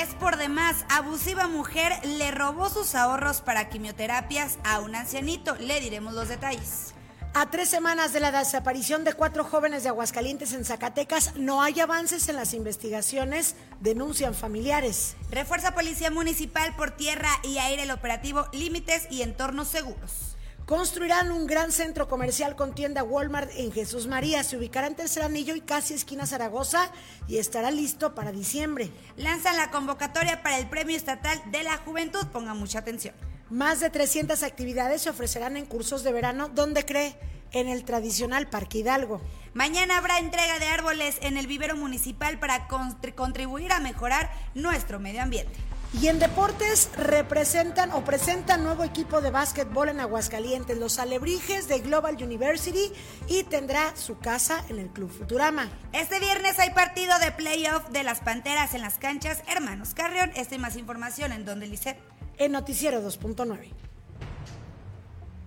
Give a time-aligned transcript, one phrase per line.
[0.00, 5.54] Es por demás, abusiva mujer le robó sus ahorros para quimioterapias a un ancianito.
[5.56, 6.94] Le diremos los detalles.
[7.34, 11.80] A tres semanas de la desaparición de cuatro jóvenes de Aguascalientes en Zacatecas, no hay
[11.80, 15.16] avances en las investigaciones, denuncian familiares.
[15.30, 20.38] Refuerza Policía Municipal por tierra y aire el operativo Límites y Entornos Seguros.
[20.70, 24.44] Construirán un gran centro comercial con tienda Walmart en Jesús María.
[24.44, 26.92] Se ubicará en Tercer Anillo y casi esquina Zaragoza
[27.26, 28.92] y estará listo para diciembre.
[29.16, 32.24] Lanzan la convocatoria para el Premio Estatal de la Juventud.
[32.28, 33.16] Ponga mucha atención.
[33.50, 37.16] Más de 300 actividades se ofrecerán en cursos de verano, donde cree
[37.50, 39.20] en el tradicional Parque Hidalgo.
[39.54, 42.68] Mañana habrá entrega de árboles en el vivero municipal para
[43.16, 45.52] contribuir a mejorar nuestro medio ambiente.
[45.92, 51.80] Y en deportes representan o presentan nuevo equipo de básquetbol en Aguascalientes, los Alebrijes de
[51.80, 52.92] Global University
[53.26, 55.68] y tendrá su casa en el Club Futurama.
[55.92, 60.30] Este viernes hay partido de playoff de las Panteras en las canchas Hermanos Carrión.
[60.36, 61.98] Esta y más información en donde Lisset
[62.38, 63.72] en Noticiero 2.9.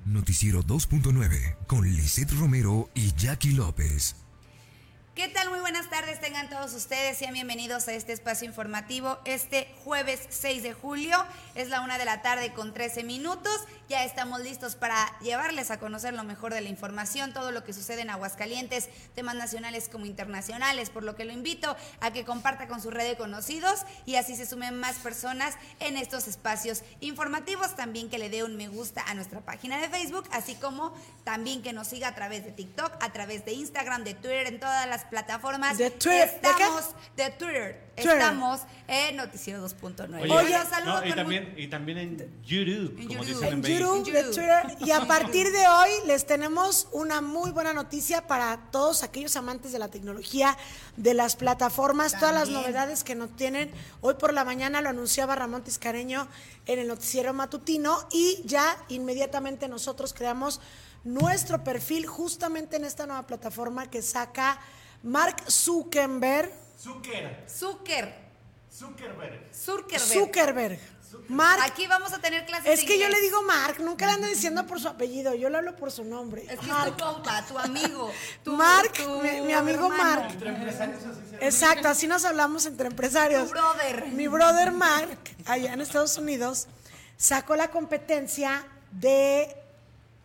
[0.05, 4.22] Noticiero 2.9 con Lisette Romero y Jackie López.
[5.15, 5.51] ¿Qué tal?
[5.51, 9.19] Muy buenas tardes, tengan todos ustedes, sean bienvenidos a este espacio informativo.
[9.25, 11.15] Este jueves 6 de julio
[11.53, 13.53] es la una de la tarde con 13 minutos.
[13.89, 17.73] Ya estamos listos para llevarles a conocer lo mejor de la información, todo lo que
[17.73, 22.67] sucede en Aguascalientes, temas nacionales como internacionales, por lo que lo invito a que comparta
[22.67, 27.75] con su red de conocidos y así se sumen más personas en estos espacios informativos.
[27.75, 31.61] También que le dé un me gusta a nuestra página de Facebook, así como también
[31.61, 34.87] que nos siga a través de TikTok, a través de Instagram, de Twitter, en todas
[34.87, 35.77] las plataformas.
[35.77, 36.29] De Twitter.
[36.35, 37.93] Estamos de, Twitter.
[37.95, 40.31] Estamos en Noticiero 2.9.
[40.31, 44.77] Oye, y, también, y también en YouTube, en como dicen en, YouTube, de Twitter.
[44.79, 49.71] Y a partir de hoy les tenemos una muy buena noticia para todos aquellos amantes
[49.71, 50.57] de la tecnología,
[50.97, 53.71] de las plataformas, todas las novedades que nos tienen.
[54.01, 56.27] Hoy por la mañana lo anunciaba Ramón Tiscareño
[56.65, 60.61] en el Noticiero Matutino y ya inmediatamente nosotros creamos
[61.03, 64.59] nuestro perfil justamente en esta nueva plataforma que saca
[65.03, 66.51] Mark Zuckerberg.
[66.79, 67.43] Zucker.
[67.47, 68.23] Zucker.
[68.71, 69.53] Zuckerberg.
[69.53, 70.79] Zuckerberg.
[71.27, 71.61] Mark.
[71.63, 72.79] Aquí vamos a tener clases.
[72.79, 75.57] Es que yo le digo Mark, nunca le ando diciendo por su apellido, yo le
[75.57, 76.45] hablo por su nombre.
[76.49, 76.95] Es que Mark.
[76.97, 78.11] tu tu amigo.
[78.45, 78.91] Mark,
[79.43, 80.27] mi, amigo Mark.
[80.31, 83.45] Entre empresarios así se Exacto, así nos hablamos entre empresarios.
[83.45, 84.07] Tu brother.
[84.07, 86.67] Mi brother Mark, allá en Estados Unidos,
[87.17, 89.55] sacó la competencia de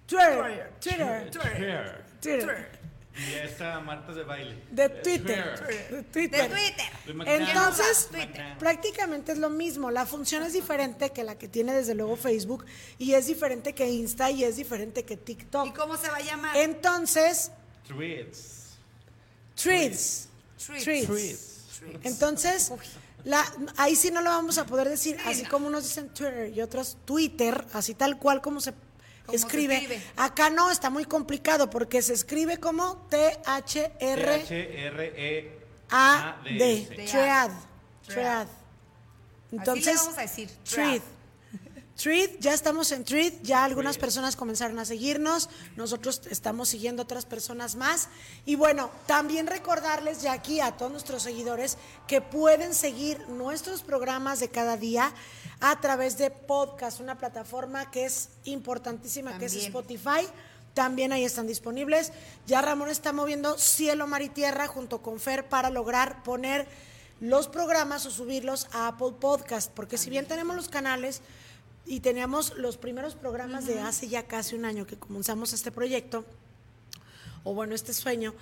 [0.07, 0.73] Twitter.
[0.81, 1.31] Twitter.
[1.31, 2.05] Twitter.
[2.21, 2.78] Twitter.
[3.19, 4.63] Y esta Marta de baile.
[4.71, 5.89] De Twitter.
[5.91, 6.51] De Twitter.
[7.27, 8.09] Entonces,
[8.59, 9.91] prácticamente es lo mismo.
[9.91, 12.65] La función es diferente que la que tiene desde luego Facebook
[12.99, 15.67] y es diferente que Insta y es diferente que TikTok.
[15.67, 16.57] ¿Y cómo se va a llamar?
[16.57, 17.51] Entonces,
[17.89, 18.79] Tweets.
[19.61, 20.29] Tweets.
[20.67, 21.59] Tweets.
[22.03, 22.73] Entonces,
[23.25, 23.45] la,
[23.77, 26.97] ahí sí no lo vamos a poder decir, así como unos dicen Twitter y otros
[27.05, 28.73] Twitter, así tal cual como se
[29.33, 30.03] escribe.
[30.17, 34.39] Acá no, está muy complicado porque se escribe como T-H-R.
[34.39, 35.59] T-H-R-E.
[35.91, 37.07] A-D.
[37.11, 37.51] Tread.
[38.07, 38.47] Tread.
[39.53, 40.51] Entonces, vamos a decir.
[40.65, 41.03] Tread.
[41.99, 47.27] Treat, ya estamos en Treat, ya algunas personas comenzaron a seguirnos, nosotros estamos siguiendo otras
[47.27, 48.09] personas más.
[48.47, 51.77] Y bueno, también recordarles ya aquí a todos nuestros seguidores
[52.07, 55.13] que pueden seguir nuestros programas de cada día
[55.59, 60.25] a través de podcast, una plataforma que es importantísima, que es Spotify.
[60.75, 62.13] También ahí están disponibles.
[62.47, 66.69] Ya Ramón está moviendo cielo, mar y tierra junto con Fer para lograr poner
[67.21, 71.21] los programas o subirlos a Apple Podcast, porque si bien tenemos los canales,
[71.89, 76.25] y teníamos los primeros programas de hace ya casi un año que comenzamos este proyecto,
[77.45, 78.35] o bueno, este sueño.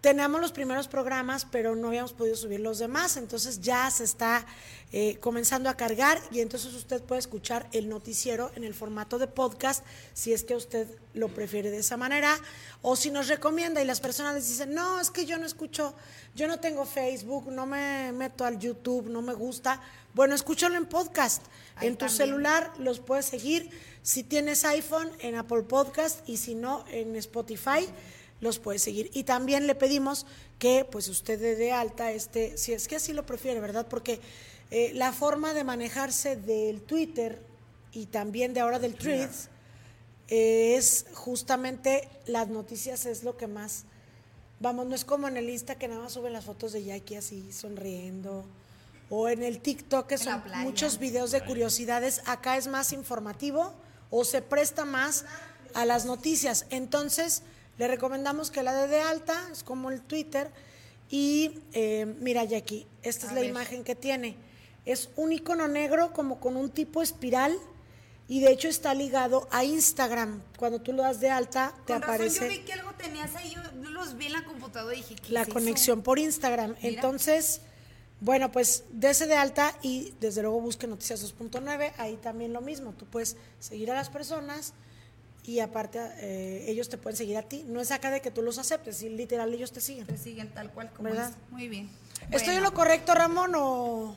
[0.00, 4.46] Teníamos los primeros programas, pero no habíamos podido subir los demás, entonces ya se está
[4.92, 9.26] eh, comenzando a cargar y entonces usted puede escuchar el noticiero en el formato de
[9.26, 9.84] podcast,
[10.14, 12.38] si es que usted lo prefiere de esa manera,
[12.82, 15.94] o si nos recomienda y las personas les dicen, no, es que yo no escucho,
[16.34, 19.82] yo no tengo Facebook, no me meto al YouTube, no me gusta,
[20.14, 21.42] bueno, escúchalo en podcast.
[21.80, 23.70] En tu celular los puedes seguir.
[24.02, 27.88] Si tienes iPhone, en Apple Podcast y si no, en Spotify
[28.40, 29.10] los puedes seguir.
[29.14, 30.26] Y también le pedimos
[30.58, 33.86] que pues usted dé alta este, si es que así lo prefiere, ¿verdad?
[33.88, 34.20] Porque
[34.70, 37.40] eh, la forma de manejarse del Twitter
[37.92, 39.48] y también de ahora del Threads
[40.28, 43.84] es justamente las noticias es lo que más,
[44.60, 47.16] vamos, no es como en el Insta que nada más suben las fotos de Jackie
[47.16, 48.44] así sonriendo
[49.08, 53.74] o en el TikTok, que son muchos videos de curiosidades, acá es más informativo
[54.10, 55.24] o se presta más
[55.74, 56.66] a las noticias.
[56.70, 57.42] Entonces,
[57.78, 60.50] le recomendamos que la dé de alta, es como el Twitter.
[61.08, 64.36] Y eh, mira, Jackie, esta es la imagen que tiene.
[64.84, 67.56] Es un icono negro como con un tipo espiral
[68.28, 70.42] y de hecho está ligado a Instagram.
[70.56, 73.34] Cuando tú lo das de alta, te Con razón aparece yo vi que algo tenías
[73.36, 75.54] ahí, yo, los vi en la computadora y dije, ¿qué la es eso?
[75.54, 76.74] conexión por Instagram.
[76.82, 76.88] Mira.
[76.88, 77.60] Entonces,
[78.20, 81.92] bueno, pues dese de alta y desde luego busque Noticias 2.9.
[81.98, 82.92] Ahí también lo mismo.
[82.92, 84.72] Tú puedes seguir a las personas
[85.44, 87.64] y aparte eh, ellos te pueden seguir a ti.
[87.68, 90.06] No es acá de que tú los aceptes, y literal ellos te siguen.
[90.06, 91.30] Te siguen tal cual como ¿Verdad?
[91.30, 91.52] es.
[91.52, 91.88] Muy bien.
[92.30, 94.16] ¿Estoy en lo correcto, Ramón, o...?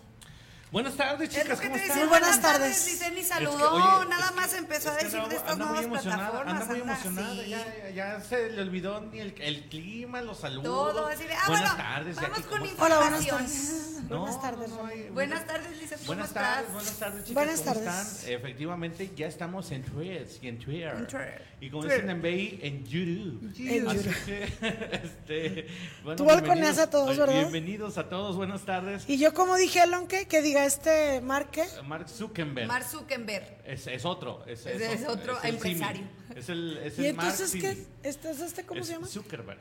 [0.71, 1.97] Buenas tardes, Es chicas, ¿cómo están?
[1.97, 2.85] Muy buenas tardes.
[2.85, 5.29] Dice, ni Es saludó, que, oye, nada es que- más empezó a es decir anda-
[5.29, 6.61] de estas nuevas emocionada, plataformas.
[6.61, 7.49] Anda muy emocionada, sí.
[7.49, 10.65] ya, ya, se le olvidó ni el, el clima, los saludos.
[10.65, 12.99] Todo, así de, ah, buenas bueno, tardes, vamos Jackie, con ¿cómo información.
[12.99, 13.85] Hola, buenas tardes.
[14.09, 16.43] No, buenas tardes, no, hay- Buenas tardes, Lizeth, ¿cómo Buenas estás?
[16.55, 17.33] tardes, buenas tardes, chicas.
[17.33, 18.13] Buenas ¿cómo tardes.
[18.19, 18.31] están?
[18.33, 20.93] Efectivamente, ya estamos en Threads y en Twitter.
[20.95, 21.45] En Twitter.
[21.61, 22.01] Y como Twitter.
[22.01, 23.53] dicen en BI, en YouTube.
[23.57, 24.13] En YouTube.
[25.03, 25.67] este,
[26.03, 27.33] bueno, Tú balconeas bienvenidos- a todos, ¿verdad?
[27.33, 29.03] Bienvenidos a todos, buenas tardes.
[29.07, 31.65] Y yo como dije, Elon, que, que diga este Marque.
[31.85, 32.67] Mark Zuckerberg.
[32.67, 33.57] Mark Zuckerberg.
[33.65, 34.43] Es, es otro.
[34.45, 36.03] Es, Es- es otro el empresario.
[36.27, 36.39] Simi.
[36.39, 37.73] Es el, es ¿Y el Mark entonces qué?
[37.75, 37.87] Simi.
[38.03, 39.07] ¿Este, es este cómo Es se llama?
[39.07, 39.59] Zuckerberg.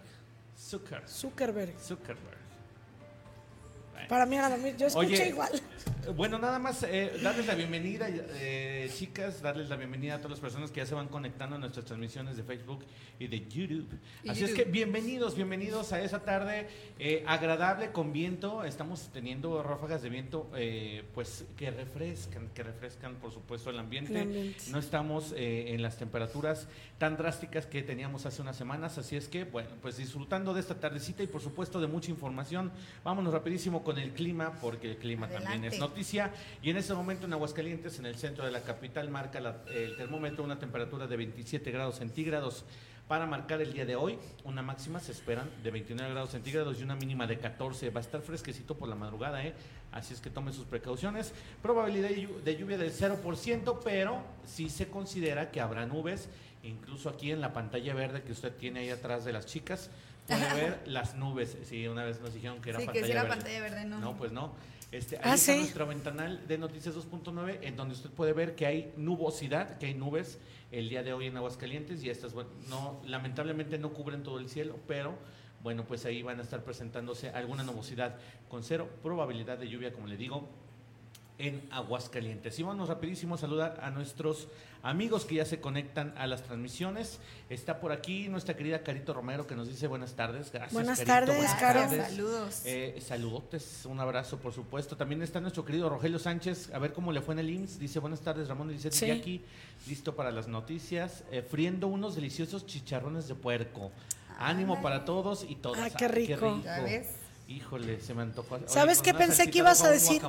[0.57, 1.09] Zucker.
[1.09, 1.75] Zuckerberg.
[1.81, 2.39] Zuckerberg.
[4.09, 4.79] Para mí era lo mismo.
[4.79, 5.51] Yo escuché Oye, igual.
[6.17, 10.41] Bueno, nada más eh, darles la bienvenida, eh, chicas, darles la bienvenida a todas las
[10.41, 12.85] personas que ya se van conectando a nuestras transmisiones de Facebook
[13.19, 13.99] y de YouTube.
[14.25, 16.69] Y Así es que bienvenidos, bienvenidos a esa tarde
[16.99, 18.65] eh, agradable con viento.
[18.65, 24.15] Estamos teniendo ráfagas de viento, eh, pues que refrescan, que refrescan, por supuesto, el ambiente.
[24.15, 24.65] El ambiente.
[24.71, 26.69] No estamos eh, en las temperaturas
[26.99, 30.79] tan drásticas que teníamos hace unas semanas, así es que, bueno, pues disfrutando de esta
[30.79, 32.73] tardecita y por supuesto de mucha información,
[33.05, 36.31] vámonos rapidísimo con el clima, porque el clima también es noticia.
[36.63, 39.97] Y en este momento en Aguascalientes, en el centro de la capital, marca la- el
[39.97, 42.67] termómetro una temperatura de 27 grados centígrados.
[43.09, 46.83] Para marcar el día de hoy, una máxima se esperan de 29 grados centígrados y
[46.83, 47.89] una mínima de 14.
[47.89, 49.55] Va a estar fresquecito por la madrugada, ¿eh?
[49.91, 51.33] así es que tome sus precauciones.
[51.63, 52.11] Probabilidad
[52.45, 56.29] de lluvia del 0%, pero sí se considera que habrá nubes.
[56.63, 59.89] Incluso aquí en la pantalla verde que usted tiene ahí atrás de las chicas,
[60.37, 61.57] puede ver las nubes.
[61.65, 63.37] Sí, una vez nos dijeron que era Sí, que pantalla sí era verde.
[63.37, 63.99] pantalla verde, ¿no?
[64.01, 64.55] No, pues no.
[64.91, 65.59] Este, ahí Ah, está ¿sí?
[65.59, 69.95] nuestro ventanal de Noticias 2.9, en donde usted puede ver que hay nubosidad, que hay
[69.95, 70.39] nubes
[70.73, 74.49] el día de hoy en Aguascalientes y estas, bueno, no, lamentablemente no cubren todo el
[74.49, 75.15] cielo, pero
[75.63, 78.17] bueno, pues ahí van a estar presentándose alguna nubosidad
[78.49, 80.49] con cero probabilidad de lluvia, como le digo,
[81.39, 82.59] en Aguascalientes.
[82.59, 84.49] Y vamos rapidísimo a saludar a nuestros
[84.83, 87.19] amigos que ya se conectan a las transmisiones.
[87.49, 90.51] Está por aquí nuestra querida Carito Romero que nos dice buenas tardes.
[90.53, 90.73] Gracias.
[90.73, 91.81] Buenas Carito, tardes, buenas Caro.
[91.81, 92.07] Tardes.
[92.09, 92.63] saludos.
[92.65, 94.97] Eh, saludotes, un abrazo por supuesto.
[94.97, 97.79] También está nuestro querido Rogelio Sánchez, a ver cómo le fue en el IMSS.
[97.79, 99.07] Dice buenas tardes Ramón, dice Sí.
[99.07, 99.45] Jackie,
[99.87, 103.91] listo para las noticias, eh, friendo unos deliciosos chicharrones de puerco.
[104.41, 105.93] Ánimo para todos y todas.
[105.93, 106.61] Ah, qué rico.
[106.65, 107.09] ¿Ya ves?
[107.49, 108.57] Híjole, se me antojó.
[108.57, 110.21] Oye, ¿Sabes con qué pensé que ibas a decir?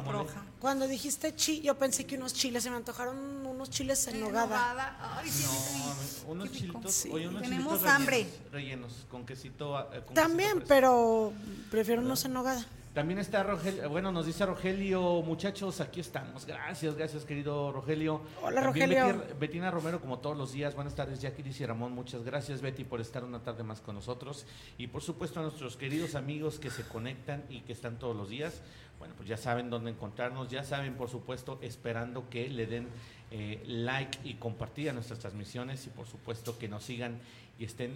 [0.59, 4.95] Cuando dijiste chi, yo pensé que unos chiles, se me antojaron unos chiles en nogada.
[5.17, 7.09] Ay, No, unos chilitos, Sí.
[7.11, 8.17] oye, unos Tenemos chilitos hambre.
[8.23, 9.77] rellenos, rellenos, con quesito.
[9.93, 11.33] eh, con También, quesito pero
[11.69, 12.65] prefiero unos en nogada.
[12.93, 16.45] También está Rogelio, bueno, nos dice Rogelio, muchachos, aquí estamos.
[16.47, 18.21] Gracias, gracias, querido Rogelio.
[18.41, 19.19] Hola, También Rogelio.
[19.27, 20.73] Betty- Betina Romero, como todos los días.
[20.73, 21.93] Buenas tardes, Jackie, dice Ramón.
[21.93, 24.45] Muchas gracias, Betty, por estar una tarde más con nosotros.
[24.79, 28.27] Y por supuesto a nuestros queridos amigos que se conectan y que están todos los
[28.29, 28.59] días.
[28.97, 32.87] Bueno, pues ya saben dónde encontrarnos, ya saben, por supuesto, esperando que le den
[33.31, 37.19] eh, like y compartir a nuestras transmisiones y por supuesto que nos sigan
[37.59, 37.95] y estén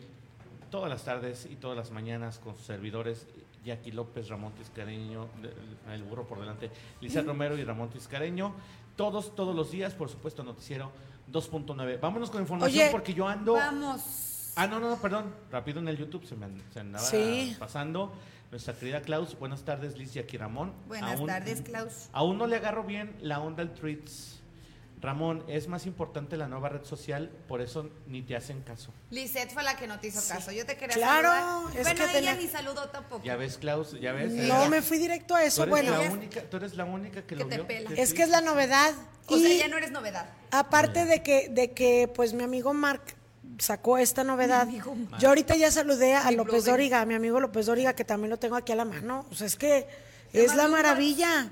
[0.69, 3.27] todas las tardes y todas las mañanas con sus servidores
[3.63, 5.27] Jackie López, Ramón Tiscareño,
[5.91, 6.70] el burro por delante,
[7.01, 8.53] Lizeth Romero y Ramón Tiscareño.
[8.96, 10.91] Todos, todos los días, por supuesto, Noticiero
[11.32, 12.00] 2.9.
[12.00, 13.53] Vámonos con información Oye, porque yo ando.
[13.53, 14.53] Vamos.
[14.55, 15.34] Ah, no, no, perdón.
[15.51, 17.55] Rápido en el YouTube se me se andaba Sí.
[17.58, 18.13] pasando.
[18.51, 20.74] Nuestra querida Klaus, buenas tardes, Liz Jackie Ramón.
[20.88, 22.10] Buenas Aún- tardes, Klaus.
[22.13, 24.42] Aún no le agarro bien la onda al tweets.
[25.03, 28.93] Ramón, es más importante la nueva red social, por eso ni te hacen caso.
[29.12, 30.51] Lisette fue la que no te hizo caso.
[30.51, 31.77] Yo te quería Claro, saludar.
[31.77, 33.24] es bueno, que ella tenía- ni saludó tampoco.
[33.24, 34.31] Ya ves, Klaus, ya ves.
[34.31, 35.63] No, me fui directo a Tú eso.
[35.63, 37.67] eres, Bueno, la Ella- única, tú eres la única que, Que lo te vio.
[37.67, 37.89] pela.
[37.98, 38.93] Es que es la novedad.
[39.27, 40.29] O y sea, ya no eres novedad.
[40.51, 43.01] aparte de que, de que, pues mi amigo Mark
[43.60, 44.67] sacó esta novedad.
[45.19, 46.72] Yo ahorita ya saludé a Mi López brother.
[46.74, 49.25] Dóriga, a mi amigo López Dóriga, que también lo tengo aquí a la mano.
[49.31, 49.86] O sea, es que
[50.31, 51.51] Te es la maravilla.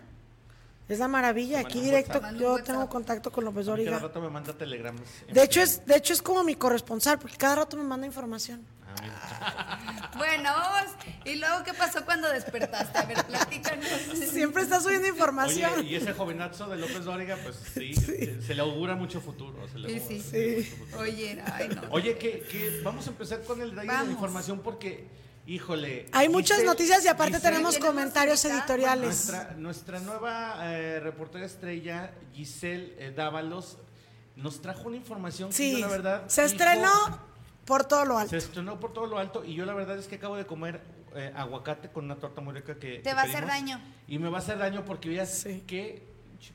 [0.92, 1.60] Es la maravilla.
[1.62, 2.36] Aquí directo WhatsApp.
[2.40, 4.08] yo tengo contacto con López A mí Cada Dóriga.
[4.08, 5.02] rato me manda telegramas.
[5.32, 8.66] De hecho es, de hecho es como mi corresponsal, porque cada rato me manda información.
[8.86, 10.10] Ah, mira.
[10.18, 10.92] Bueno, vamos.
[11.24, 12.98] ¿Y luego qué pasó cuando despertaste?
[12.98, 13.88] A ver, platícanos.
[14.32, 15.72] Siempre está subiendo información.
[15.78, 19.66] Oye, y ese jovenazo de López Dóriga, pues sí, se- se le augura mucho futuro.
[19.70, 20.56] se le Sí, augura sí.
[20.58, 21.02] mucho futuro.
[21.02, 21.82] Oye, ay, no.
[21.92, 25.08] Oye, que, que vamos a empezar con el detalle de la información porque
[25.56, 26.06] Híjole.
[26.14, 29.04] Hay muchas noticias y aparte Giselle- tenemos comentarios editoriales.
[29.30, 33.78] Nuestra, nuestra nueva eh, reportera estrella, Giselle eh, Dávalos,
[34.38, 36.24] nos trajo una información que Sí, yo, la verdad.
[36.28, 36.90] se estrenó
[37.66, 38.30] por todo lo alto.
[38.30, 40.80] Se estrenó por todo lo alto y yo la verdad es que acabo de comer
[41.16, 43.82] eh, aguacate con una torta muy rica que Te que va a hacer daño.
[44.08, 45.66] Y me va a hacer daño porque veas Sí.
[45.68, 46.08] qué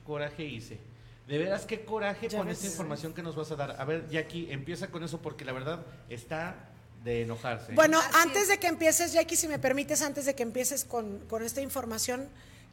[0.05, 0.81] coraje hice.
[1.29, 2.57] De veras, qué coraje Ya con ves.
[2.59, 3.77] esta información que nos vas a dar.
[3.79, 6.71] A ver, Jackie, empieza con eso porque la verdad está
[7.07, 7.73] de enojarse.
[7.73, 8.49] Bueno, Así antes es.
[8.49, 12.29] de que empieces, Jackie, si me permites, antes de que empieces con, con esta información,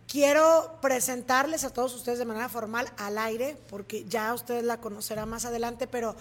[0.08, 5.30] quiero presentarles a todos ustedes de manera formal al aire, porque ya ustedes la conocerán
[5.30, 6.16] más adelante, pero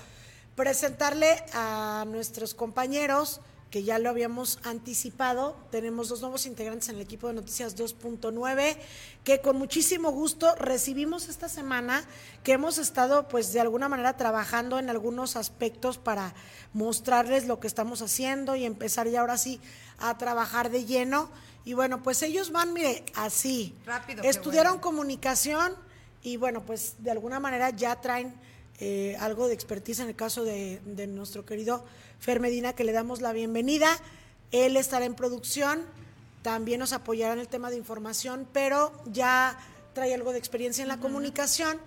[0.55, 3.41] presentarle a nuestros compañeros
[3.73, 5.57] que ya lo habíamos anticipado.
[5.71, 8.77] Tenemos dos nuevos integrantes en el equipo de Noticias 2.9
[9.25, 12.05] que con muchísimo gusto recibimos esta semana,
[12.45, 16.35] que hemos estado pues de alguna manera trabajando en algunos aspectos para
[16.75, 19.59] mostrarles lo que estamos haciendo y empezar ya ahora sí
[19.99, 21.31] a trabajar de lleno.
[21.65, 23.75] Y bueno, pues ellos van, mire, así.
[23.87, 24.83] Rápido, Estudiaron bueno.
[24.83, 25.73] comunicación
[26.23, 28.35] y bueno, pues de alguna manera ya traen
[28.81, 31.87] eh, algo de expertise en el caso de, de nuestro querido
[32.23, 33.89] Fer Medina, que le damos la bienvenida.
[34.53, 35.83] Él estará en producción,
[36.43, 39.59] también nos apoyará en el tema de información, pero ya
[39.93, 41.79] trae algo de experiencia en la comunicación.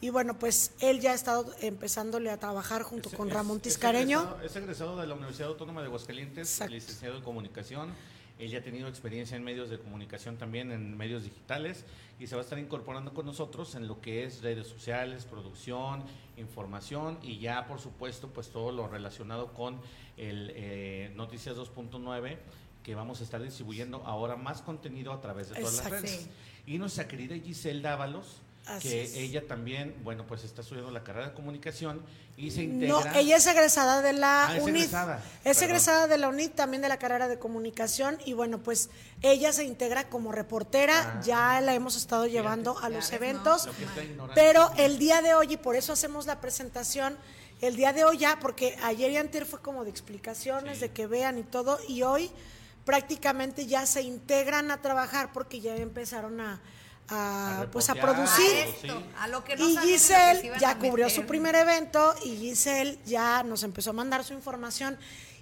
[0.00, 3.62] Y bueno, pues él ya ha estado empezándole a trabajar junto Es- con Ramón es
[3.62, 4.22] Tiscareño.
[4.22, 6.74] egresado- Es egresado de la Universidad Autónoma de Aguascalientes, Exacto.
[6.74, 7.94] licenciado en comunicación.
[8.40, 11.84] Él ya ha tenido experiencia en medios de comunicación también, en medios digitales,
[12.18, 16.04] y se va a estar incorporando con nosotros en lo que es redes sociales, producción,
[16.36, 19.80] información y ya, por supuesto, pues todo lo relacionado con
[20.16, 22.38] el eh, Noticias 2.9
[22.82, 25.94] que vamos a estar distribuyendo ahora más contenido a través de todas Exacto.
[25.94, 26.28] las redes.
[26.66, 29.14] Y nuestra querida Giselle Dávalos, Así que es.
[29.14, 32.02] ella también, bueno, pues está estudiando la carrera de comunicación
[32.36, 33.18] y se No, integra.
[33.18, 36.88] ella es egresada de la Ah, es egresada, Es egresada de la UNID, también de
[36.88, 38.18] la carrera de comunicación.
[38.24, 38.90] Y bueno, pues
[39.22, 41.14] ella se integra como reportera.
[41.18, 41.20] Ah.
[41.24, 43.16] ya la hemos estado llevando a los ¿no?
[43.16, 43.68] eventos.
[44.16, 44.28] Lo.
[44.34, 47.16] Pero el día de hoy, y por eso hacemos la presentación,
[47.60, 50.80] el día de hoy ya, porque ayer y anterior fue como de explicaciones, Sí.
[50.82, 52.30] de que vean y todo, y hoy
[52.84, 56.60] prácticamente ya se integran a trabajar porque ya empezaron a,
[57.08, 58.50] a, A pues a producir.
[58.50, 62.98] esto, a lo que no Y que Giselle ya cubrió su primer evento y Giselle
[63.06, 64.98] ya nos empezó a mandar su información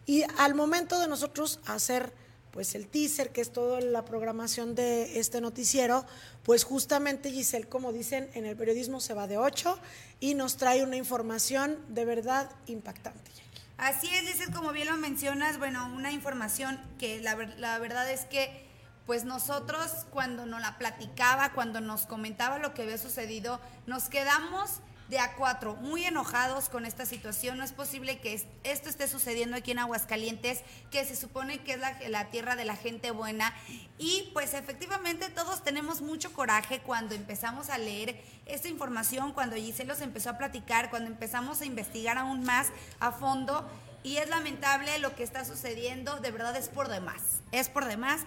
[0.06, 2.12] y al momento de nosotros hacer
[2.50, 6.06] pues el teaser, que es toda la programación de este noticiero,
[6.44, 9.76] pues justamente Giselle, como dicen en el periodismo, se va de ocho
[10.20, 13.32] y nos trae una información de verdad impactante.
[13.76, 18.08] Así es, dices, como bien lo mencionas, bueno, una información que la, ver- la verdad
[18.08, 18.63] es que,
[19.06, 24.80] pues nosotros cuando nos la platicaba, cuando nos comentaba lo que había sucedido, nos quedamos
[25.08, 27.58] de a cuatro, muy enojados con esta situación.
[27.58, 31.74] No es posible que es- esto esté sucediendo aquí en Aguascalientes, que se supone que
[31.74, 33.52] es la, la tierra de la gente buena.
[33.98, 39.88] Y pues efectivamente todos tenemos mucho coraje cuando empezamos a leer esta información, cuando Giselle
[39.88, 42.68] los empezó a platicar, cuando empezamos a investigar aún más
[42.98, 43.68] a fondo.
[44.02, 47.20] Y es lamentable lo que está sucediendo, de verdad es por demás,
[47.52, 48.22] es por demás.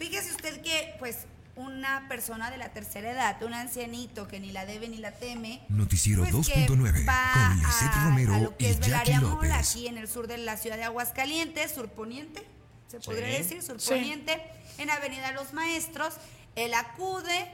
[0.00, 1.18] Fíjese usted que pues
[1.56, 5.60] una persona de la tercera edad, un ancianito que ni la debe ni la teme,
[5.68, 9.14] Noticiero pues, que 2.9 va con Lisette a- Romero a lo que y es Jackie
[9.16, 9.52] López.
[9.52, 12.46] aquí en el sur de la ciudad de Aguascalientes, surponiente,
[12.88, 13.42] se podría Sí.
[13.42, 14.42] decir, surponiente,
[14.78, 16.14] en Avenida Los Maestros.
[16.56, 17.50] Él acude,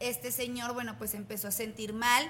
[0.00, 2.28] este señor, bueno, pues empezó a sentir mal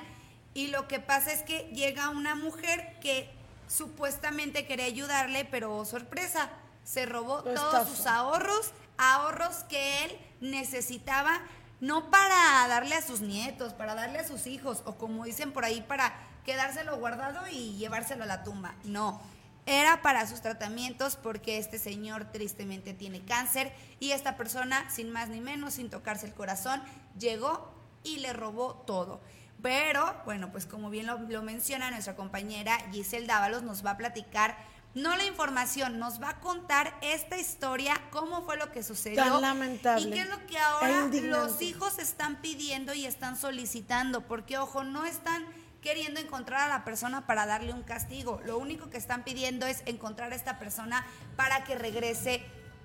[0.52, 3.30] y lo que pasa es que llega una mujer que
[3.66, 6.50] supuestamente quería ayudarle, pero oh, sorpresa,
[6.84, 11.40] se robó todos sus ahorros, ahorros que él necesitaba
[11.80, 15.64] no para darle a sus nietos, para darle a sus hijos, o como dicen por
[15.64, 16.12] ahí, para
[16.44, 18.74] quedárselo guardado y llevárselo a la tumba.
[18.84, 19.20] No,
[19.64, 25.30] era para sus tratamientos porque este señor tristemente tiene cáncer y esta persona, sin más
[25.30, 26.82] ni menos, sin tocarse el corazón,
[27.18, 27.72] llegó
[28.04, 29.20] y le robó todo.
[29.62, 34.56] Pero, bueno, pues como bien lo, menciona nuestra compañera Giselle Dávalos, nos va a platicar,
[34.94, 39.22] no la información, nos va a contar esta historia, cómo fue lo que sucedió.
[39.22, 41.28] Tan lamentable Y qué es lo que e ahora indignante.
[41.50, 45.44] los hijos están pidiendo y están solicitando, porque ojo, no están
[45.80, 48.40] queriendo encontrar a la persona para darle un castigo.
[48.44, 51.06] Lo único que están pidiendo es encontrar a esta persona
[51.36, 52.42] para que regrese,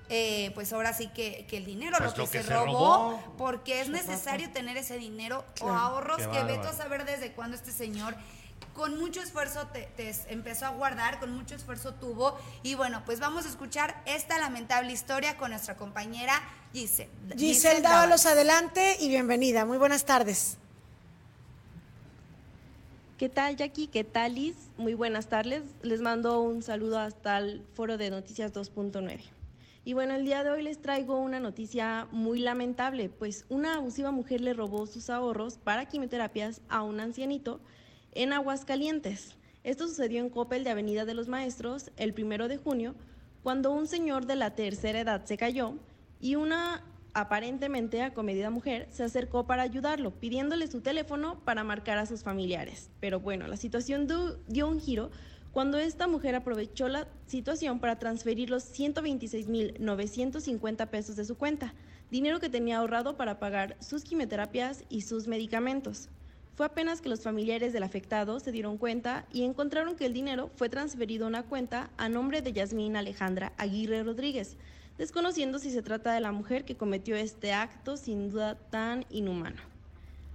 [0.07, 2.53] eh, pues ahora sí que, que el dinero, Pues lo que, lo que se, se
[2.53, 2.69] robó,
[3.19, 3.35] robó.
[3.37, 7.57] porque es necesario tener ese dinero o ahorros Qué que veto a saber desde cuándo
[7.57, 8.15] este señor
[8.75, 12.37] con mucho esfuerzo te, te empezó a guardar, con mucho esfuerzo tuvo.
[12.61, 16.33] Y bueno, pues vamos a escuchar esta lamentable historia con nuestra compañera
[16.73, 17.09] Giselle.
[17.37, 19.65] Giselle Dávalos, adelante y bienvenida.
[19.65, 20.57] Muy buenas tardes.
[23.17, 23.87] ¿Qué tal, Jackie?
[23.87, 24.57] ¿Qué tal, Liz?
[24.75, 25.63] Muy buenas tardes.
[25.81, 29.21] Les mando un saludo hasta el foro de Noticias 2.9.
[29.85, 34.11] Y bueno, el día de hoy les traigo una noticia muy lamentable, pues una abusiva
[34.11, 37.61] mujer le robó sus ahorros para quimioterapias a un ancianito
[38.15, 39.35] en Aguascalientes.
[39.63, 42.95] Esto sucedió en Coppel de Avenida de los Maestros el primero de junio,
[43.43, 45.75] cuando un señor de la tercera edad se cayó
[46.19, 52.05] y una aparentemente acomedida mujer se acercó para ayudarlo, pidiéndole su teléfono para marcar a
[52.05, 52.89] sus familiares.
[52.99, 54.07] Pero bueno, la situación
[54.47, 55.11] dio un giro
[55.51, 61.73] cuando esta mujer aprovechó la situación para transferir los 126.950 pesos de su cuenta,
[62.11, 66.09] dinero que tenía ahorrado para pagar sus quimioterapias y sus medicamentos.
[66.55, 70.49] Fue apenas que los familiares del afectado se dieron cuenta y encontraron que el dinero
[70.55, 74.55] fue transferido a una cuenta a nombre de Yasmín Alejandra Aguirre Rodríguez,
[74.97, 79.61] desconociendo si se trata de la mujer que cometió este acto sin duda tan inhumano.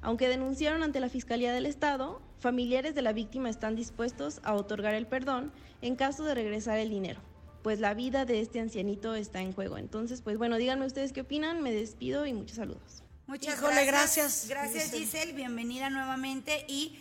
[0.03, 4.95] Aunque denunciaron ante la Fiscalía del Estado, familiares de la víctima están dispuestos a otorgar
[4.95, 7.21] el perdón en caso de regresar el dinero,
[7.63, 9.79] pues la vida de este ancianito está en juego.
[9.79, 13.05] Entonces, pues bueno, díganme ustedes qué opinan, me despido y muchos saludos.
[13.31, 14.47] Muchas gracias.
[14.49, 15.33] Gracias, Giselle.
[15.33, 16.65] bienvenida nuevamente.
[16.67, 16.99] ¿Y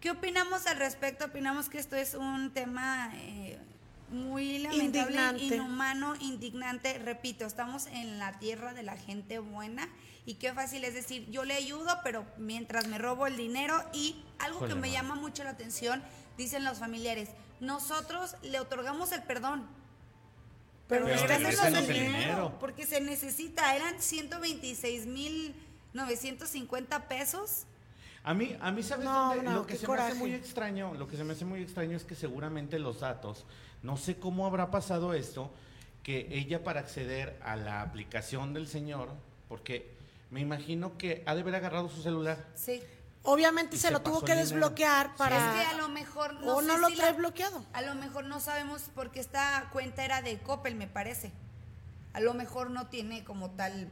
[0.00, 1.26] qué opinamos al respecto?
[1.26, 3.12] Opinamos que esto es un tema...
[3.16, 3.58] Eh,
[4.08, 6.98] muy lamentable, inhumano, indignante.
[6.98, 9.88] Repito, estamos en la tierra de la gente buena
[10.26, 14.22] y qué fácil es decir, yo le ayudo, pero mientras me robo el dinero y
[14.38, 16.02] algo que me llama mucho la atención,
[16.36, 17.30] dicen los familiares,
[17.60, 19.66] nosotros le otorgamos el perdón.
[20.92, 25.54] Pero, pero el dinero, porque se necesita, eran 126 mil
[25.94, 27.64] 950 pesos.
[28.24, 29.50] A mí, a mí ¿sabes dónde?
[29.50, 32.04] lo que se me hace muy extraño, lo que se me hace muy extraño es
[32.04, 33.46] que seguramente los datos,
[33.82, 35.50] no sé cómo habrá pasado esto,
[36.02, 39.08] que ella para acceder a la aplicación del señor,
[39.48, 39.90] porque
[40.30, 42.46] me imagino que ha de haber agarrado su celular.
[42.54, 42.82] Sí.
[43.24, 45.36] Obviamente se, lo tuvo que desbloquear para.
[45.36, 46.56] Es que a lo mejor no.
[46.56, 47.64] O no lo trae bloqueado.
[47.72, 51.32] A lo mejor no sabemos porque esta cuenta era de Coppel, me parece.
[52.14, 53.90] A lo mejor no tiene como tal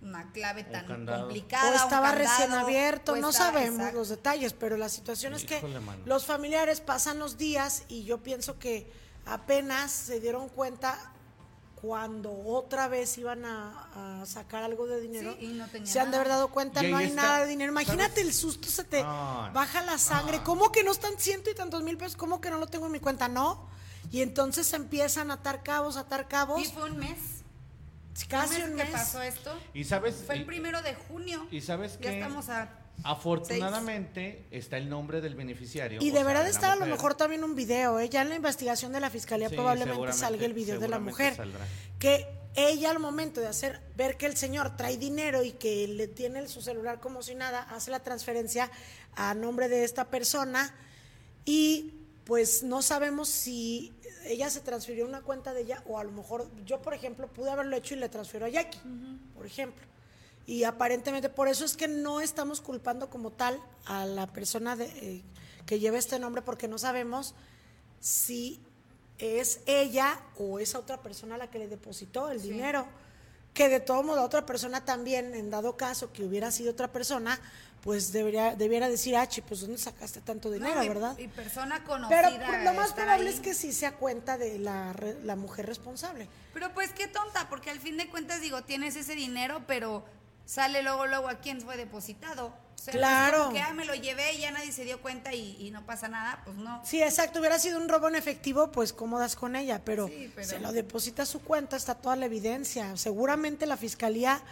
[0.00, 1.72] una clave tan complicada.
[1.72, 5.62] O estaba recién abierto, no sabemos los detalles, pero la situación es que
[6.04, 8.92] los familiares pasan los días y yo pienso que
[9.26, 11.12] apenas se dieron cuenta
[11.82, 15.36] cuando otra vez iban a, sacar algo de dinero,
[15.82, 17.72] se han de haber dado cuenta, no hay nada de dinero.
[17.72, 20.40] Imagínate el susto, se te baja la sangre.
[20.44, 22.16] ¿Cómo que no están ciento y tantos mil pesos?
[22.16, 23.26] ¿Cómo que no lo tengo en mi cuenta?
[23.26, 23.68] No.
[24.12, 26.62] Y entonces empiezan a atar cabos, a atar cabos.
[26.62, 27.18] Y fue un mes.
[28.28, 28.86] Casi un mes.
[28.86, 29.52] que pasó esto.
[29.74, 30.22] Y sabes.
[30.24, 31.46] Fue el primero de junio.
[31.50, 32.04] Y sabes que.
[32.04, 32.68] Ya estamos a
[33.04, 36.00] Afortunadamente está el nombre del beneficiario.
[36.02, 38.08] Y deberá de estar a lo mejor también un video, ¿eh?
[38.08, 41.36] ya en la investigación de la fiscalía probablemente salga el video de la mujer.
[41.98, 46.06] Que ella al momento de hacer ver que el señor trae dinero y que le
[46.06, 48.70] tiene su celular como si nada, hace la transferencia
[49.14, 50.74] a nombre de esta persona
[51.44, 53.92] y pues no sabemos si
[54.26, 57.50] ella se transfirió una cuenta de ella o a lo mejor yo por ejemplo pude
[57.50, 58.80] haberlo hecho y le transfiero a Jackie,
[59.34, 59.91] por ejemplo
[60.46, 64.86] y aparentemente por eso es que no estamos culpando como tal a la persona de,
[64.86, 65.22] eh,
[65.66, 67.34] que lleva este nombre porque no sabemos
[68.00, 68.60] si
[69.18, 72.86] es ella o esa otra persona la que le depositó el dinero.
[73.54, 77.38] Que de todo modo otra persona también, en dado caso que hubiera sido otra persona,
[77.82, 81.18] pues debería debiera decir, ah, pues ¿dónde sacaste tanto dinero, verdad?
[81.18, 82.30] Y persona conocida.
[82.30, 86.28] Pero lo más probable es que sí sea cuenta de la, la mujer responsable.
[86.54, 90.02] Pero pues qué tonta, porque al fin de cuentas digo, tienes ese dinero, pero
[90.52, 92.52] sale luego, luego a quién fue depositado.
[92.90, 93.50] claro.
[93.54, 96.42] que ah, me lo llevé y ya nadie se dio cuenta y, no pasa nada,
[96.44, 96.84] pues no.
[96.84, 97.38] Sí, exacto.
[97.38, 100.10] Hubiera sido un robo en efectivo, pues cómodas con ella, pero,
[100.42, 102.98] se lo deposita a su cuenta, está toda la evidencia.
[102.98, 104.42] Seguramente la fiscalía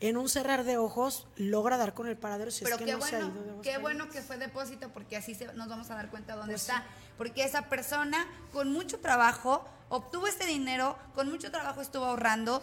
[0.00, 3.16] en un cerrar de ojos logra dar con el paradero si es que no se
[3.16, 6.52] ha ido Qué bueno que fue depósito porque así nos vamos a dar cuenta dónde
[6.52, 6.84] pues está.
[7.16, 12.62] Porque esa persona con mucho trabajo obtuvo este dinero, con mucho trabajo estuvo ahorrando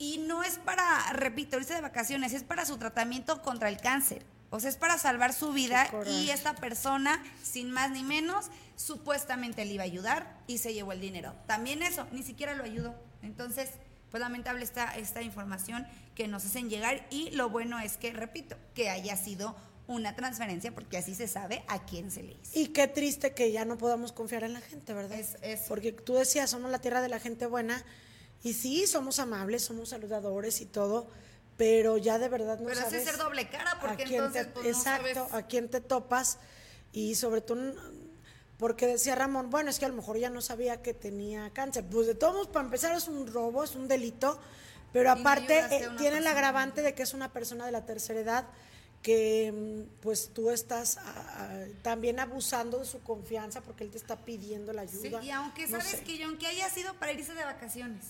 [0.00, 4.24] y no es para, repito, irse de vacaciones, es para su tratamiento contra el cáncer.
[4.48, 9.64] O sea, es para salvar su vida y esta persona, sin más ni menos, supuestamente
[9.66, 11.34] le iba a ayudar y se llevó el dinero.
[11.46, 12.94] También eso, ni siquiera lo ayudó.
[13.22, 13.72] Entonces,
[14.10, 18.56] pues lamentable está esta información que nos hacen llegar y lo bueno es que, repito,
[18.74, 19.54] que haya sido
[19.86, 22.58] una transferencia porque así se sabe a quién se le hizo.
[22.58, 25.18] Y qué triste que ya no podamos confiar en la gente, ¿verdad?
[25.18, 25.60] es.
[25.68, 27.84] Porque tú decías, somos la tierra de la gente buena
[28.42, 31.06] y sí, somos amables, somos saludadores y todo,
[31.56, 32.92] pero ya de verdad no pero sabes.
[32.92, 36.38] Pero ser doble cara, porque entonces pues, exacto, a quién te topas
[36.92, 37.74] y sobre todo
[38.60, 41.82] porque decía Ramón, bueno, es que a lo mejor ya no sabía que tenía cáncer.
[41.90, 44.38] Pues de todos para empezar es un robo, es un delito,
[44.92, 48.46] pero aparte eh, tiene el agravante de que es una persona de la tercera edad
[49.02, 50.98] que mm, pues tú estás
[51.82, 55.20] también abusando de su confianza porque él te está pidiendo la ayuda.
[55.20, 58.08] Sí, y aunque sabes que aunque haya sido para irse de vacaciones,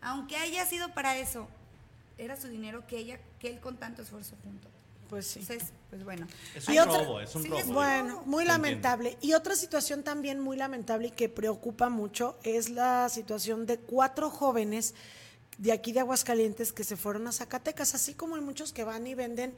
[0.00, 1.48] aunque haya sido para eso,
[2.18, 4.68] era su dinero que ella, que él con tanto esfuerzo juntó.
[5.08, 5.38] Pues sí.
[5.40, 6.26] Entonces, pues bueno.
[6.54, 7.60] Es Y un otra- robo, es un sí, robo.
[7.60, 9.16] es Bueno, muy lamentable.
[9.22, 14.28] Y otra situación también muy lamentable y que preocupa mucho es la situación de cuatro
[14.30, 14.94] jóvenes
[15.56, 19.06] de aquí de Aguascalientes que se fueron a Zacatecas, así como hay muchos que van
[19.06, 19.54] y venden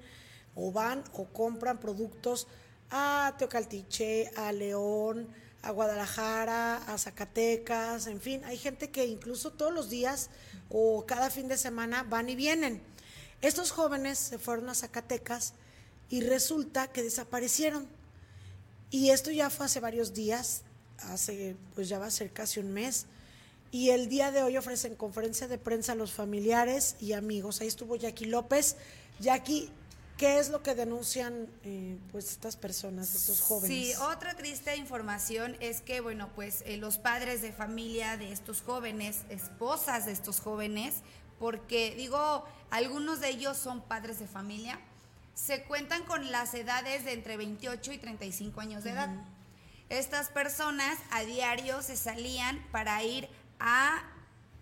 [0.54, 2.46] o van o compran productos
[2.90, 5.28] a Teocaltiche, a León,
[5.62, 10.30] a Guadalajara, a Zacatecas, en fin, hay gente que incluso todos los días
[10.68, 12.82] o cada fin de semana van y vienen.
[13.42, 15.54] Estos jóvenes se fueron a Zacatecas
[16.08, 17.86] y resulta que desaparecieron.
[18.90, 20.62] Y esto ya fue hace varios días,
[20.98, 23.06] hace, pues ya va a ser casi un mes.
[23.70, 27.60] Y el día de hoy ofrecen conferencia de prensa a los familiares y amigos.
[27.60, 28.76] Ahí estuvo Jackie López.
[29.20, 29.70] Jackie,
[30.20, 33.70] ¿qué es lo que denuncian eh, pues estas personas, estos jóvenes?
[33.70, 38.60] Sí, otra triste información es que, bueno, pues eh, los padres de familia de estos
[38.60, 40.96] jóvenes, esposas de estos jóvenes,
[41.38, 44.78] porque digo, algunos de ellos son padres de familia,
[45.32, 49.08] se cuentan con las edades de entre 28 y 35 años de edad.
[49.88, 53.26] Estas personas a diario se salían para ir
[53.58, 54.02] a,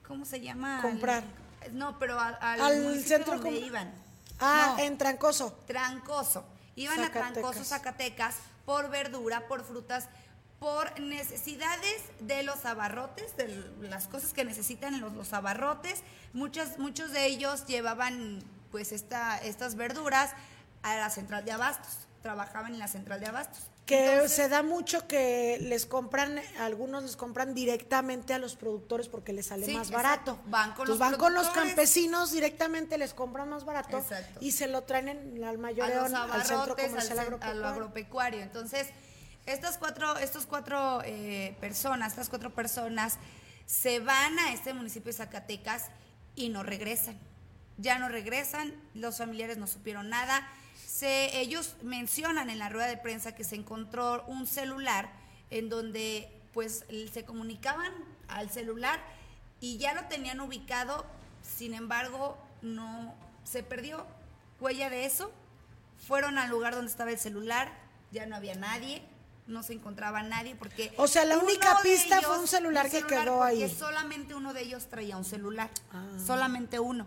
[0.06, 0.82] ¿cómo se llama?
[0.82, 1.24] Comprar.
[1.72, 4.07] No, pero a- al, centro donde com- iban.
[4.40, 4.84] Ah, No.
[4.84, 5.52] en Trancoso.
[5.66, 6.44] Trancoso.
[6.76, 7.10] Iban a.
[7.10, 10.08] Trancoso, Zacatecas, por verdura, por frutas,
[10.60, 13.48] por necesidades de los abarrotes, de
[13.80, 16.02] las cosas que necesitan los, los abarrotes.
[16.32, 20.30] Muchos, muchos de ellos llevaban pues esta, estas verduras
[20.82, 22.06] a la central de abastos.
[22.22, 23.62] Trabajaban en la central de abastos.
[23.88, 29.08] Que Entonces, se da mucho que les compran, algunos les compran directamente a los productores
[29.08, 30.34] porque les sale Sí, más exacto.
[30.36, 30.40] barato.
[30.50, 34.40] Van con los van con los campesinos directamente, les compran más barato Exacto.
[34.42, 37.66] y se lo traen en, al los al centro al, comercial cen- a lo agropecuario.
[37.66, 38.40] agropecuario.
[38.42, 38.88] Entonces,
[39.46, 43.16] estas cuatro, estos cuatro eh, personas, estas cuatro personas
[43.64, 45.86] se van a este municipio de Zacatecas
[46.34, 47.18] y no regresan.
[47.78, 50.46] Ya no regresan, los familiares no supieron nada.
[50.98, 55.08] Se, ellos mencionan en la rueda de prensa que se encontró un celular
[55.50, 57.92] en donde pues se comunicaban
[58.26, 58.98] al celular
[59.60, 61.06] y ya lo tenían ubicado,
[61.42, 64.04] sin embargo, no se perdió
[64.58, 65.30] huella de eso.
[66.08, 67.70] Fueron al lugar donde estaba el celular,
[68.10, 69.02] ya no había nadie,
[69.46, 73.02] no se encontraba nadie porque O sea, la única pista fue un celular un que
[73.04, 73.72] quedó ahí.
[73.72, 76.04] Solamente uno de ellos traía un celular, Ah.
[76.26, 77.06] solamente uno.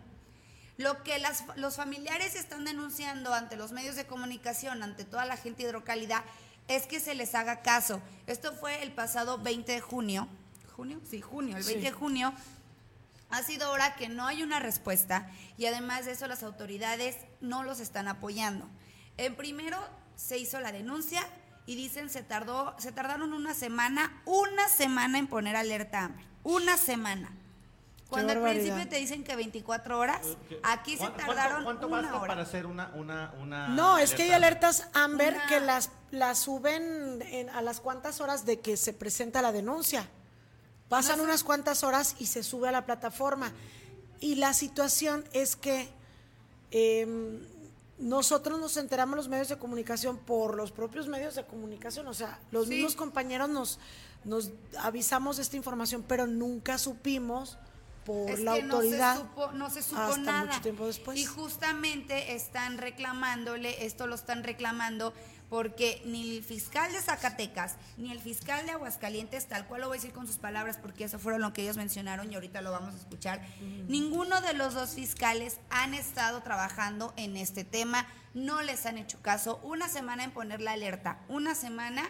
[0.81, 5.37] Lo que las- los familiares están denunciando ante los medios de comunicación, ante toda la
[5.37, 6.23] gente hidrocálida,
[6.67, 8.01] es que se les haga caso.
[8.27, 10.27] Esto fue el pasado 20 de junio.
[10.75, 10.99] ¿Junio?
[11.09, 11.57] Sí, junio.
[11.57, 11.85] El 20 Sí.
[11.85, 12.33] de junio
[13.29, 17.63] ha sido hora que no hay una respuesta y además de eso las autoridades no
[17.63, 18.67] los están apoyando.
[19.17, 19.77] En primero
[20.15, 21.21] se hizo la denuncia
[21.67, 26.09] y dicen se tardó, se tardaron una semana, una semana en poner alerta
[26.43, 27.31] una semana.
[28.11, 30.21] Cuando al principio te dicen que 24 horas,
[30.63, 32.27] aquí se ¿Cuánto- tardaron ¿Cuánto, una basta hora.
[32.27, 36.37] para hacer una, una, una No, es que hay alertas Amber Una- que las, las
[36.39, 40.07] suben en- a las cuantas horas de que se presenta la denuncia.
[40.89, 41.29] Pasan No sé.
[41.29, 43.53] unas cuantas horas y se sube a la plataforma.
[44.19, 45.89] Y la situación es que
[46.71, 47.39] em,
[47.97, 52.39] nosotros nos enteramos los medios de comunicación por los propios medios de comunicación, o sea,
[52.51, 52.75] los Sí.
[52.75, 53.79] mismos compañeros nos,
[54.23, 57.57] nos avisamos de esta información, pero nunca supimos
[58.05, 59.15] por Es la que autoridad.
[59.15, 60.45] No se supo, no se supo hasta nada.
[60.45, 61.19] mucho tiempo después.
[61.19, 65.13] Y justamente están reclamándole, esto lo están reclamando
[65.51, 69.97] porque ni el fiscal de Zacatecas ni el fiscal de Aguascalientes, tal cual lo voy
[69.97, 72.71] a decir con sus palabras porque eso fueron lo que ellos mencionaron y ahorita lo
[72.71, 73.45] vamos a escuchar,
[73.89, 79.21] ninguno de los dos fiscales han estado trabajando en este tema, no les han hecho
[79.21, 82.09] caso, una semana en poner la alerta, una semana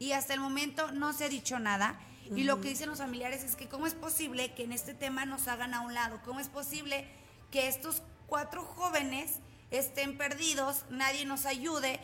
[0.00, 2.00] y hasta el momento no se ha dicho nada.
[2.36, 5.24] Y lo que dicen los familiares es que cómo es posible que en este tema
[5.26, 7.06] nos hagan a un lado, cómo es posible
[7.50, 9.38] que estos cuatro jóvenes
[9.70, 12.00] estén perdidos, nadie nos ayude,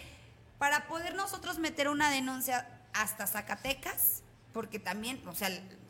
[0.58, 5.48] para poder nosotros meter una denuncia hasta Zacatecas, porque también, o sea,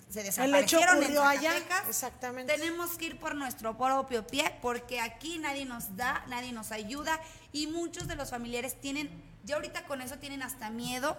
[0.08, 1.88] se desaparecieron en allá, Zacatecas.
[1.88, 2.54] exactamente.
[2.54, 7.20] Tenemos que ir por nuestro propio pie, porque aquí nadie nos da, nadie nos ayuda,
[7.52, 9.10] y muchos de los familiares tienen,
[9.44, 11.16] ya ahorita con eso tienen hasta miedo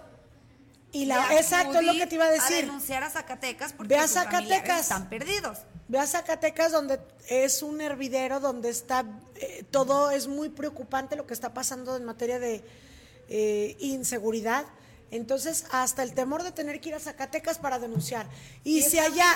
[0.92, 2.66] Y la, exacto es lo que te iba a decir.
[2.66, 4.80] denunciar a Zacatecas porque Ve a Zacatecas.
[4.80, 5.58] están perdidos.
[5.88, 9.04] Ve a Zacatecas donde es un hervidero, donde está
[9.36, 12.64] eh, todo es muy preocupante lo que está pasando en materia de
[13.28, 14.66] eh, inseguridad.
[15.12, 18.26] Entonces, hasta el temor de tener que ir a Zacatecas para denunciar.
[18.62, 19.26] Y, Y si allá,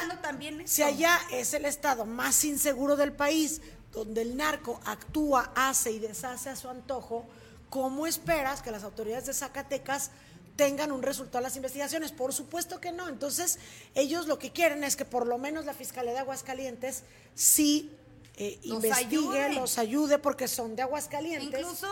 [0.64, 3.61] si allá es el estado más inseguro del país,
[3.93, 7.27] donde el narco actúa, hace y deshace a su antojo,
[7.71, 10.11] ¿cómo esperas que las autoridades de Zacatecas
[10.57, 12.12] tengan un resultado las investigaciones.
[12.12, 13.09] Por supuesto que no.
[13.09, 13.59] Entonces,
[13.95, 17.03] ellos lo que quieren es que por lo menos la Fiscalía de Aguascalientes
[17.35, 17.90] sí
[18.37, 19.55] eh, Los investigue, ayude.
[19.55, 21.61] los ayude, porque son de Aguascalientes.
[21.61, 21.88] Incluso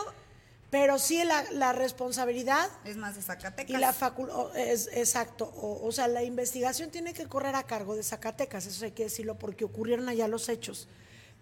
[0.71, 3.69] pero sí la, la responsabilidad es más de Zacatecas.
[3.69, 7.95] y la facultad, es exacto, o, o sea, la investigación tiene que correr a cargo
[7.95, 10.89] de Zacatecas, eso hay que decirlo, porque ocurrieron allá los hechos.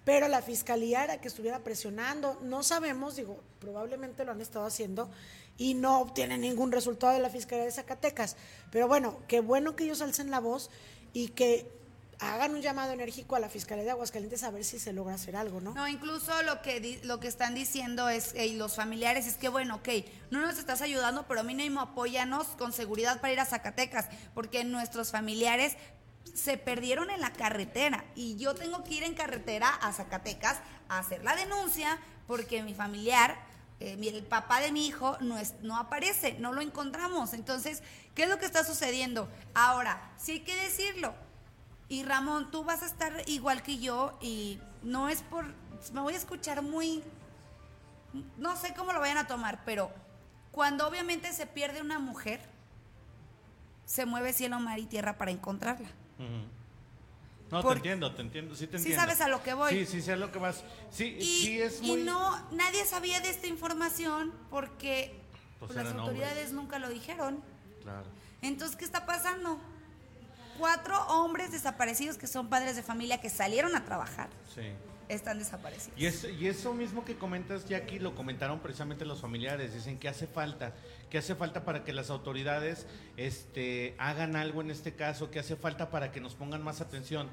[0.05, 5.09] Pero la fiscalía era que estuviera presionando, no sabemos, digo, probablemente lo han estado haciendo
[5.57, 8.37] y no obtienen ningún resultado de la fiscalía de Zacatecas.
[8.71, 10.71] Pero bueno, qué bueno que ellos alcen la voz
[11.13, 11.81] y que
[12.21, 15.37] hagan un llamado enérgico a la fiscalía de Aguascalientes a ver si se logra hacer
[15.37, 15.75] algo, ¿no?
[15.75, 19.77] No, incluso lo que lo que están diciendo es eh, los familiares es que bueno,
[19.77, 19.89] ok,
[20.31, 25.11] no nos estás ayudando, pero mínimo apóyanos con seguridad para ir a Zacatecas, porque nuestros
[25.11, 25.77] familiares
[26.35, 30.59] se perdieron en la carretera y yo tengo que ir en carretera a Zacatecas
[30.89, 33.37] a hacer la denuncia porque mi familiar
[33.81, 37.33] eh, el papá de mi hijo no, es, no aparece, no lo encontramos.
[37.33, 37.83] Entonces,
[38.15, 39.29] ¿qué es lo que está sucediendo?
[39.55, 41.15] Ahora, sí hay que decirlo.
[41.89, 45.47] Y Ramón, tú vas a estar igual que yo y no es por...
[45.93, 47.03] Me voy a escuchar muy...
[48.37, 49.91] No sé cómo lo vayan a tomar, pero
[50.53, 52.41] cuando obviamente se pierde una mujer,
[53.87, 55.89] se mueve cielo, mar y tierra para encontrarla.
[57.51, 59.01] No, te entiendo, te entiendo, sí te Sí entiendo.
[59.03, 59.71] sabes a lo que voy.
[59.73, 60.63] Sí, sí sé a lo que vas.
[60.91, 62.03] Sí, Y, sí es y muy...
[62.03, 65.21] no, nadie sabía de esta información porque
[65.59, 66.53] Pues las autoridades hombres.
[66.53, 67.43] nunca lo dijeron.
[67.83, 68.07] Claro.
[68.43, 69.59] Entonces, ¿qué está pasando?
[70.59, 74.63] Cuatro hombres desaparecidos que son padres de familia que salieron a trabajar Sí.
[75.15, 75.99] Están desaparecidos.
[75.99, 79.75] Y, es- y eso mismo que comentas, Jackie, lo comentaron precisamente los familiares.
[79.75, 80.75] Dicen que hace falta,
[81.11, 85.57] que hace falta para que las autoridades este, hagan algo en este caso, que hace
[85.57, 87.29] falta para que nos pongan más atención,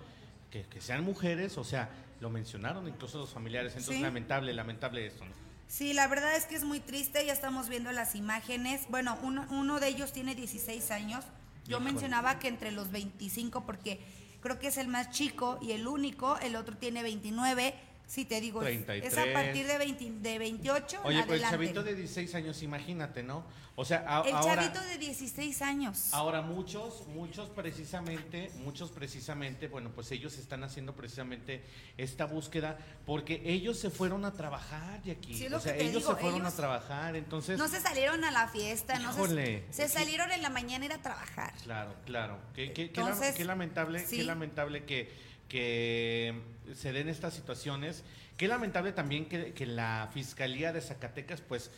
[0.52, 3.74] que, que sean mujeres, o sea, lo mencionaron incluso los familiares.
[3.74, 4.02] Entonces, Sí.
[4.02, 5.26] lamentable, lamentable esto.
[5.26, 5.32] ¿no?
[5.68, 8.82] Sí, la verdad es que es muy triste, ya estamos viendo las imágenes.
[8.90, 11.26] Bueno, uno, uno de ellos tiene 16 años.
[11.66, 11.92] Yo Híjole.
[11.92, 14.00] mencionaba que entre los 25 porque
[14.42, 17.74] creo que es el más chico y el único, el otro tiene 29.
[18.08, 19.34] Sí, te digo, es- es a 33.
[19.34, 23.44] partir de, 20 de 28 Oye, pues el chavito de 16 años, imagínate, ¿no?
[23.76, 24.56] O sea, a- El ahora...
[24.56, 26.14] chavito de 16 años.
[26.14, 31.64] Ahora muchos, muchos precisamente, muchos precisamente, bueno, pues ellos están haciendo precisamente
[31.98, 36.16] esta búsqueda porque ellos se fueron a trabajar y aquí, Sí, o sea, ellos digo,
[36.16, 39.88] se fueron ellos a trabajar, entonces, No se salieron a la fiesta, no se, se
[39.90, 41.54] salieron en la mañana a ir a trabajar.
[41.62, 44.18] claro, claro, qué, qué- qué lam- Entonces, qué lamentable, sí.
[44.18, 46.34] qué lamentable que, que
[46.74, 48.04] se den estas situaciones,
[48.38, 51.72] qué lamentable también que, que la fiscalía de Zacatecas, pues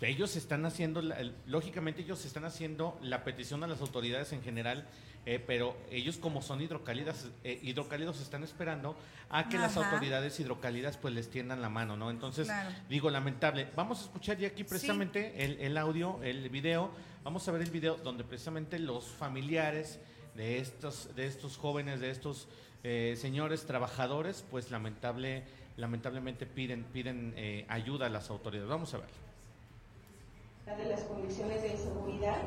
[0.00, 1.00] ellos están haciendo,
[1.46, 4.84] lógicamente ellos están haciendo la petición a las autoridades en general,
[5.26, 8.96] eh, pero ellos como son hidrocálidas, eh, hidrocálidos están esperando
[9.30, 12.10] a que las autoridades hidrocálidas pues les tiendan la mano, ¿no?
[12.10, 12.70] Entonces, Claro.
[12.88, 13.68] digo, lamentable.
[13.76, 16.90] Vamos a escuchar ya aquí precisamente el, el audio, el video,
[17.22, 20.00] vamos a ver el video donde precisamente los familiares
[20.34, 22.48] de estos, de estos jóvenes, de estos
[22.84, 25.44] eh, señores trabajadores, pues lamentable,
[25.76, 28.68] lamentablemente piden, piden eh, ayuda a las autoridades.
[28.68, 30.76] Vamos a ver.
[30.76, 32.42] de las condiciones de inseguridad,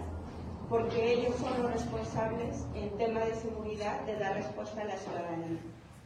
[0.69, 5.59] porque ellos son los responsables en tema de seguridad de dar respuesta a la ciudadanía.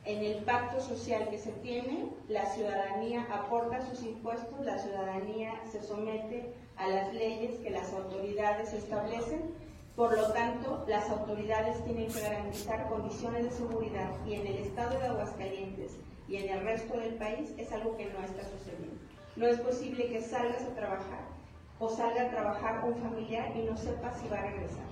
[0.06, 5.84] En el pacto social que se tiene, la ciudadanía aporta sus impuestos, la ciudadanía se
[5.84, 9.54] somete a las leyes que las autoridades establecen,
[10.00, 14.98] por lo tanto, las autoridades tienen que garantizar condiciones de seguridad y en el estado
[14.98, 15.98] de Aguascalientes
[16.30, 18.96] y en el resto del país es algo que no está sucediendo.
[19.36, 21.20] No es posible que salgas a trabajar
[21.80, 24.86] o salga a trabajar un familiar y no sepa si va a regresar.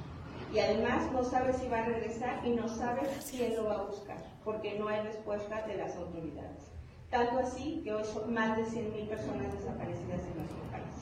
[0.54, 3.84] Y además no sabe si va a regresar y no sabe quién lo va a
[3.84, 6.70] buscar, porque no hay respuesta de las autoridades.
[7.10, 10.98] Tanto así que hoy son más de 100.000 personas desaparecidas en nuestro país.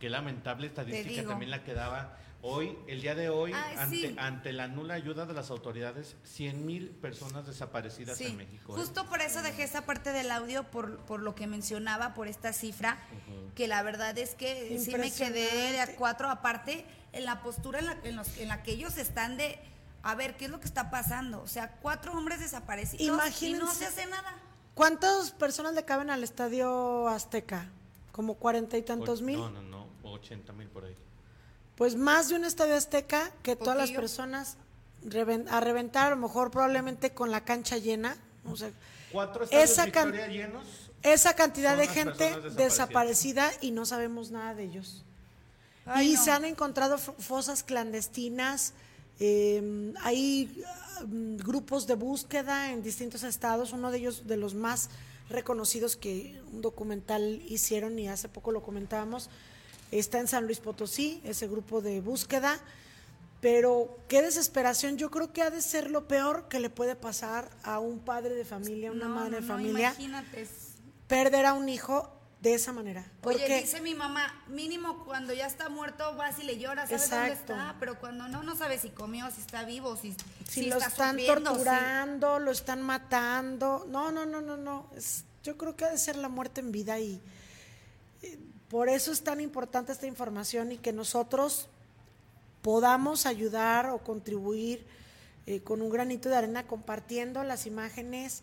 [0.00, 4.16] Qué lamentable estadística también la que daba hoy, el día de hoy, Ay, ante, sí.
[4.18, 8.76] ante la nula ayuda de las autoridades, 100 mil personas desaparecidas Sí, en México.
[8.76, 8.80] ¿eh?
[8.80, 12.52] justo por eso dejé esa parte del audio, por, por lo que mencionaba, por esta
[12.52, 12.98] cifra,
[13.54, 17.78] que la verdad es que sí me quedé de a cuatro, aparte, en la postura
[17.78, 19.58] en la, en los- en la que ellos están de,
[20.02, 21.40] a ver, ¿qué es lo que está pasando?
[21.42, 23.74] O sea, cuatro hombres desaparecidos y no Imagínense.
[23.74, 24.34] se hace nada.
[24.74, 27.70] ¿Cuántas personas le caben al estadio Azteca?
[28.10, 29.38] ¿Como cuarenta y tantos Och- mil?
[29.38, 30.96] No, no, no, 80 mil por ahí.
[31.76, 34.56] Pues más de un estadio Azteca que todas las personas
[35.50, 38.16] a reventar, a lo mejor probablemente con la cancha llena.
[38.44, 38.70] O sea,
[39.10, 40.66] Cuatro estadios Esa can- llenos.
[41.02, 45.02] esa cantidad de gente desaparecida y no sabemos nada de ellos.
[45.84, 46.22] Ay, y no.
[46.24, 48.72] se han encontrado fo- fosas clandestinas,
[49.18, 50.62] eh, hay
[51.06, 54.90] mm, grupos de búsqueda en distintos estados, uno de ellos de los más
[55.28, 59.28] reconocidos que un documental hicieron y hace poco lo comentábamos,
[59.92, 62.58] está en San Luis Potosí, ese grupo de búsqueda.
[63.40, 67.50] Pero qué desesperación, yo creo que ha de ser lo peor que le puede pasar
[67.64, 70.46] a un padre de familia, a una No, madre de no, familia, imagínate.
[71.08, 72.08] perder a un hijo
[72.40, 73.00] de esa manera.
[73.22, 77.04] Oye, Porque dice mi mamá, mínimo cuando ya está muerto vas y le lloras, sabes
[77.04, 77.52] Exacto.
[77.52, 80.12] dónde está, pero cuando no, no sabes si comió, si está vivo, si,
[80.48, 83.86] si, si lo está están sufriendo, si- torturando, lo están matando.
[83.88, 84.88] No, no, no, no, no.
[84.96, 87.20] Es- yo creo que ha de ser la muerte en vida y
[88.22, 88.38] eh,
[88.72, 91.68] por eso es tan importante esta información y que nosotros
[92.62, 94.84] podamos ayudar o contribuir
[95.46, 98.42] eh, con un granito de arena compartiendo las imágenes,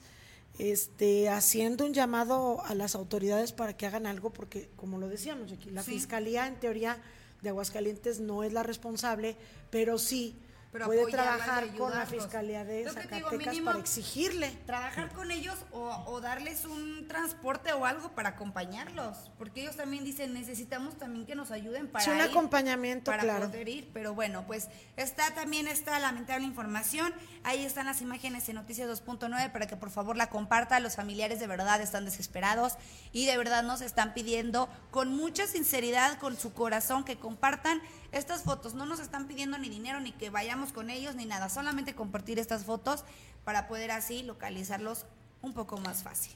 [0.59, 5.51] este, haciendo un llamado a las autoridades para que hagan algo, porque como lo decíamos
[5.51, 5.91] aquí, la Sí.
[5.93, 6.97] fiscalía en teoría
[7.41, 9.35] de Aguascalientes no es la responsable,
[9.71, 10.35] pero sí
[10.71, 14.51] Pero puede trabajar con la fiscalía de Lo que te digo, Zacatecas mínimo- para exigirle.
[14.67, 20.03] trabajar con ellos o, o darles un transporte o algo para acompañarlos, porque ellos también
[20.03, 23.47] dicen necesitamos también que nos ayuden para Sí, un ir, acompañamiento, para claro.
[23.47, 28.55] poder ir, pero bueno, pues está también esta lamentable información, ahí están las imágenes en
[28.55, 32.73] Noticias 2.9 para que por favor la comparta, los familiares de verdad están desesperados
[33.11, 38.43] y de verdad nos están pidiendo con mucha sinceridad, con su corazón que compartan estas
[38.43, 41.95] fotos, no nos están pidiendo ni dinero ni que vayamos con ellos ni nada, solamente
[41.95, 43.03] compartir estas fotos
[43.43, 45.05] para poder así localizarlos
[45.41, 46.33] un poco más fácil.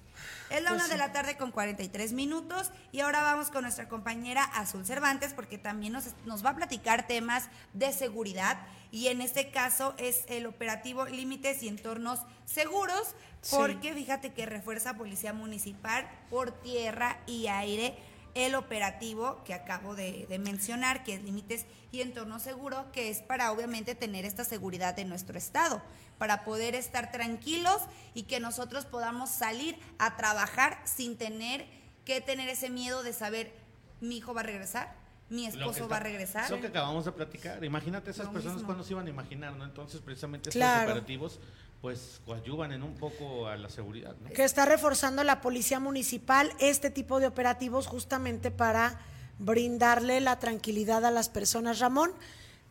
[0.49, 0.91] Es la Pues una sí.
[0.91, 5.57] de la tarde con 43 minutos y ahora vamos con nuestra compañera Azul Cervantes porque
[5.57, 8.57] también nos, nos va a platicar temas de seguridad
[8.91, 13.57] y en este caso es el operativo Límites y Entornos Seguros Sí.
[13.57, 17.97] porque fíjate que refuerza Policía Municipal por tierra y aire
[18.35, 23.19] el operativo que acabo de, de mencionar, que es Límites y Entorno Seguro, que es
[23.21, 25.81] para obviamente tener esta seguridad en nuestro estado,
[26.17, 27.77] para poder estar tranquilos
[28.13, 31.65] y que nosotros podamos salir a trabajar sin tener
[32.05, 33.53] que tener ese miedo de saber,
[34.01, 34.95] mi hijo va a regresar,
[35.29, 36.43] mi esposo está- va a regresar.
[36.45, 37.63] Es lo que acabamos de platicar.
[37.63, 38.67] Imagínate esas Lo personas mismo.
[38.67, 39.63] cuando se iban a imaginar, ¿no?
[39.63, 40.89] Entonces, precisamente estos Claro.
[40.91, 41.39] operativos,
[41.83, 44.29] pues, coadyuvan en un poco a la seguridad, ¿no?
[44.29, 49.01] que está reforzando la policía municipal este tipo de operativos justamente para
[49.37, 52.13] brindarle la tranquilidad a las personas, Ramón,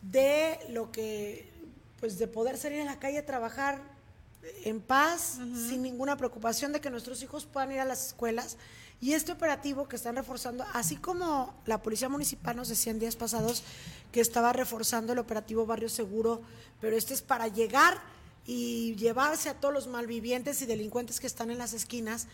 [0.01, 1.47] de lo que,
[1.99, 3.83] pues de poder salir a la calle a trabajar
[4.63, 5.37] en paz,
[5.69, 8.57] sin ninguna preocupación de que nuestros hijos puedan ir a las escuelas.
[8.99, 13.15] Y este operativo que están reforzando, así como la Policía Municipal nos decía en días
[13.15, 13.61] pasados
[14.11, 16.41] que estaba reforzando el operativo Barrio Seguro,
[16.81, 18.01] pero este es para llegar
[18.45, 22.27] y llevarse a todos los malvivientes y delincuentes que están en las esquinas.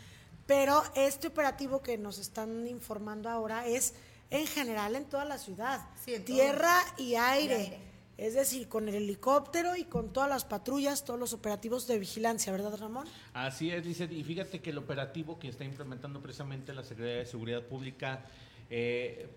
[0.47, 3.93] Pero este operativo que nos están informando ahora es
[4.31, 6.35] en general en toda la ciudad, Sí, en todo.
[6.35, 7.55] tierra y aire.
[7.55, 7.89] aire.
[8.17, 12.51] Es decir, con el helicóptero y con todas las patrullas, todos los operativos de vigilancia,
[12.51, 13.07] ¿verdad, Ramón?
[13.33, 17.25] Así es, dice, y fíjate que el operativo que está implementando precisamente la Secretaría de
[17.25, 18.25] Seguridad Pública
[18.69, 19.29] eh,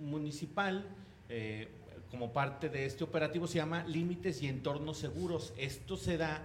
[0.00, 0.84] municipal,
[1.28, 1.68] eh,
[2.10, 5.52] como parte de este operativo, se llama Límites y Entornos Seguros.
[5.56, 6.42] Esto se da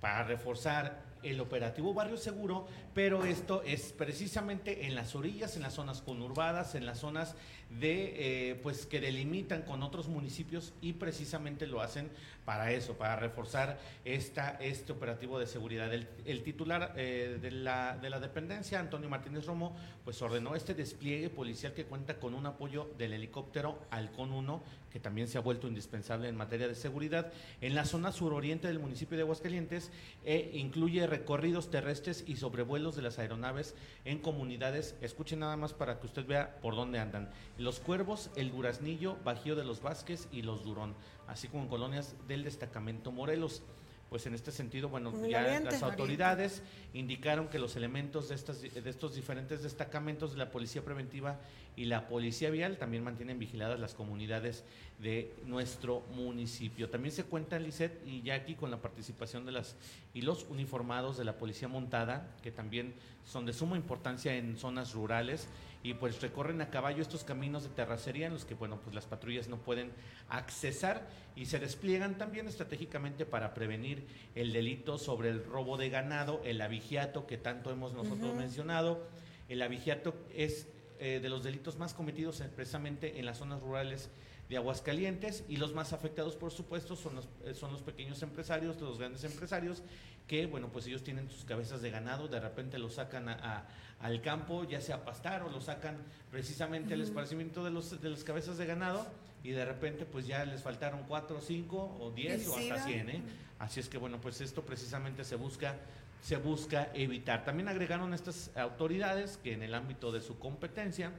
[0.00, 2.66] para reforzar el operativo Barrio Seguro,
[2.98, 7.36] pero esto es precisamente en las orillas, en las zonas conurbadas, en las zonas
[7.70, 12.10] de eh, pues que delimitan con otros municipios y precisamente lo hacen
[12.44, 15.92] para eso, para reforzar esta, este operativo de seguridad.
[15.92, 21.28] El, titular eh, de, la, de la dependencia, Antonio Martínez Romo, pues ordenó este despliegue
[21.28, 25.68] policial que cuenta con un apoyo del helicóptero Halcón 1, que también se ha vuelto
[25.68, 27.30] indispensable en materia de seguridad,
[27.60, 29.90] en la zona suroriente del municipio de Aguascalientes,
[30.24, 33.74] e incluye recorridos terrestres y sobrevuelos de las aeronaves
[34.04, 34.94] en comunidades.
[35.00, 37.30] Escuchen nada más para que usted vea por dónde andan.
[37.56, 40.94] Los Cuervos, el Duraznillo, Bajío de los Vázquez y los Durón,
[41.26, 43.62] así como en colonias del destacamento Morelos.
[44.08, 46.62] Pues en este sentido, bueno, ya las autoridades
[46.94, 51.38] indicaron que los elementos de, estas, de estos diferentes destacamentos de la Policía Preventiva
[51.76, 54.64] y la Policía Vial también mantienen vigiladas las comunidades
[54.98, 56.88] de nuestro municipio.
[56.88, 59.76] También se cuenta, Lisset y Jackie, con la participación de las
[60.14, 62.94] y los uniformados de la Policía Montada, que también
[63.24, 65.48] son de suma importancia en zonas rurales
[65.82, 69.06] y pues recorren a caballo estos caminos de terracería en los que bueno pues las
[69.06, 69.92] patrullas no pueden
[70.28, 76.40] accesar y se despliegan también estratégicamente para prevenir el delito sobre el robo de ganado,
[76.44, 79.06] el abigiato que tanto hemos nosotros mencionado.
[79.48, 80.66] El abigiato es
[80.98, 84.10] eh, de los delitos más cometidos precisamente en las zonas rurales
[84.48, 88.80] de Aguascalientes y los más afectados por supuesto son los, eh, son los pequeños empresarios,
[88.80, 89.82] los grandes empresarios
[90.26, 93.68] que bueno pues ellos tienen sus cabezas de ganado, de repente los sacan a, a-
[94.00, 95.96] al campo ya sea a pastar o lo sacan
[96.30, 99.06] precisamente al esparcimiento de, los, de las cabezas de ganado
[99.42, 103.22] y de repente pues ya les faltaron cuatro, cinco o diez o hasta cien, ¿eh?
[103.58, 105.74] Así es que bueno pues esto precisamente se busca
[106.22, 107.44] se busca evitar.
[107.44, 111.12] También agregaron estas autoridades que en el ámbito de su competencia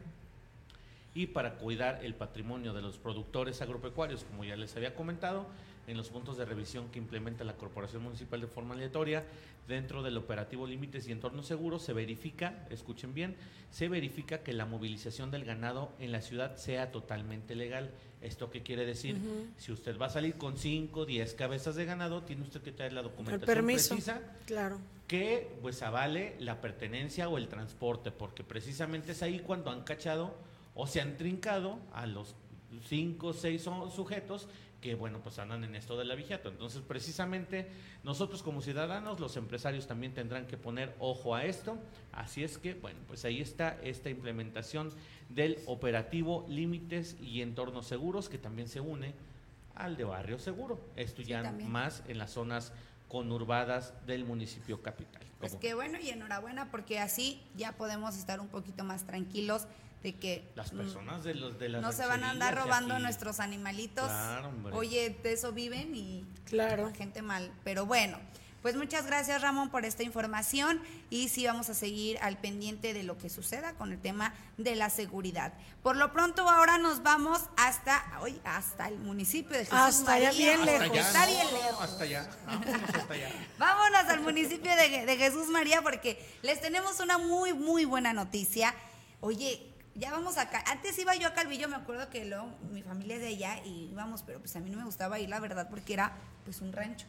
[1.16, 5.47] y para cuidar el patrimonio de los productores agropecuarios, como ya les había comentado,
[5.88, 9.24] en los puntos de revisión que implementa la Corporación Municipal de forma aleatoria,
[9.68, 13.36] dentro del operativo Límites y Entornos Seguros, se verifica, escuchen bien,
[13.72, 17.89] se verifica que la movilización del ganado en la ciudad sea totalmente legal.
[18.22, 19.18] ¿Esto qué quiere decir?
[19.57, 22.93] Si usted va a salir con 5, 10 cabezas de ganado, tiene usted que traer
[22.93, 23.95] la documentación permiso.
[23.95, 24.80] precisa Claro.
[25.07, 30.36] que pues avale la pertenencia o el transporte, porque precisamente es ahí cuando han cachado
[30.82, 32.36] o se han trincado a los
[32.88, 34.47] cinco o seis su- sujetos
[34.80, 36.47] que bueno pues andan en esto de la vigiato.
[36.47, 37.69] Entonces precisamente
[38.05, 41.77] nosotros como ciudadanos, los empresarios también tendrán que poner ojo a esto.
[42.13, 44.89] Así es que bueno pues ahí está esta implementación
[45.27, 49.13] del operativo límites y entornos seguros que también se une
[49.75, 50.80] al de barrio seguro.
[50.95, 51.69] Esto Sí, ya también.
[51.69, 52.71] más en las zonas
[53.09, 55.23] conurbadas del municipio capital.
[55.39, 59.67] Pues Como qué bueno y enhorabuena porque así ya podemos estar un poquito más tranquilos
[60.03, 62.93] de que las mm, personas de los de las no se van a andar robando
[62.93, 64.05] aquí- nuestros animalitos.
[64.07, 64.73] Claro, hombre.
[64.75, 66.87] Oye, de eso viven y Claro.
[66.89, 67.51] la gente mal.
[67.63, 68.17] Pero bueno,
[68.61, 73.03] pues muchas gracias Ramón por esta información y sí vamos a seguir al pendiente de
[73.03, 75.53] lo que suceda con el tema de la seguridad.
[75.83, 80.31] Por lo pronto ahora nos vamos hasta hoy hasta el municipio de Jesús Hasta allá
[80.31, 80.57] María.
[80.57, 80.89] bien hasta lejos.
[80.97, 81.81] allá, Está no, bien lejos.
[81.83, 83.29] hasta allá, vámonos hasta allá.
[83.59, 88.73] Vámonos al municipio de, de Jesús María porque les tenemos una muy, muy buena noticia.
[89.21, 90.63] Oye, ya vamos acá.
[90.67, 93.89] Antes iba yo a Calvillo, me acuerdo que luego mi familia es de allá y
[93.91, 96.13] íbamos, pero pues a mí no me gustaba ir, la verdad, porque era
[96.45, 97.05] pues un rancho.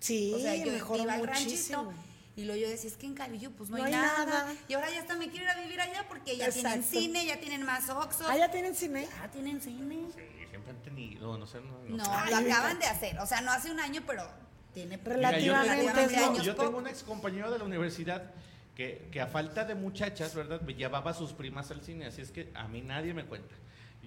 [0.00, 1.92] Sí, O sea, yo mejoró iba al ranchito
[2.36, 4.24] y luego yo decía, es que en Calvillo pues no, No hay, hay nada.
[4.26, 4.54] nada.
[4.68, 7.38] Y ahora ya hasta me quiero ir a vivir allá porque ya tienen cine, ya
[7.40, 8.24] tienen más Oxxo.
[8.28, 9.08] Ah, ya tienen cine.
[9.22, 10.06] Ya tienen cine.
[10.14, 12.10] Sí, siempre han tenido, no sé, no, No, sé.
[12.12, 12.56] Ay, lo mira.
[12.56, 13.18] acaban de hacer.
[13.20, 14.28] O sea, no hace un año, pero
[14.74, 17.64] tiene Mira, yo Relativamente tengo- es yo, años yo tengo un ex compañero de la
[17.64, 18.30] universidad
[18.74, 20.60] que, que a falta de muchachas, ¿verdad?
[20.62, 23.54] Me llevaba a sus primas al cine, así es que a mí nadie me cuenta.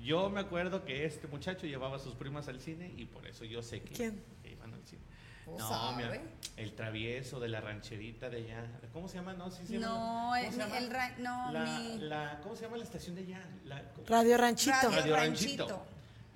[0.03, 3.45] Yo me acuerdo que este muchacho llevaba a sus primas al cine y por eso
[3.45, 4.21] yo sé que, ¿Quién?
[4.43, 5.01] que iban al cine.
[5.47, 6.21] No, mira, ¿sabe?
[6.57, 8.65] el travieso de la rancherita de allá.
[8.91, 9.33] ¿Cómo se llama?
[9.33, 9.87] No, sí se llama.
[9.87, 10.77] No, ¿Cómo el, se llama?
[10.77, 13.41] el ra- no, la, mi la- ¿Cómo se llama la estación de allá?
[13.65, 14.75] La, Radio Ranchito.
[14.83, 15.67] Radio Radio Ranchito.
[15.67, 15.85] Ranchito.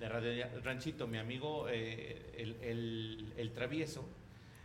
[0.00, 4.08] De Radio Ranchito, mi amigo, eh, el, el- el travieso,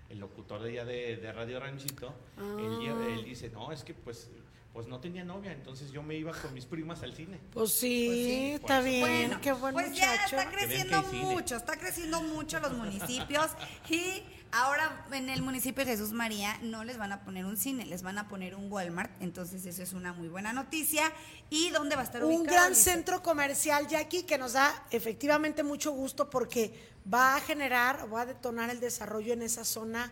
[0.09, 4.29] el locutor de de, de Radio Ranchito, él, lle- él dice, no, es que pues,
[4.73, 7.39] pues no tenía novia, entonces yo me iba con mis primas al cine.
[7.51, 11.77] Pues sí, Pues sí, está bien, Bueno, qué buen pues ya está creciendo mucho, está
[11.77, 13.47] creciendo mucho los municipios
[13.89, 17.85] y ahora en el municipio de Jesús María no les van a poner un cine,
[17.85, 21.11] les van a poner un Walmart, entonces eso es una muy buena noticia.
[21.49, 22.55] ¿Y dónde va a estar Un ubicado?
[22.57, 28.21] gran centro comercial, Jackie, que nos da efectivamente mucho gusto porque va a generar, va
[28.21, 30.11] a detonar el desarrollo en esa zona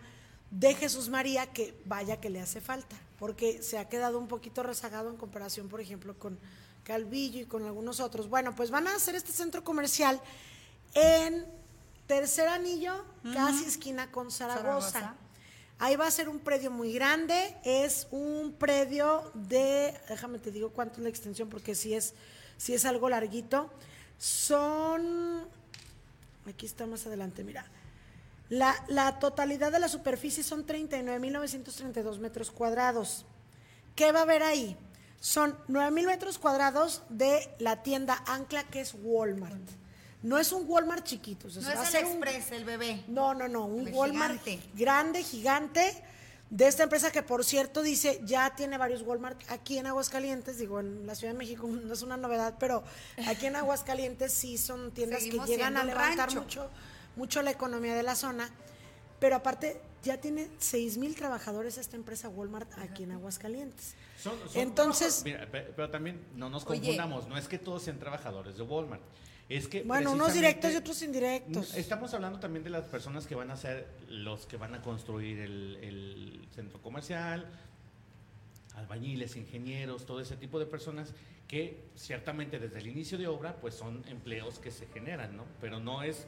[0.52, 4.64] de Jesús María que vaya que le hace falta, porque se ha quedado un poquito
[4.64, 6.40] rezagado en comparación, por ejemplo, con
[6.84, 8.30] Calvillo y con algunos otros.
[8.30, 10.22] Bueno, pues van a hacer este centro comercial
[10.94, 11.46] en
[12.08, 14.92] Tercer Anillo, casi esquina con Zaragoza.
[14.92, 15.16] Zaragoza.
[15.78, 20.70] Ahí va a ser un predio muy grande, es un predio de, déjame te digo
[20.70, 22.14] cuánto es la extensión porque si es,
[22.56, 23.70] si es algo larguito,
[24.18, 25.46] son,
[26.48, 27.66] aquí está más adelante, mira,
[28.50, 33.26] la, la totalidad de la superficie son 39.932 metros cuadrados.
[33.96, 34.78] ¿Qué va a haber ahí?
[35.20, 39.62] Son 9.000 metros cuadrados de la tienda Ancla que es Walmart.
[40.22, 43.04] No es un Walmart chiquito, o sea, No es el un- Express, el bebé.
[43.08, 44.70] no, no, no, un Walmart gigante.
[44.76, 46.04] grande, gigante,
[46.50, 50.80] de esta empresa que por cierto dice ya tiene varios Walmart aquí en Aguascalientes, digo
[50.80, 52.84] en la Ciudad de México no es una novedad, pero
[53.28, 56.42] aquí en Aguascalientes sí son tiendas Seguimos que llegan a levantar rancho.
[56.42, 56.70] mucho,
[57.16, 58.50] mucho la economía de la zona,
[59.20, 63.96] pero aparte ya tiene seis mil trabajadores esta empresa Walmart aquí en Aguascalientes.
[64.22, 66.80] Son- son Entonces- mira, pe- pero, también no nos Oye.
[66.80, 69.02] confundamos, no es que todos sean trabajadores de Walmart.
[69.48, 71.76] Es que Bueno, unos directos y otros indirectos.
[71.76, 75.40] Estamos hablando también de las personas que van a ser los que van a construir
[75.40, 77.46] el, el centro comercial,
[78.76, 81.14] albañiles, ingenieros, todo ese tipo de personas
[81.48, 85.46] que ciertamente desde el inicio de obra pues son empleos que se generan, ¿no?
[85.62, 86.26] Pero no es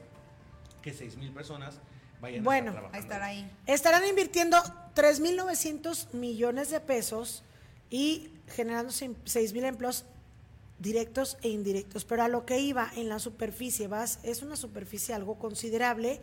[0.80, 1.80] que seis mil personas
[2.20, 3.14] vayan Bueno, a estar A trabajando.
[3.14, 3.50] estar ahí.
[3.66, 4.56] Estarán invirtiendo
[4.94, 7.42] 3.900 millones de pesos
[7.90, 10.04] y generando 6.000 empleos
[10.78, 12.04] directos e indirectos.
[12.04, 16.20] Pero a lo que iba en la superficie, vas, es una superficie algo considerable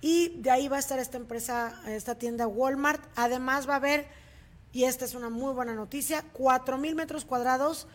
[0.00, 3.02] y de ahí va a estar esta empresa, esta tienda Walmart.
[3.16, 4.06] Además va a haber,
[4.72, 7.86] y esta es una muy buena noticia, 4.000 metros cuadrados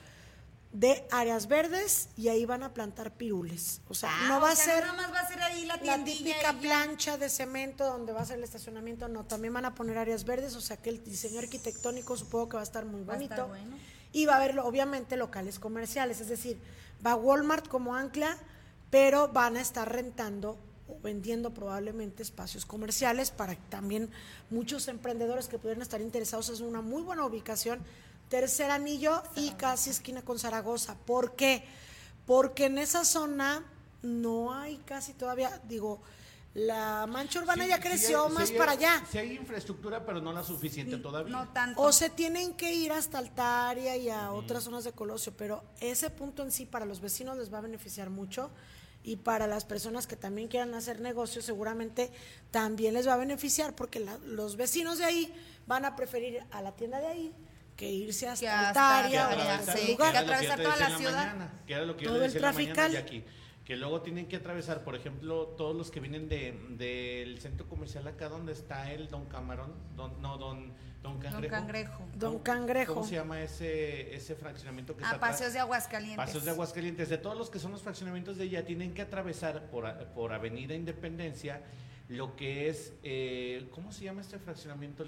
[0.73, 3.81] de áreas verdes y ahí van a plantar pirules.
[3.89, 5.77] O sea, Ah, no o va a ser Nada más va a ser ahí la
[5.77, 9.75] la típica plancha de cemento donde va a ser el estacionamiento, no, también van a
[9.75, 13.03] poner áreas verdes, o sea que el diseño arquitectónico supongo que va a estar muy
[13.03, 13.33] Va a bonito.
[13.35, 13.77] estar bueno.
[14.13, 16.57] Y va a haber, obviamente, locales comerciales, es decir,
[17.05, 18.37] va Walmart como ancla,
[18.89, 20.57] pero van a estar rentando
[20.87, 24.09] o vendiendo probablemente espacios comerciales para también
[24.49, 27.79] muchos emprendedores que pudieran estar interesados es una muy buena ubicación.
[28.29, 30.95] Tercer anillo y casi esquina con Zaragoza.
[31.05, 31.63] ¿Por qué?
[32.25, 33.63] Porque en esa zona
[34.01, 35.99] no hay casi todavía, digo,
[36.53, 39.03] la mancha urbana Sí, ya sí creció hay- más sí hay- para allá.
[39.11, 41.31] Sí hay infraestructura, pero no la suficiente todavía.
[41.35, 41.81] No tanto.
[41.81, 46.09] O se tienen que ir hasta Altaria y a otras zonas de Colosio, pero ese
[46.11, 48.51] punto en sí para los vecinos les va a beneficiar mucho
[49.03, 52.11] y para las personas que también quieran hacer negocios seguramente
[52.51, 55.33] también les va a beneficiar porque la- los vecinos de ahí
[55.65, 57.33] van a preferir a la tienda de ahí
[57.75, 60.13] que irse hasta, Que Altaria o que lugar.
[60.13, 61.25] lo atravesar toda la ciudad.
[61.35, 63.05] mañana, que era lo que yo Todo le el la mañana, trafical.
[63.65, 68.05] Que luego tienen que atravesar, por ejemplo, todos los que vienen de del centro comercial
[68.07, 71.39] acá donde está el Don Camarón, don, no, Don, don Cangrejo.
[71.41, 72.03] Don Cangrejo.
[72.15, 72.93] Don ¿Cómo- Cangrejo.
[72.95, 75.31] ¿Cómo se llama ese, ese fraccionamiento que A está atrás?
[75.31, 76.17] Paseos de Aguascalientes.
[76.25, 77.07] Paseos de Aguascalientes.
[77.09, 80.33] De todos los que son los fraccionamientos de ella, tienen que atravesar por, a- por
[80.33, 81.61] Avenida Independencia
[82.09, 85.05] lo que es, eh, ¿cómo se llama este fraccionamiento?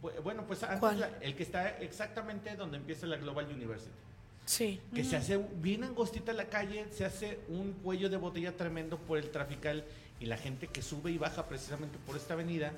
[0.00, 1.00] Bu- Bueno, pues antes ¿Cuál?
[1.00, 3.90] la- el que está exactamente donde empieza la Global University.
[4.50, 4.80] Sí.
[4.92, 9.16] Que se hace bien angostita la calle, se hace un cuello de botella tremendo por
[9.16, 9.84] el trafical
[10.18, 12.72] y la gente que sube y baja precisamente por esta avenida,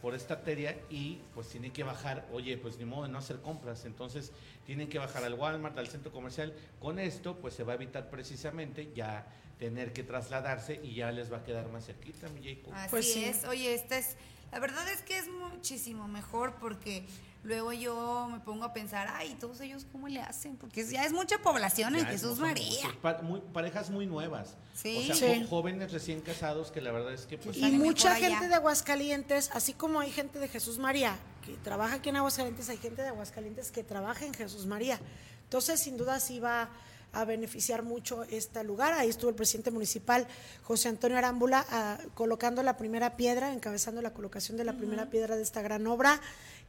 [0.00, 3.42] por esta arteria y pues tiene que bajar, oye, pues ni modo de no hacer
[3.42, 4.32] compras, entonces
[4.64, 6.54] tienen que bajar al Walmart, al centro comercial.
[6.80, 9.26] Con esto pues se va a evitar precisamente ya
[9.58, 12.72] tener que trasladarse y ya les va a quedar más cerquita, mi Jacob.
[12.72, 13.24] Así Pues sí.
[13.24, 13.44] es.
[13.44, 14.16] Oye, esta es.
[14.50, 17.04] La verdad es que es muchísimo mejor porque
[17.44, 21.12] luego yo me pongo a pensar, ay, todos ellos cómo le hacen, porque ya es
[21.12, 22.84] mucha población en Jesús María.
[22.84, 24.54] muchos, pa- muy- parejas muy nuevas.
[24.74, 25.08] Sí.
[25.10, 25.46] O sea, Sí.
[25.48, 28.28] jóvenes recién casados que la verdad es que pues Y mucha allá.
[28.28, 32.68] gente de Aguascalientes, así como hay gente de Jesús María que trabaja aquí en Aguascalientes,
[32.68, 35.00] hay gente de Aguascalientes que trabaja en Jesús María.
[35.44, 36.68] Entonces, sin duda, sí va
[37.14, 38.92] a beneficiar mucho este lugar.
[38.92, 40.26] Ahí estuvo el presidente municipal,
[40.62, 45.34] José Antonio Arámbula, ah, colocando la primera piedra, encabezando la colocación de la primera piedra
[45.36, 46.20] de esta gran obra,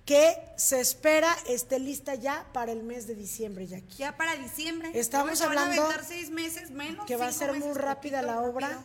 [0.06, 3.98] que se espera esté lista ya para el mes de diciembre, Jackie.
[3.98, 4.92] Ya para diciembre.
[4.94, 7.06] Estamos Se van a hablando seis meses menos.
[7.06, 8.70] que va a ser muy rápida la obra.
[8.70, 8.84] rápido.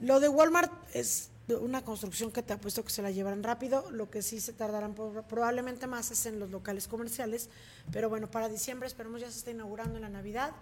[0.00, 4.08] Lo de Walmart es una construcción que te apuesto que se la llevarán rápido, lo
[4.10, 7.48] que sí se tardarán por- probablemente más es en los locales comerciales,
[7.92, 10.52] pero bueno, para diciembre esperemos ya se está inaugurando en la Navidad,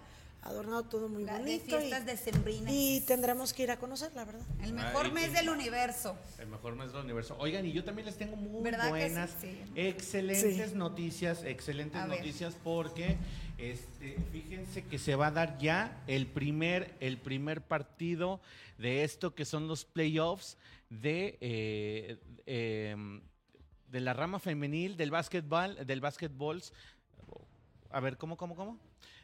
[0.48, 2.72] adornado todo muy La de bonito fiestas y, decembrinas.
[2.74, 4.46] y tendremos que ir a conocer, la verdad.
[4.62, 5.32] El mejor Ay, mes sí.
[5.32, 6.16] del universo.
[6.38, 7.36] El mejor mes del universo.
[7.38, 9.48] Oigan, y yo también les tengo muy ¿Verdad que buenas, sí?
[9.64, 9.72] Sí.
[9.80, 10.76] excelentes Sí.
[10.76, 12.18] noticias, excelentes A ver.
[12.18, 13.16] noticias porque
[13.58, 18.40] este, fíjense que se va a dar ya el primer, el primer partido
[18.78, 20.56] de esto que son los playoffs
[20.90, 22.96] de, eh, eh,
[23.88, 26.62] de la rama femenil del básquetbol, del básquetbol.
[27.90, 28.78] A ver, ¿cómo, cómo, cómo?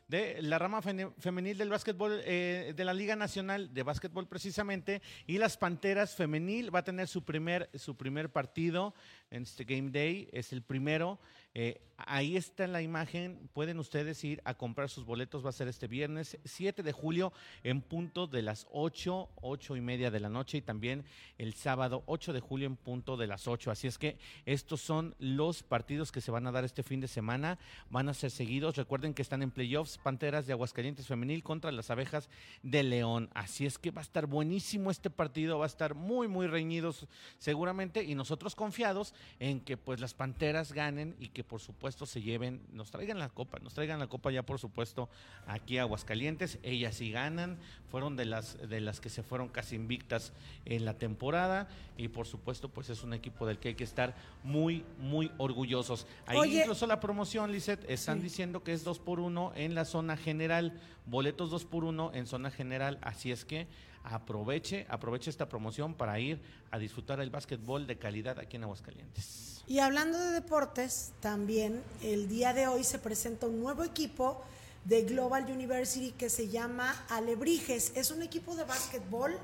[0.09, 5.39] De la rama femenil del básquetbol eh, de la Liga Nacional de Básquetbol precisamente y
[5.39, 8.95] las Panteras femenil va a tener su primer su primer partido
[9.35, 11.19] en este Game Day es el primero.
[11.57, 15.69] Eh, ahí está la imagen pueden ustedes ir a comprar sus boletos va a ser
[15.69, 17.33] este viernes 7 de julio
[17.63, 21.05] en punto de las 8 8 y media de la noche y también
[21.39, 25.15] el sábado 8 de julio en punto de las 8 así es que estos son
[25.21, 27.59] los partidos que se van a dar este fin de semana
[27.89, 28.77] van a ser seguidos.
[28.77, 32.29] Recuerden que están en playoffs Panteras de Aguascalientes Femenil contra las Abejas
[32.63, 33.31] de León.
[33.35, 37.07] Así es que va a estar buenísimo este partido, va a estar muy, muy reñidos
[37.39, 42.23] seguramente y nosotros confiados en que pues las Panteras ganen y que por supuesto se
[42.23, 45.09] lleven, nos traigan la copa, nos traigan la copa ya por supuesto
[45.47, 46.59] aquí a Aguascalientes.
[46.63, 47.59] Ellas sí ganan,
[47.91, 50.33] fueron de las, de las que se fueron casi invictas
[50.65, 54.15] en la temporada y por supuesto pues es un equipo del que hay que estar
[54.43, 56.07] muy, muy orgullosos.
[56.27, 56.61] Ahí Oye.
[56.61, 60.81] incluso la promoción, Lisette, están diciendo que es dos por uno en la zona general,
[61.07, 63.67] boletos dos por uno en zona general, así es que
[64.05, 66.41] aproveche, aproveche esta promoción para ir
[66.71, 69.65] a disfrutar el básquetbol de calidad aquí en Aguascalientes.
[69.67, 74.43] Y hablando de deportes, también el día de hoy se presenta un nuevo equipo
[74.85, 77.93] de Global University que se llama Alebrijes.
[77.97, 79.39] Es un equipo de básquetbol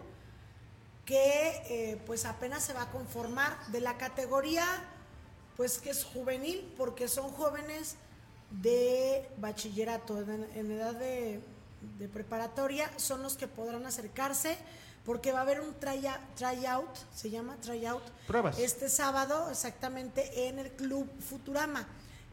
[1.07, 4.65] que eh, pues apenas se va a conformar de la categoría
[5.57, 7.97] pues que es juvenil porque son jóvenes
[8.51, 11.41] de bachillerato en, en edad de,
[11.99, 14.57] de preparatoria son los que podrán acercarse
[15.05, 18.59] porque va a haber un tryout se llama tryout Pruebas.
[18.59, 21.87] este sábado exactamente en el Club Futurama,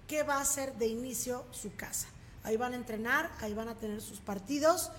[0.07, 2.07] que va a ser de inicio su casa.
[2.43, 4.91] Ahí van a entrenar, ahí van a tener sus partidos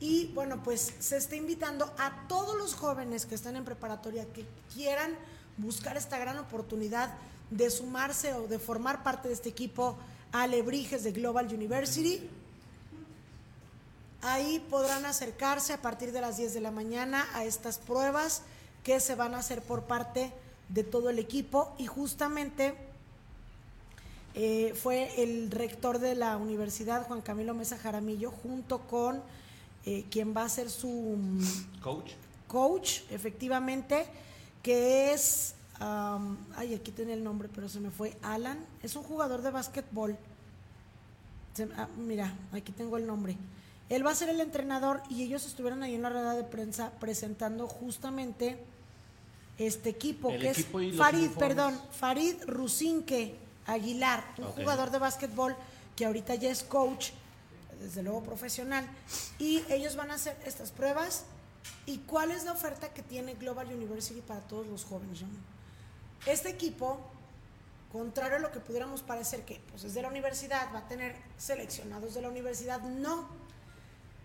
[0.00, 4.46] y bueno, pues se está invitando a todos los jóvenes que están en preparatoria que
[4.72, 5.16] quieran
[5.56, 7.14] buscar esta gran oportunidad
[7.50, 9.98] de sumarse o de formar parte de este equipo
[10.32, 12.28] Alebrijes de Global University.
[14.22, 18.42] Ahí podrán acercarse a partir de las 10 de la mañana a estas pruebas
[18.82, 20.32] que se van a hacer por parte
[20.68, 22.74] de todo el equipo y justamente
[24.34, 29.22] eh, fue el rector de la universidad, Juan Camilo Mesa Jaramillo, junto con
[29.86, 32.12] eh, quien va a ser su mm, Coach.
[32.46, 34.06] coach, efectivamente,
[34.62, 39.42] que es, ay, aquí tiene el nombre, pero se me fue, Alan, es un jugador
[39.42, 40.16] de básquetbol.
[41.54, 43.36] Se- ah, mira, aquí tengo el nombre.
[43.88, 46.92] Él va a ser el entrenador y ellos estuvieron ahí en la rueda de prensa
[47.00, 48.58] presentando justamente
[49.56, 51.48] este equipo, El que equipo es Farid, uniformes.
[51.48, 53.34] perdón, Farid Rusinque
[53.66, 55.56] Aguilar, un jugador de básquetbol
[55.96, 57.10] que ahorita ya es coach,
[57.80, 58.86] desde luego profesional,
[59.38, 61.24] y ellos van a hacer estas pruebas.
[61.86, 65.20] ¿Y cuál es la oferta que tiene Global University para todos los jóvenes?
[66.24, 66.98] Este equipo,
[67.90, 71.16] contrario a lo que pudiéramos parecer que pues, es de la universidad, va a tener
[71.36, 73.28] seleccionados de la universidad, no.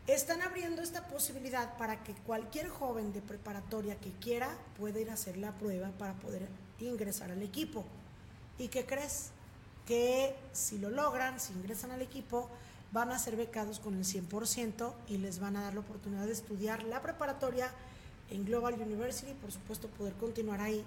[0.08, 5.14] Están abriendo esta posibilidad para que cualquier joven de preparatoria que quiera pueda ir a
[5.14, 6.45] hacer la prueba para poder
[6.80, 7.86] ingresar al equipo.
[8.60, 9.30] ¿Y qué crees?
[9.88, 12.49] Que si lo logran, si ingresan al equipo,
[12.91, 16.34] van a ser becados con el 100% y les van a dar la oportunidad de
[16.34, 17.72] estudiar la preparatoria
[18.30, 20.84] en Global University, por supuesto poder continuar ahí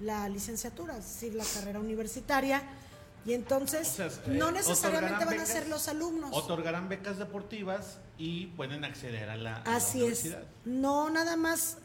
[0.00, 2.62] la licenciatura, es decir, la carrera universitaria.
[3.26, 6.30] Y entonces O sea, no necesariamente van a ser los alumnos.
[6.32, 10.24] Otorgarán becas deportivas y pueden acceder a la, a la Así es.
[10.24, 10.42] universidad.
[10.64, 11.78] No nada más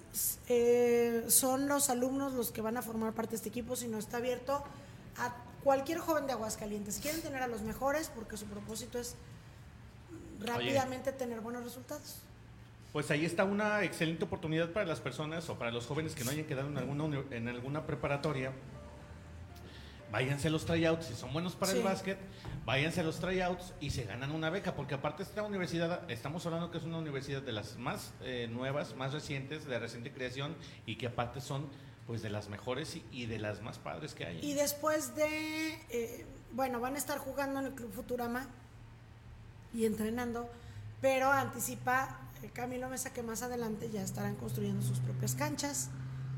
[0.47, 4.17] eh, son los alumnos los que van a formar parte de este equipo, sino está
[4.17, 4.63] abierto
[5.17, 6.99] a cualquier joven de Aguascalientes.
[6.99, 9.15] Quieren tener a los mejores porque su propósito es
[10.39, 12.17] rápidamente tener buenos resultados.
[12.93, 16.31] Pues ahí está una excelente oportunidad para las personas o para los jóvenes que no
[16.31, 18.53] hayan quedado en alguna, en alguna preparatoria.
[20.15, 21.79] Váyanse a los tryouts, si son buenos para Sí.
[21.79, 22.17] el básquet,
[22.65, 26.71] váyanse a los tryouts y se ganan una beca, porque aparte esta universidad, estamos hablando
[26.71, 30.55] que es una universidad de las más eh, nuevas, más recientes, de reciente creación
[30.85, 31.67] y que aparte son
[32.07, 34.39] pues de las mejores y, y de las más padres que hay.
[34.41, 38.47] Y después de, eh, bueno, van a estar jugando en el Club Futurama
[39.73, 40.49] y entrenando,
[41.01, 45.89] pero anticipa eh, Camilo Mesa que más adelante ya estarán construyendo sus propias canchas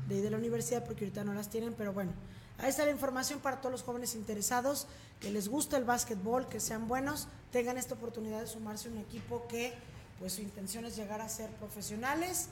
[0.08, 2.10] de ahí de la universidad, porque ahorita no las tienen, pero bueno,
[2.58, 4.86] ahí está la información para todos los jóvenes interesados,
[5.20, 8.98] que les gusta el básquetbol, que sean buenos, tengan esta oportunidad de sumarse a un
[8.98, 9.72] equipo que
[10.18, 12.48] pues su intención es llegar a ser profesionales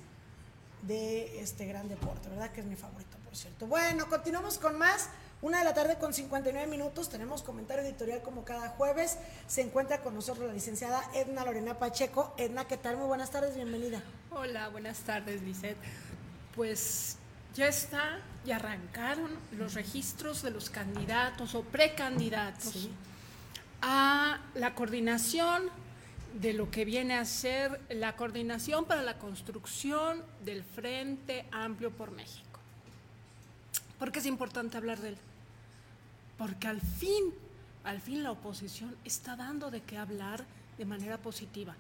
[0.83, 2.51] de este gran deporte, ¿verdad?
[2.53, 3.67] Que es mi favorito, por cierto.
[3.67, 5.09] Bueno, continuamos con más.
[5.43, 7.09] Una de la tarde con 59 minutos.
[7.09, 9.19] Tenemos comentario editorial como cada jueves.
[9.47, 12.33] Se encuentra con nosotros la licenciada Edna Lorena Pacheco.
[12.39, 12.97] Edna, ¿qué tal?
[12.97, 14.03] Muy buenas tardes, bienvenida.
[14.31, 15.77] Hola, buenas tardes, Lisette.
[16.55, 17.19] Pues
[17.57, 22.91] ya está, ya arrancaron los registros de los candidatos o precandidatos Sí.
[23.83, 25.71] a la coordinación
[26.41, 32.11] de lo que viene a ser la coordinación para la construcción del Frente Amplio por
[32.11, 32.61] México.
[33.99, 35.17] ¿Por qué es importante hablar de él?
[36.37, 37.33] Porque al fin,
[37.85, 40.45] al fin la oposición está dando de qué hablar
[40.77, 41.75] de manera positiva.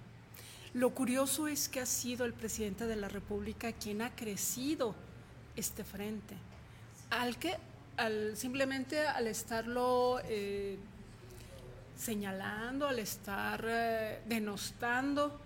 [0.72, 4.94] Lo curioso es que ha sido el presidente de la República quien ha crecido
[5.56, 6.34] este frente.
[7.10, 7.56] Al que,
[7.96, 10.78] al, simplemente al estarlo eh,
[11.98, 15.40] señalando, al estar eh, denostando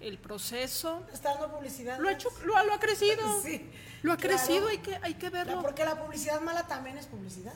[0.00, 1.98] el proceso, Está dando publicidad.
[1.98, 3.22] lo ha, hecho, lo, ha- lo ha crecido.
[3.42, 3.64] Sí,
[4.02, 4.36] lo ha claro.
[4.36, 5.62] crecido, hay que, hay que verlo.
[5.62, 7.54] Porque la publicidad mala también es publicidad.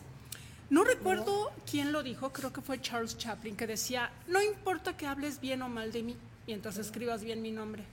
[0.70, 5.06] No recuerdo quién lo dijo, creo que fue Charles Chaplin, que decía, no importa que
[5.06, 7.84] hables bien o mal de mí, mientras escribas bien mi nombre.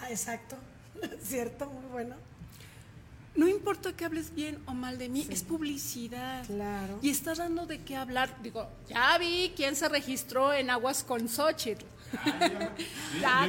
[0.00, 0.56] Ah, exacto.
[1.22, 2.14] Cierto, muy bueno.
[3.34, 6.44] No importa que hables bien o mal de mí, es publicidad.
[6.46, 6.98] Claro.
[7.00, 8.28] Y está dando de qué hablar.
[8.42, 11.84] Digo, ya vi quién se registró en Aguas con Xochitl.
[13.20, 13.46] ya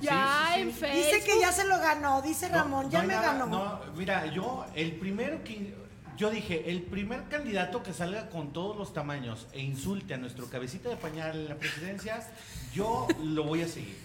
[0.00, 1.04] Ya sí, en Facebook.
[1.12, 3.46] Dice que ya se lo ganó, dice No, Ramón, no ya me nada, ganó.
[3.46, 5.74] no, mira, yo, el primero que.
[6.16, 10.50] Yo dije, el primer candidato que salga con todos los tamaños e insulte a nuestro
[10.50, 12.22] cabecita de pañal en la presidencia,
[12.74, 13.96] yo lo voy a seguir.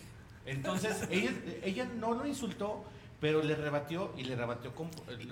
[0.45, 2.85] Entonces, ella, ella no lo insultó,
[3.21, 4.89] pero le rebatió y le rebatió con,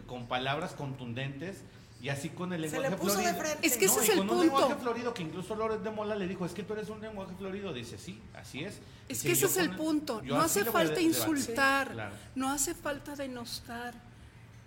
[0.08, 1.58] con palabras contundentes
[2.02, 3.66] y así con el Se lenguaje le puso de frente.
[3.68, 4.44] Es que ese No, es el con un punto.
[4.44, 7.34] lenguaje florido que incluso Loret de Mola le dijo, es que tú eres un lenguaje
[7.38, 7.72] florido.
[7.74, 8.74] Dice, sí, así es.
[9.08, 10.22] Es Dice, que ese es el punto.
[10.22, 11.08] No hace falta debatir".
[11.08, 12.16] insultar, Claro.
[12.36, 13.94] no hace falta denostar.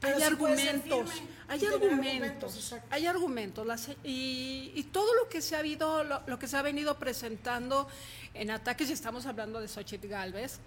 [0.01, 3.67] Pero hay argumentos, firme hay argumentos, hay argumentos.
[3.67, 6.99] las- y, y todo lo que se ha habido, lo, lo que se ha venido
[6.99, 7.89] presentando
[8.35, 10.59] en ataques, y estamos hablando de Xochitl Galvez,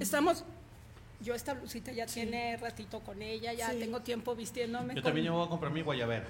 [0.00, 0.44] estamos,
[1.24, 3.78] yo esta blusita ya tiene ratito con ella, ya Sí.
[3.80, 4.94] tengo tiempo vistiéndome.
[4.94, 6.26] Yo con- también me voy a comprar mi guayabera.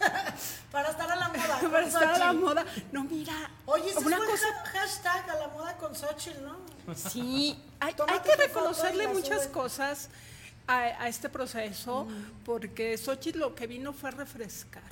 [0.70, 1.60] Para estar a la moda.
[1.70, 2.64] para estar a la moda.
[2.92, 3.50] No, mira.
[3.64, 4.46] Oye, ese una cosa.
[4.72, 6.56] hashtag a la moda con Xochitl, ¿no?
[6.94, 10.10] Sí, hay, hay que reconocerle muchas cosas
[10.66, 12.08] a, a este proceso,
[12.44, 14.82] porque Xochitl lo que vino fue a refrescar.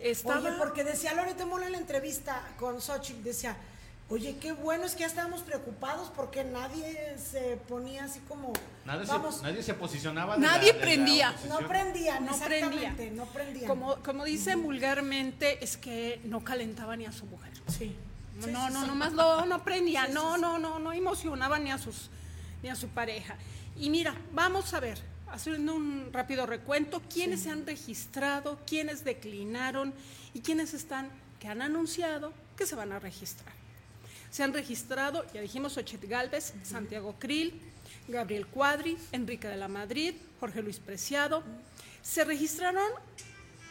[0.00, 3.56] Estaba, Oye, porque decía Loreto Mola en la entrevista con Xochitl, decía,
[4.08, 8.52] oye, qué bueno, es que ya estábamos preocupados porque nadie se ponía así como,
[8.84, 10.34] Nadie, vamos, se, nadie se posicionaba.
[10.36, 11.34] de Nadie la- de la prendía.
[11.48, 13.10] no prendían, no exactamente, prendía.
[13.24, 13.66] no prendían.
[13.66, 17.52] Como, como dicen vulgarmente, es que no calentaba ni a su mujer.
[17.68, 17.96] Sí.
[18.36, 18.86] No, Sí, no, sí, no, sí.
[18.88, 20.40] nomás no, no prendía, Sí, sí, no, sí.
[20.40, 22.10] no, no, no emocionaba ni a sus
[22.62, 23.36] ni a su pareja.
[23.76, 24.98] Y mira, vamos a ver,
[25.30, 29.92] haciendo un rápido recuento, quiénes se han registrado, quiénes declinaron
[30.34, 31.08] y quiénes están,
[31.40, 33.52] que han anunciado que se van a registrar.
[34.32, 37.52] Se han registrado, ya dijimos, Ochit Galvez, Santiago Krill,
[38.08, 41.42] Gabriel Cuadri, Enrique de la Madrid, Jorge Luis Preciado.
[42.00, 42.90] Se registraron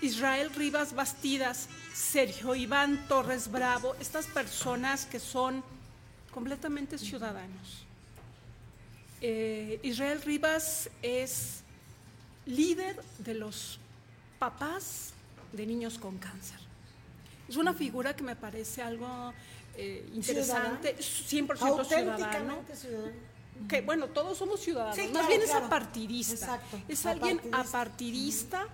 [0.02, 5.64] Israel Rivas Bastidas, Sergio Iván Torres Bravo, estas personas que son
[6.32, 7.84] completamente ciudadanos.
[9.20, 11.64] Eh, Israel Rivas es
[12.46, 13.80] líder de los
[14.38, 15.14] papás
[15.54, 16.60] de niños con cáncer.
[17.50, 19.34] Es una figura que me parece algo
[19.76, 22.12] eh, interesante, 100% ciudadano.
[22.14, 23.32] Auténticamente ciudadano.
[23.70, 25.66] Que bueno, todos somos ciudadanos, Sí, más claro, bien es claro.
[25.68, 26.34] apartidista.
[26.34, 27.60] Exacto, Es alguien apartidista.
[27.82, 28.68] apartidista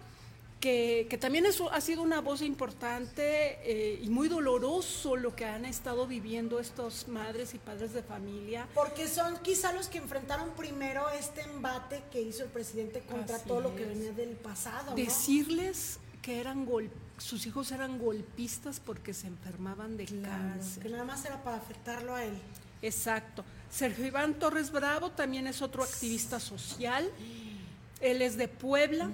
[0.62, 5.46] que, que también es- ha sido una voz importante eh, y muy doloroso lo que
[5.46, 8.68] han estado viviendo estos madres y padres de familia.
[8.74, 13.48] Porque son quizá los que enfrentaron primero este embate que hizo el presidente contra Así
[13.48, 14.96] todo lo que venía del pasado, ¿no?
[14.96, 20.84] Decirles que eran gol- sus hijos eran golpistas porque se enfermaban de Claro, cáncer.
[20.84, 22.38] que nada más era para afectarlo a él.
[22.82, 23.44] Exacto.
[23.72, 27.10] Sergio Iván Torres Bravo también es otro activista social.
[28.02, 29.10] Él es de Puebla.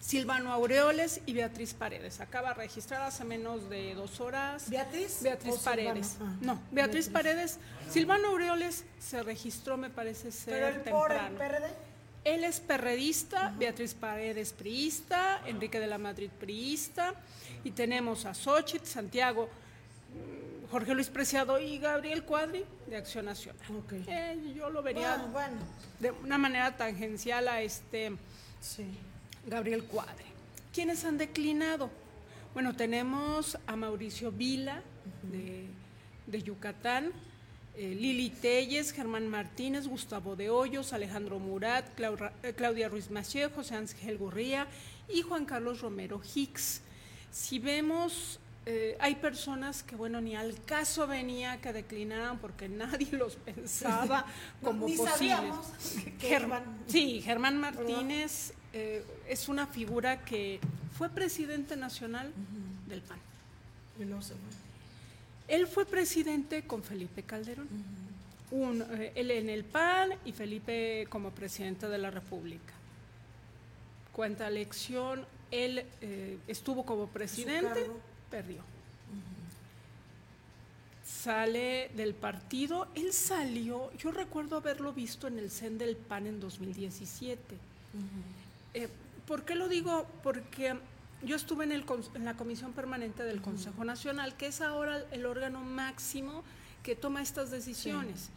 [0.00, 2.20] Silvano Aureoles y Beatriz Paredes.
[2.20, 4.70] Acaba de registrar hace menos de dos horas.
[4.70, 5.18] ¿Beatriz?
[5.22, 5.56] Beatriz?
[5.58, 6.16] Paredes.
[6.20, 7.58] Ah, no, Beatriz, Paredes.
[7.90, 11.38] Silvano Aureoles se registró, me parece ser Pero el por el temprano.
[11.38, 11.74] PRD.
[12.24, 17.14] Él es perredista, Beatriz Paredes priista, Enrique de la Madrid priista,
[17.64, 19.48] y tenemos a Xochitl, Santiago,
[20.70, 23.60] Jorge Luis Preciado y Gabriel Cuadri de Acción Nacional.
[24.06, 25.56] Eh, yo lo vería Bueno, bueno,
[25.98, 28.12] de una manera tangencial a este
[28.60, 28.84] sí.
[29.46, 30.26] Gabriel Cuadri.
[30.72, 31.90] ¿Quiénes han declinado?
[32.54, 34.82] Bueno, tenemos a Mauricio Vila
[35.22, 35.66] de,
[36.26, 37.12] de Yucatán,
[37.80, 43.48] eh, Lili Telles, Germán Martínez, Gustavo de Hoyos, Alejandro Murat, Claura- eh, Claudia Ruiz Macié,
[43.48, 44.66] José Ángel Gurría
[45.08, 46.82] y Juan Carlos Romero Hicks.
[47.30, 53.08] Si vemos, eh, hay personas que, bueno, ni al caso venía que declinaran porque nadie
[53.12, 54.26] los pensaba
[54.62, 55.18] como Ni posibles.
[55.18, 55.66] sabíamos
[56.20, 56.64] que Germ- iban.
[56.86, 60.60] Sí, Germán Martínez es una figura que
[60.98, 62.30] fue presidente nacional
[62.88, 63.18] del PAN.
[63.98, 64.34] Y luego se.
[65.50, 67.66] Él fue presidente con Felipe Calderón.
[68.52, 72.72] Un, eh, él en el PAN y Felipe como presidente de la República.
[74.12, 77.90] Cuenta elección, él eh, estuvo como presidente,
[78.30, 78.62] perdió.
[81.04, 86.38] Sale del partido, él salió, yo recuerdo haberlo visto en el CEN del PAN en
[86.38, 87.42] 2017.
[88.74, 88.88] Eh,
[89.26, 90.06] ¿Por qué lo digo?
[90.22, 90.76] Porque
[91.22, 95.26] yo estuve en, el, en la Comisión Permanente del Consejo Nacional, que es ahora el
[95.26, 96.42] órgano máximo
[96.82, 98.30] que toma estas decisiones.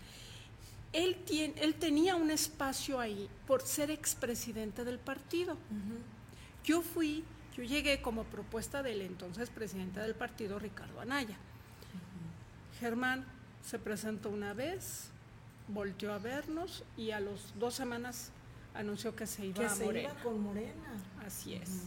[0.92, 1.16] Él,
[1.80, 5.58] tenía un espacio ahí por ser expresidente del partido.
[6.64, 7.24] Yo fui,
[7.58, 11.38] yo llegué como propuesta del entonces presidente del partido, Ricardo Anaya.
[12.80, 13.26] Germán
[13.64, 15.10] se presentó una vez,
[15.68, 18.32] volteó a vernos y a los dos semanas
[18.76, 20.10] anunció que se iba Que a se Morena.
[20.12, 21.02] iba con Morena.
[21.26, 21.86] Así es.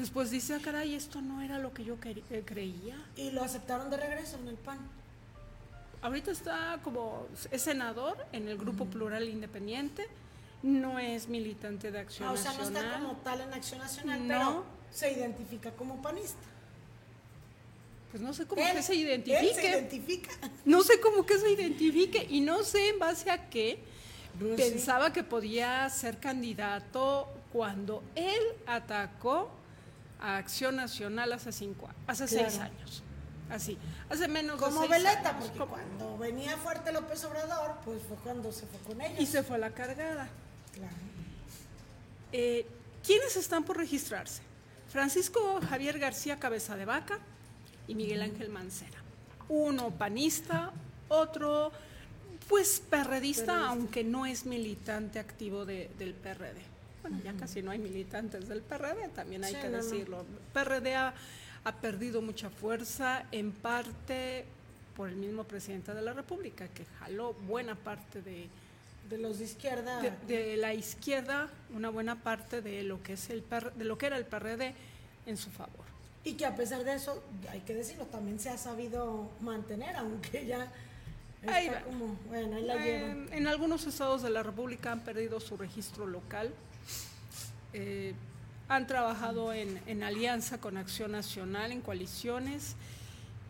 [0.00, 2.96] Después dice, ah, caray, esto no era lo que yo eh, creía.
[3.16, 4.78] Y lo aceptaron de regreso en el PAN.
[6.00, 10.08] Ahorita está como, es senador en el Grupo Plural Independiente,
[10.62, 12.84] no es militante de Acción Ah, o sea, no Nacional.
[12.86, 14.38] está como tal en Acción Nacional, No.
[14.38, 16.38] pero se identifica como panista.
[18.10, 19.54] Pues no sé cómo Él- que se Él identifique.
[19.54, 20.30] se identifica.
[20.64, 23.78] No sé cómo que se identifique y no sé en base a qué
[24.40, 29.50] No pensaba que podía ser candidato cuando él atacó
[30.20, 33.02] a Acción Nacional hace cinco hace seis años.
[33.50, 33.76] Así,
[34.08, 35.48] hace menos de Como seis Veleta, años.
[35.56, 39.18] porque cuando venía fuerte López Obrador, pues fue cuando se fue con ellos.
[39.20, 40.28] y se fue a la cargada.
[40.72, 40.94] Claro.
[42.32, 42.66] Eh,
[43.04, 44.42] ¿Quiénes están por registrarse?
[44.88, 47.18] Francisco Javier García Cabeza de Vaca
[47.88, 48.98] y Miguel Ángel Mancera.
[49.48, 50.70] Uno panista,
[51.08, 51.72] otro
[52.48, 56.60] pues perredista, aunque no es militante activo de- del PRD.
[57.02, 59.82] Bueno, ya casi no hay militantes del PRD, también hay Sí, que no, no.
[59.84, 60.24] decirlo.
[60.52, 61.14] PRD ha,
[61.64, 64.44] ha perdido mucha fuerza, en parte
[64.96, 68.48] por el mismo presidente de la República, que jaló buena parte de,
[69.08, 70.00] De los de izquierda.
[70.00, 73.96] de, de la izquierda, una buena parte de lo que es el PR de lo
[73.96, 74.74] que era el PRD
[75.26, 75.86] en su favor.
[76.22, 80.44] Y que a pesar de eso, hay que decirlo, también se ha sabido mantener, aunque
[80.44, 80.70] ya
[81.40, 81.80] está Ahí va.
[81.80, 83.10] como, bueno, ahí la llevan.
[83.28, 86.52] En, en algunos estados de la República han perdido su registro local.
[87.72, 88.14] Eh,
[88.68, 92.76] han trabajado en, en alianza con Acción Nacional, en coaliciones.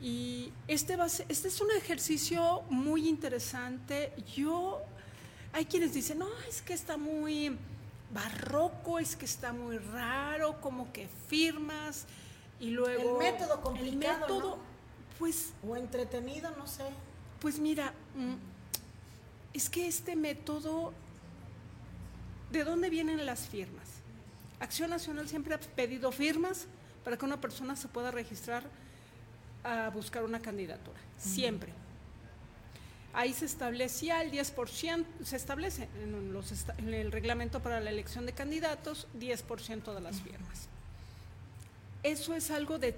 [0.01, 4.13] Y este, va a ser- este es un ejercicio muy interesante.
[4.35, 4.81] Yo,
[5.53, 7.55] hay quienes dicen, no, es que está muy
[8.15, 12.07] barroco, es que está muy raro, como que firmas
[12.59, 13.21] y luego...
[13.21, 14.63] El método complicado, El método, ¿no?
[15.19, 16.85] pues O entretenido, no sé.
[17.41, 18.35] pues mira, mm,
[19.53, 20.93] es que este método,
[22.51, 23.80] ¿de dónde vienen las firmas?
[24.61, 26.67] Acción Nacional siempre ha pedido firmas
[27.05, 28.63] para que una persona se pueda registrar
[29.65, 31.73] a buscar una candidatura, siempre.
[33.13, 37.91] Ahí se establecía el 10%, se establece en, los esta- en el reglamento para la
[37.91, 40.69] elección de candidatos 10% de las firmas.
[42.03, 42.95] Eso es algo de,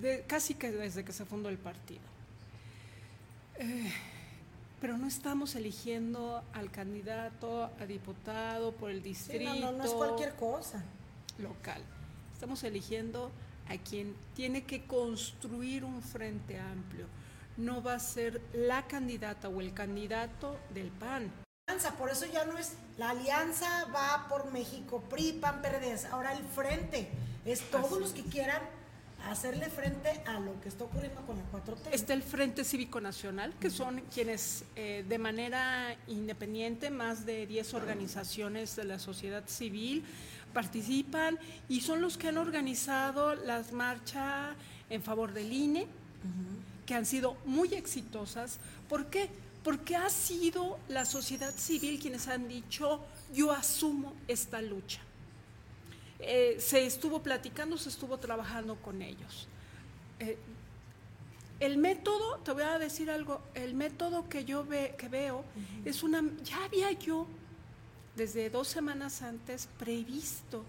[0.00, 2.00] de casi que desde que se fundó el partido.
[3.58, 3.92] Eh,
[4.80, 9.84] pero no estamos eligiendo al candidato a diputado por el Sí, distrito no, no, no
[9.84, 10.82] es cualquier cosa.
[11.38, 11.82] local.
[12.34, 13.30] Estamos eligiendo
[13.68, 17.06] a quien tiene que construir un frente amplio.
[17.56, 21.30] No va a ser la candidata o el candidato del PAN.
[21.68, 22.72] Alianza, Por eso ya no es.
[22.96, 26.06] La alianza va por México, PRI, PAN, PRD.
[26.10, 27.10] Ahora el frente.
[27.44, 28.60] Es todos Así los que quieran
[29.28, 31.92] hacerle frente a lo que está ocurriendo con la 4T.
[31.92, 37.74] Está el Frente Cívico Nacional, que son quienes eh, de manera independiente, más de 10
[37.74, 40.04] organizaciones de la sociedad civil
[40.50, 44.54] participan y son los que han organizado las marchas
[44.88, 45.86] en favor del INE,
[46.86, 48.58] que han sido muy exitosas.
[48.88, 49.30] ¿Por qué?
[49.62, 53.00] Porque ha sido la sociedad civil quienes han dicho,
[53.32, 55.00] yo asumo esta lucha.
[56.22, 59.48] Eh, se estuvo platicando, se estuvo trabajando con ellos.
[60.18, 60.36] Eh,
[61.60, 65.44] el método, te voy a decir algo, el método que yo ve, que veo
[65.84, 67.26] es una, ya había yo
[68.16, 70.64] desde dos semanas antes previsto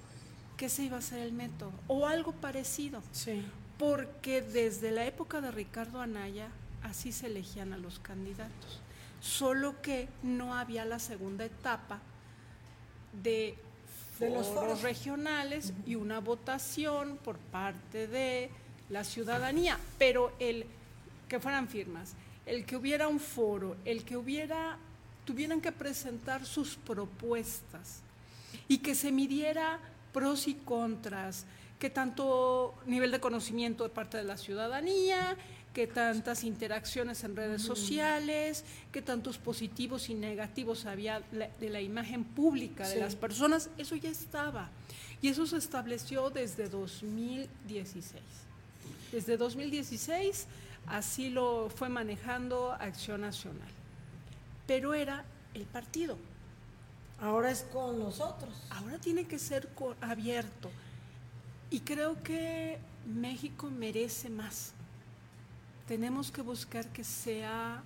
[0.57, 3.43] que ese iba a ser el método o algo parecido, Sí.
[3.77, 6.49] porque desde la época de Ricardo Anaya
[6.83, 8.81] así se elegían a los candidatos,
[9.21, 11.99] solo que no había la segunda etapa
[13.23, 13.57] de,
[14.21, 14.83] De los foros.
[14.83, 18.51] regionales y una votación por parte de
[18.91, 20.67] la ciudadanía, pero el
[21.27, 22.13] que fueran firmas,
[22.45, 24.77] el que hubiera un foro, el que hubiera
[25.25, 28.01] tuvieran que presentar sus propuestas
[28.67, 29.79] y que se midiera
[30.13, 31.45] pros y contras,
[31.79, 35.35] que tanto nivel de conocimiento de parte de la ciudadanía,
[35.73, 42.23] que tantas interacciones en redes sociales, que tantos positivos y negativos había de la imagen
[42.25, 42.99] pública de Sí.
[42.99, 44.69] las personas, eso ya estaba.
[45.21, 48.21] Y eso se estableció desde 2016.
[49.11, 50.47] Desde 2016
[50.87, 53.69] así lo fue manejando Acción Nacional.
[54.67, 56.17] Pero era el partido.
[57.19, 58.49] Ahora es con los otros.
[58.71, 59.69] Ahora tiene que ser
[60.01, 60.71] abierto.
[61.69, 64.73] Y creo que México merece más.
[65.87, 67.83] Tenemos que buscar que sea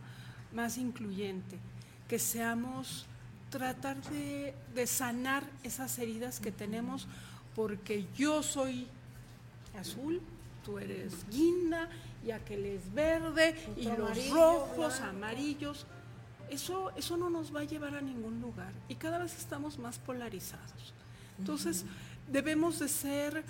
[0.54, 1.58] más incluyente,
[2.08, 3.06] que seamos,
[3.50, 7.08] tratar de, de sanar esas heridas que tenemos,
[7.56, 8.88] porque yo soy
[9.80, 10.22] azul,
[10.64, 11.90] tú eres guinda,
[12.26, 15.06] y aquel es verde, y los rojos, blanco.
[15.06, 15.86] amarillos.
[16.50, 19.98] Eso, eso no nos va a llevar a ningún lugar y cada vez estamos más
[19.98, 20.94] polarizados.
[21.40, 21.86] Entonces,
[22.32, 23.44] debemos de ser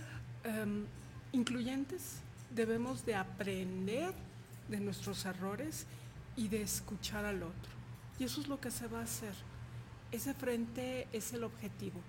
[0.43, 0.85] em,
[1.33, 2.19] incluyentes,
[2.51, 4.13] debemos de aprender
[4.67, 5.85] de nuestros errores
[6.35, 7.71] y de escuchar al otro.
[8.19, 9.33] Y eso es lo que se va a hacer.
[10.11, 11.99] Ese frente es el objetivo,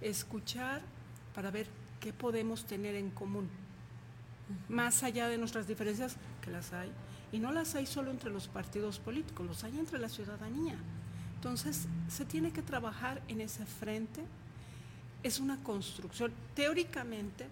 [0.00, 0.82] escuchar
[1.34, 1.66] para ver
[2.00, 3.48] qué podemos tener en común,
[4.68, 6.90] más allá de nuestras diferencias, que las hay,
[7.32, 10.76] y no las hay solo entre los partidos políticos, los hay entre la ciudadanía.
[11.34, 14.24] Entonces, se tiene que trabajar en ese frente,
[15.22, 16.32] es una construcción.
[16.54, 17.46] Teóricamente,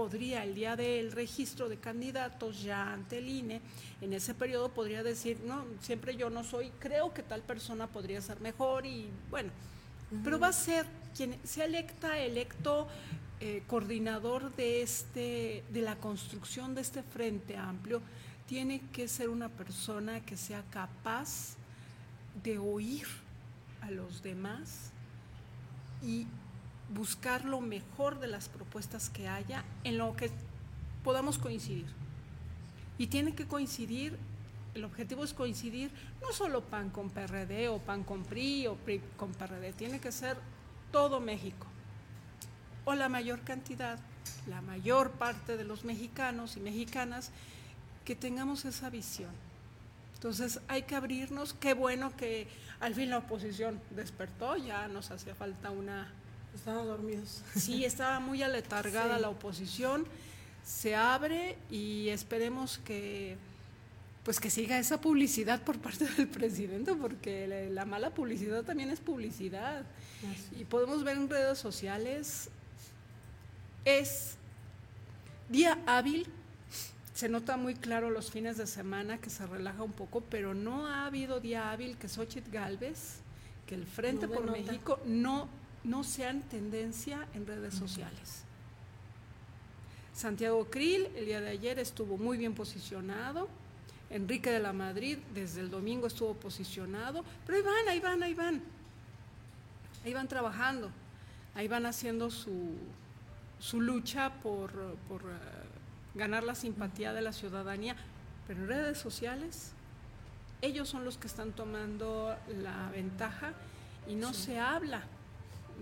[0.00, 3.60] podría el día del registro de candidatos ya ante el INE,
[4.00, 8.22] en ese periodo podría decir, no, siempre yo no soy, creo que tal persona podría
[8.22, 9.50] ser mejor y bueno,
[10.24, 12.88] pero va a ser quien sea electa, electo
[13.40, 18.00] eh, coordinador de este, de la construcción de este frente amplio,
[18.46, 21.56] tiene que ser una persona que sea capaz
[22.42, 23.06] de oír
[23.82, 24.92] a los demás
[26.02, 26.26] y
[26.94, 30.30] buscar lo mejor de las propuestas que haya en lo que
[31.04, 31.86] podamos coincidir.
[32.98, 34.18] Y tiene que coincidir,
[34.74, 39.00] el objetivo es coincidir no solo PAN con PRD o PAN con PRI o PRI
[39.16, 40.36] con PRD, tiene que ser
[40.92, 41.66] todo México.
[42.84, 43.98] O la mayor cantidad,
[44.48, 47.30] la mayor parte de los mexicanos y mexicanas
[48.04, 49.30] que tengamos esa visión.
[50.14, 52.46] Entonces hay que abrirnos, qué bueno que
[52.80, 56.12] al fin la oposición despertó, ya nos hacía falta una...
[56.54, 57.42] Estaban dormidos.
[57.56, 59.22] Sí, estaba muy aletargada Sí.
[59.22, 60.04] la oposición,
[60.64, 63.36] se abre y esperemos que
[64.24, 68.90] pues que siga esa publicidad por parte del presidente, porque la, la mala publicidad también
[68.90, 69.82] es publicidad.
[70.58, 72.50] Y podemos ver en redes sociales,
[73.86, 74.34] es
[75.48, 76.26] día hábil,
[77.14, 80.86] se nota muy claro los fines de semana que se relaja un poco, pero no
[80.86, 83.16] ha habido día hábil que Xochitl Galvez,
[83.66, 84.50] que el Frente No por.
[84.50, 85.48] México no,
[85.84, 88.44] no sean tendencia en redes sociales.
[90.14, 93.48] Santiago Krill el día de ayer estuvo muy bien posicionado.
[94.10, 97.24] Enrique de la Madrid desde el domingo estuvo posicionado.
[97.46, 98.62] Pero ahí van, ahí van, ahí van.
[100.04, 100.90] Ahí van trabajando.
[101.54, 102.74] Ahí van haciendo su,
[103.58, 104.72] su lucha por,
[105.08, 105.26] por eh,
[106.14, 107.96] ganar la simpatía de la ciudadanía.
[108.46, 109.72] Pero en redes sociales,
[110.60, 113.52] ellos son los que están tomando la ventaja
[114.06, 115.02] y no se habla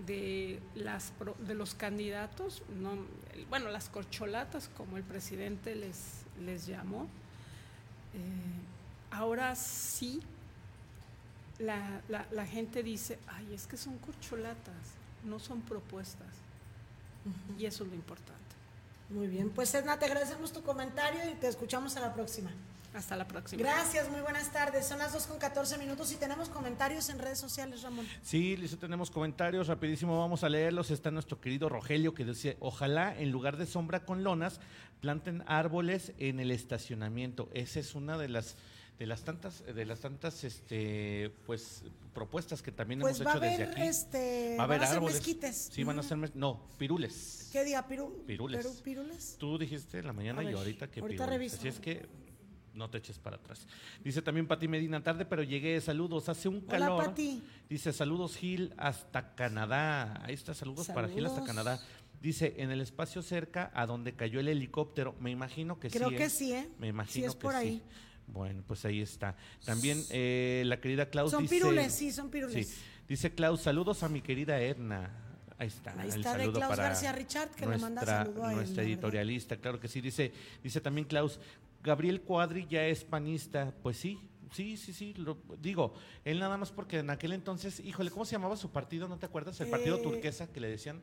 [0.05, 1.11] de las
[1.47, 2.91] de los candidatos, no,
[3.49, 7.03] bueno, las corcholatas como el presidente les, les llamó.
[8.13, 8.19] Eh,
[9.11, 10.21] ahora sí,
[11.59, 14.75] la, la- la gente dice, ay, es que son corcholatas,
[15.25, 16.27] no son propuestas.
[17.57, 18.39] Y eso es lo importante.
[19.09, 22.51] Muy bien, pues Edna, te agradecemos tu comentario y te escuchamos a la próxima.
[22.93, 23.61] Hasta la próxima.
[23.61, 24.87] Gracias, muy buenas tardes.
[24.87, 28.07] Son las 2 con 14 minutos y tenemos comentarios en redes sociales, Ramón.
[28.23, 30.89] Sí, listo, tenemos comentarios, rapidísimo vamos a leerlos.
[30.89, 34.59] Está nuestro querido Rogelio que dice, ojalá en lugar de sombra con lonas,
[35.01, 37.49] planten árboles en el estacionamiento.
[37.53, 38.55] Esa es una de las
[38.97, 41.83] de las tantas de las tantas este pues
[42.13, 43.81] propuestas que también Pues hemos va hecho desde aquí.
[43.83, 45.15] este, va a haber van a ser árboles.
[45.15, 45.69] mezquites.
[45.71, 47.47] Sí, van a ser mez- no, pirules.
[47.53, 47.87] ¿Qué día?
[47.87, 48.65] Piru, Pirules.
[48.83, 49.35] Pirules?
[49.39, 51.29] Tú dijiste en la mañana A y ver, ahorita que ahorita pirules.
[51.39, 51.55] reviso.
[51.59, 52.07] Así es que
[52.79, 53.67] no te eches para atrás.
[54.03, 57.05] Dice también Pati Medina, tarde, pero llegué, saludos, hace un Hola, calor.
[57.05, 57.43] Pati.
[57.69, 60.21] Dice, saludos Gil hasta Canadá.
[60.25, 61.43] Ahí está, saludos, para Gil hasta.
[61.43, 61.79] Canadá.
[62.21, 65.15] Dice, en el espacio cerca a donde cayó el helicóptero.
[65.19, 66.15] Me imagino que Creo sí.
[66.15, 66.29] que ¿eh?
[66.29, 66.67] sí, ¿eh?
[66.79, 67.57] Me Sí imagino es que por sí.
[67.59, 67.83] ahí.
[68.27, 69.35] Bueno, pues ahí está.
[69.65, 71.55] También eh, la querida Klaus Son dice...
[71.55, 72.67] pirules, sí, son pirules.
[72.67, 72.81] Sí.
[73.07, 75.11] Dice Klaus, saludos a mi querida Edna.
[75.57, 75.91] Ahí está.
[75.99, 78.53] Ahí el está de saludo Klaus para García Richard, que le manda nuestra- saludo a
[78.53, 78.91] Nuestra verdad.
[78.93, 79.99] editorialista, claro que sí.
[79.99, 80.31] Dice,
[80.63, 81.39] dice también Klaus,
[81.83, 83.73] Gabriel Cuadri ya es panista.
[83.81, 84.19] Pues sí,
[84.51, 85.13] sí, sí, sí.
[85.15, 85.93] lo- digo,
[86.25, 89.07] él nada más porque en aquel entonces, híjole, ¿cómo se llamaba su partido?
[89.07, 89.59] ¿No te acuerdas?
[89.61, 91.01] El partido Eh, turquesa que le decían.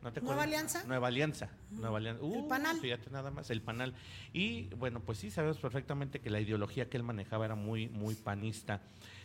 [0.00, 0.44] ¿No te ¿Nueva?
[0.44, 0.84] Alianza?
[0.84, 1.50] Nueva Alianza.
[1.72, 2.24] Nueva Alianza.
[2.24, 2.78] El Uh, Panal.
[2.78, 3.94] Fíjate nada más, el panal.
[4.32, 8.14] Y bueno, pues sí, sabemos perfectamente que la ideología que él manejaba era muy, muy
[8.14, 8.80] panista.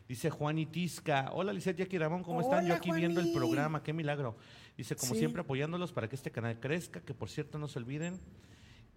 [0.10, 2.66] Dice Juan Itisca, hola Lizeth Jackie Ramón, ¿cómo están?
[2.66, 4.36] Yo aquí viendo el programa, qué milagro.
[4.76, 5.20] Dice, como Sí.
[5.20, 8.20] siempre, apoyándolos para que este canal crezca, que por cierto no se olviden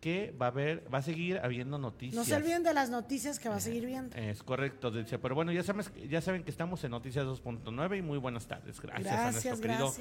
[0.01, 2.15] que va a haber, va a seguir habiendo noticias.
[2.15, 4.15] No se olviden de las noticias que va a seguir viendo.
[4.15, 8.03] Es correcto, dice, pero bueno, ya, sabes, ya saben que estamos en Noticias 2.9 y
[8.03, 8.81] muy buenas tardes.
[8.81, 9.95] Gracias, a Gracias, nuestro querido.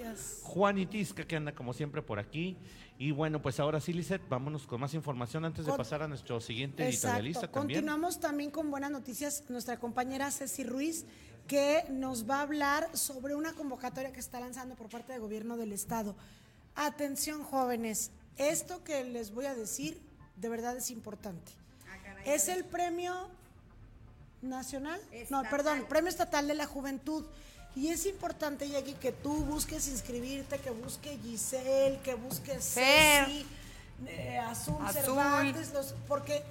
[0.43, 2.57] Juan Itisca, que anda como siempre por aquí.
[2.97, 6.07] Y bueno, pues ahora sí, Lizeth, vámonos con más información antes de Con- pasar a
[6.07, 7.79] nuestro siguiente editorialista también.
[7.79, 9.43] Continuamos también con buenas noticias.
[9.49, 11.05] Nuestra compañera Ceci Ruiz,
[11.47, 15.55] que nos va a hablar sobre una convocatoria que está lanzando por parte del gobierno
[15.57, 16.15] del estado.
[16.75, 18.11] Atención, jóvenes.
[18.37, 19.99] Esto que les voy a decir
[20.37, 21.51] de verdad es importante.
[22.25, 23.29] Es el premio
[24.41, 27.25] nacional, no, perdón, premio estatal de la juventud.
[27.75, 32.53] Y es importante, Jackie, que tú busques inscribirte, que busque Giselle, que busque.
[32.61, 33.45] Ceci,
[34.07, 35.01] eh, Azul, Azul.
[35.01, 36.41] Cervantes, los, porque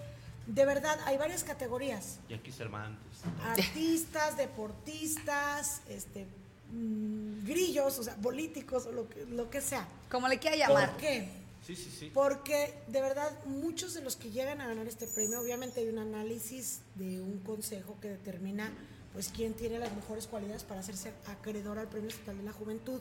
[0.47, 2.19] de verdad hay varias categorías.
[2.29, 3.23] Y aquí Cervantes.
[3.43, 6.27] Artistas, deportistas, este,
[6.71, 9.89] mm, grillos, o sea, políticos, o lo que, lo que sea.
[10.11, 10.91] Como le quiera llamar.
[10.91, 11.44] ¿Por qué?
[11.67, 12.11] Sí, sí, sí.
[12.13, 15.99] Porque de verdad muchos de los que llegan a ganar este premio, obviamente hay un
[15.99, 18.71] análisis de un consejo que determina
[19.15, 23.01] pues quién tiene las mejores cualidades para hacerse acreedor al premio estatal de la juventud.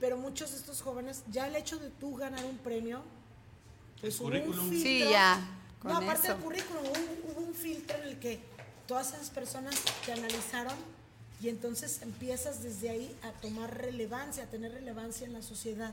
[0.00, 3.02] Pero muchos de estos jóvenes, ya el hecho de tú ganar un premio,
[4.00, 4.64] pues El hubo currículum.
[4.68, 5.10] un Sí, filtro.
[5.10, 6.34] ya, No, aparte eso.
[6.34, 8.38] del currículum, hubo, hubo un filtro en el que
[8.86, 9.74] todas esas personas
[10.06, 10.74] te analizaron
[11.42, 15.92] y entonces empiezas desde ahí a tomar relevancia, a tener relevancia en la sociedad.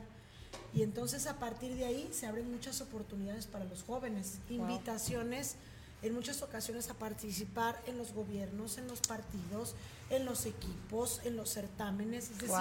[0.73, 5.55] Y entonces a partir de ahí se abren muchas oportunidades para los jóvenes, invitaciones
[6.01, 9.75] en muchas ocasiones a participar en los gobiernos, en los partidos,
[10.09, 12.29] en los equipos, en los certámenes.
[12.29, 12.55] Es decir,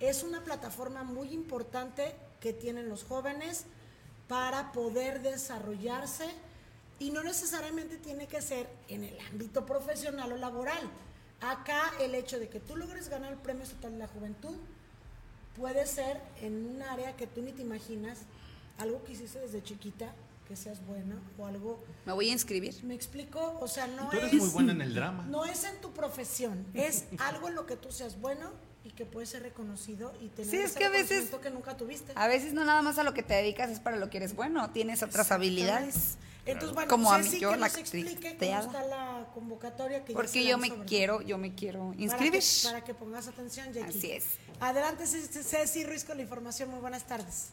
[0.00, 3.66] es una plataforma muy importante que tienen los jóvenes
[4.26, 6.26] para poder desarrollarse
[6.98, 10.88] y no necesariamente tiene que ser en el ámbito profesional o laboral.
[11.40, 14.54] Acá el hecho de que tú logres ganar el Premio Estatal de la Juventud
[15.56, 18.18] puede ser en un área que tú ni te imaginas,
[18.78, 20.14] algo que hiciste desde chiquita,
[20.48, 21.82] que seas buena o algo.
[22.04, 22.82] Me voy a inscribir.
[22.84, 23.58] ¿Me explico?
[23.60, 25.24] O sea, no Tú eres es muy buena en el drama.
[25.28, 28.50] no es en tu profesión, es algo en lo que tú seas bueno
[28.84, 31.76] y que puede ser reconocido y tener Sí, es ese que a veces- que nunca
[31.76, 32.12] tuviste.
[32.16, 34.34] A veces no nada más a lo que te dedicas es para lo que eres
[34.34, 36.16] bueno, tienes otras habilidades.
[36.44, 38.66] Entonces, bueno, Como a mí, yo, que la nos explique cómo actriz.
[38.66, 42.42] está la convocatoria que Porque yo me quiero, yo me quiero Para que- inscribir.
[42.64, 43.96] Para que, pongas atención, Jackie.
[43.96, 44.24] Así es.
[44.62, 46.70] Adelante, Ceci Ruiz, con la información.
[46.70, 47.48] Muy buenas tardes.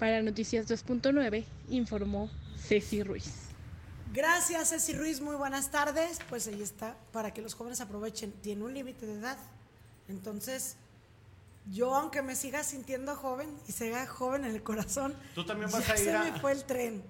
[0.00, 2.28] Para Noticias 2.9 informó
[2.58, 3.30] Ceci Ruiz.
[4.12, 5.20] Gracias, Ceci Ruiz.
[5.20, 6.18] Muy buenas tardes.
[6.28, 8.32] Pues ahí está, para que los jóvenes aprovechen.
[8.32, 9.38] Tiene un límite de edad.
[10.08, 10.76] Entonces,
[11.70, 15.86] yo, aunque me siga sintiendo joven y siga joven en el corazón, Tú también vas
[15.86, 17.04] ya a ir se a- me fue el tren.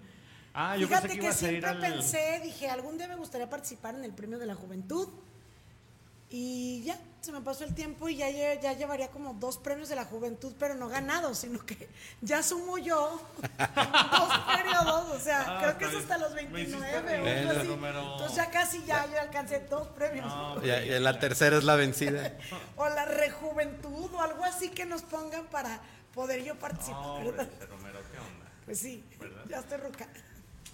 [0.52, 1.92] Ah, yo Fíjate pensé que que, ibas a ir siempre al...
[1.94, 5.08] pensé, dije, algún día me gustaría participar en el Premio de la Juventud.
[6.32, 9.96] Y ya, se me pasó el tiempo y ya, ya llevaría como dos premios de
[9.96, 11.88] la juventud, pero no ganados, sino que
[12.20, 16.52] ya sumo yo dos periodos, o sea, Ah, creo que es hasta los bien.
[16.52, 17.68] Me hiciste 29 o reír, algo así.
[17.68, 18.12] Romero.
[18.12, 20.26] Entonces ya casi ya yo alcancé dos premios.
[20.26, 22.32] No, Ya- ya la tercera es la vencida.
[22.76, 25.80] O la rejuventud o algo así que nos pongan para
[26.14, 27.48] poder yo participar, no, ¿verdad?
[27.50, 28.46] hombre, Romero, ¿qué onda?
[28.66, 29.42] Pues sí, ¿Verdad?
[29.48, 30.06] ya estoy ruca.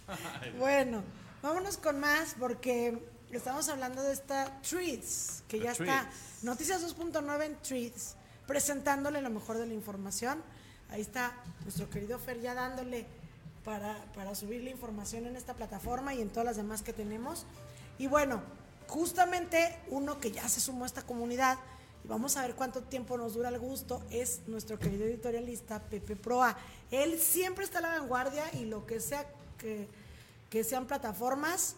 [0.59, 1.03] Bueno,
[1.43, 2.99] vámonos con más porque
[3.33, 6.01] estamos hablando de esta Treats, que ya The está.
[6.03, 6.45] Treats.
[6.45, 8.15] Noticias 2.9 en Treats,
[8.47, 10.43] presentándole lo mejor de la información.
[10.91, 13.07] Ahí está nuestro querido Fer ya dándole
[13.65, 17.47] para, para subir la información en esta plataforma y en todas las demás que tenemos.
[17.99, 18.43] Y bueno,
[18.87, 21.59] justamente uno que ya se sumó a esta comunidad,
[22.05, 26.15] y vamos a ver cuánto tiempo nos dura el gusto, es nuestro querido editorialista Pepe
[26.15, 26.57] Proa.
[26.93, 29.27] Él siempre está a la vanguardia y lo que sea
[29.59, 29.89] que,
[30.49, 31.75] que sean plataformas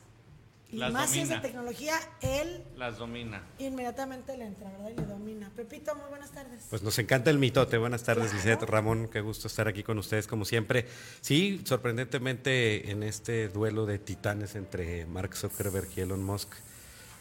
[0.71, 1.43] y Las más si es de domina.
[1.49, 3.43] tecnología, él Las domina.
[3.59, 4.91] inmediatamente le entra, ¿verdad?
[4.91, 5.51] Y le domina.
[5.57, 6.65] Pepito, muy buenas tardes.
[6.69, 7.79] Pues nos encanta el mitote.
[7.79, 8.37] Buenas tardes, Claro.
[8.45, 9.09] Lisette, Ramón.
[9.09, 10.87] Qué gusto estar aquí con ustedes, como siempre.
[11.23, 16.51] Sí, sorprendentemente, en este duelo de titanes entre Mark Zuckerberg y Elon Musk,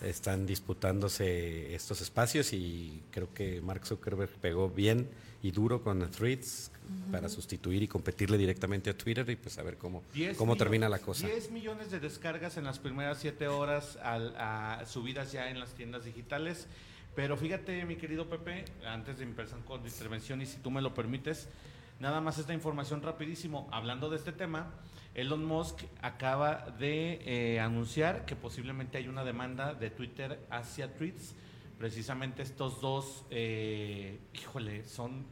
[0.01, 5.09] están disputándose estos espacios y creo que Mark Zuckerberg pegó bien
[5.41, 6.71] y duro con Threads
[7.11, 10.59] para sustituir y competirle directamente a Twitter y pues a ver cómo, 10 cómo millones-
[10.59, 11.27] termina la cosa.
[11.27, 15.73] 10 millones de descargas en las primeras 7 horas al- a- subidas ya en las
[15.73, 16.67] tiendas digitales.
[17.15, 20.81] Pero fíjate, mi querido Pepe, antes de empezar con tu intervención, y si tú me
[20.81, 21.49] lo permites,
[21.99, 23.67] nada más esta información rapidísimo.
[23.71, 24.71] Hablando de este tema,
[25.15, 31.33] Elon Musk acaba de eh, anunciar que posiblemente hay una demanda de Twitter hacia Tweets.
[31.79, 35.25] Precisamente estos dos, eh, híjole, son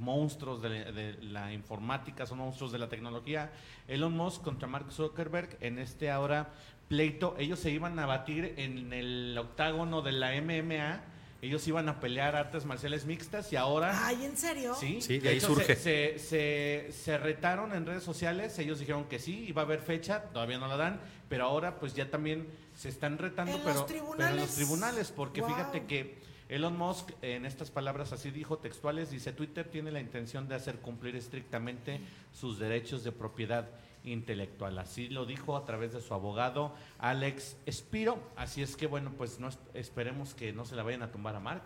[0.00, 3.52] monstruos de, de, la informática, son monstruos de la tecnología.
[3.86, 6.52] Elon Musk contra Mark Zuckerberg en este ahora
[6.88, 7.36] pleito.
[7.38, 11.02] Ellos se iban a batir en el octágono de la MMA
[11.42, 14.06] ellos iban a pelear artes marciales mixtas y ahora...
[14.06, 14.74] Ay, ¿en serio?
[14.74, 15.74] Sí, sí de, ahí surge.
[15.74, 20.24] Se, se, se, retaron en redes sociales, ellos dijeron que sí, iba a haber fecha,
[20.34, 21.00] todavía no la dan,
[21.30, 22.46] pero ahora pues ya también
[22.76, 25.50] se están retando, ¿En pero, los pero, en los tribunales, porque wow.
[25.50, 26.18] fíjate que
[26.50, 30.80] Elon Musk en estas palabras así dijo textuales, dice, Twitter tiene la intención de hacer
[30.80, 32.00] cumplir estrictamente
[32.32, 33.68] sus derechos de propiedad
[34.02, 34.76] intelectual.
[34.78, 38.18] Así lo dijo a través de su abogado Alex Spiro.
[38.36, 41.40] Así es que bueno, pues no esperemos que no se la vayan a tumbar a
[41.40, 41.62] Mark.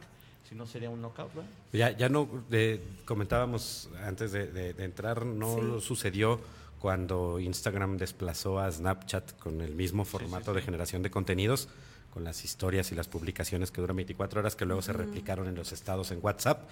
[0.48, 1.51] Si no sería un knockout, ¿verdad?
[1.73, 5.86] Ya, ya no de, comentábamos antes de, de, de entrar, no sí.
[5.86, 6.39] sucedió
[6.78, 11.70] cuando Instagram desplazó a Snapchat con el mismo formato sí, sí, de generación de contenidos,
[12.15, 14.86] con las historias y las publicaciones que duran 24 horas, que luego uh -huh.
[14.86, 16.62] se replicaron en los estados en WhatsApp.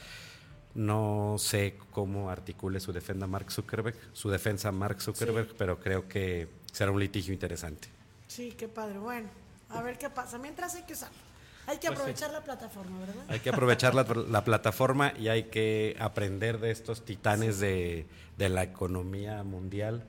[0.75, 5.55] No sé cómo articule su defensa Mark Zuckerberg, su defensa Mark Zuckerberg, sí.
[5.59, 7.89] pero creo que será un litigio interesante.
[8.29, 8.99] Sí, qué padre.
[8.99, 9.29] Bueno,
[9.69, 10.39] a ver qué pasa.
[10.39, 11.19] Mientras hay que usarlo.
[11.67, 12.33] Hay que aprovechar pues sí.
[12.33, 13.25] la plataforma, ¿verdad?
[13.29, 17.61] Hay que aprovechar la, la, plataforma y hay que aprender de estos titanes sí.
[17.63, 18.07] de,
[18.37, 20.03] de, la economía mundial,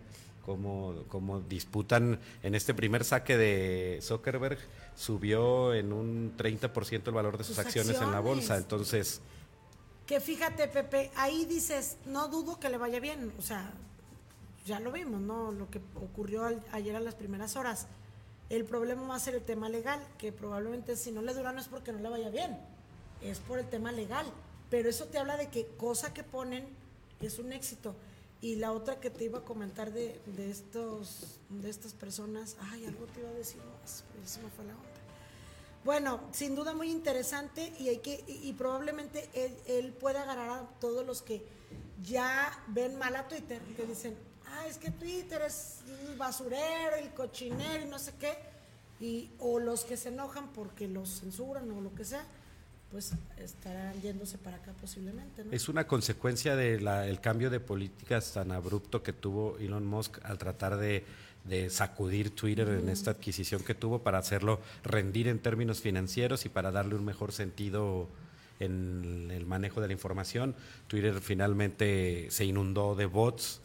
[0.46, 4.58] cómo, cómo disputan en este primer saque de Zuckerberg,
[4.96, 8.58] subió en un 30% el valor de sus, sus acciones, acciones en la bolsa.
[8.58, 9.22] Entonces,
[10.06, 13.72] que fíjate, Pepe, ahí dices, no dudo que le vaya bien, o sea,
[14.66, 15.52] ya lo vimos, ¿no?
[15.52, 17.88] Lo que ocurrió al, ayer a las primeras horas.
[18.50, 21.62] El problema va a ser el tema legal, que probablemente si no le dura no
[21.62, 22.58] es porque no le vaya bien,
[23.22, 24.26] es por el tema legal.
[24.70, 26.66] Pero eso te habla de que cosa que ponen
[27.22, 27.96] es un éxito.
[28.44, 32.86] Y la otra que te iba a comentar de, de estos, de estas personas, ay,
[32.86, 34.84] algo te iba a decir más, pero se me fue la onda.
[35.86, 40.68] Bueno, sin duda muy interesante y hay que y, probablemente él, él, pueda agarrar a
[40.82, 41.46] todos los que
[42.04, 44.18] ya ven mal a Twitter, que dicen,
[44.48, 45.80] ah, es que Twitter es
[46.10, 48.38] el basurero, el cochinero y no sé qué,
[49.00, 52.26] y, o los que se enojan porque los censuran o lo que sea,
[52.94, 55.44] pues estarán yéndose para acá posiblemente.
[55.44, 55.52] ¿no?
[55.52, 60.38] Es una consecuencia del de cambio de políticas tan abrupto que tuvo Elon Musk al
[60.38, 61.04] tratar de
[61.44, 66.50] de sacudir Twitter en esta adquisición que tuvo para hacerlo rendir en términos financieros y
[66.50, 68.08] para darle un mejor sentido
[68.60, 70.56] en el manejo de la información.
[70.88, 73.62] Twitter finalmente se inundó de bots.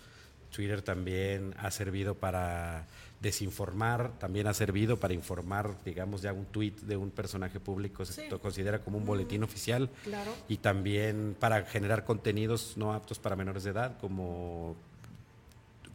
[0.51, 2.87] Twitter también ha servido para
[3.21, 8.13] desinformar, también ha servido para informar, digamos, ya un tweet de un personaje público se
[8.13, 8.37] sí.
[8.41, 10.33] considera como un boletín oficial claro.
[10.49, 14.77] y también para generar contenidos no aptos para menores de edad, como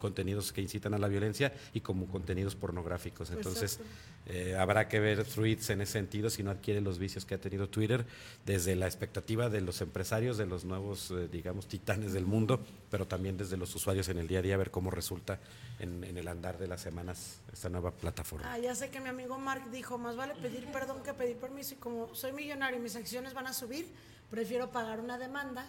[0.04, 3.30] contenidos que incitan a la violencia y como contenidos pornográficos.
[3.30, 3.80] Entonces,
[4.26, 7.38] eh, habrá que ver tweets en ese sentido si no adquiere los vicios que ha
[7.38, 8.04] tenido Twitter
[8.44, 12.60] desde la expectativa de los empresarios, de los nuevos, eh, digamos, titanes del mundo,
[12.90, 15.40] pero también desde los usuarios en el día a día, ver cómo resulta
[15.78, 18.52] en, en el andar de las semanas esta nueva plataforma.
[18.52, 21.76] Ah, ya sé que mi amigo Mark dijo, más vale pedir perdón que pedir permiso
[21.76, 23.86] y como soy millonario y mis acciones van a subir,
[24.30, 25.64] prefiero pagar una demanda,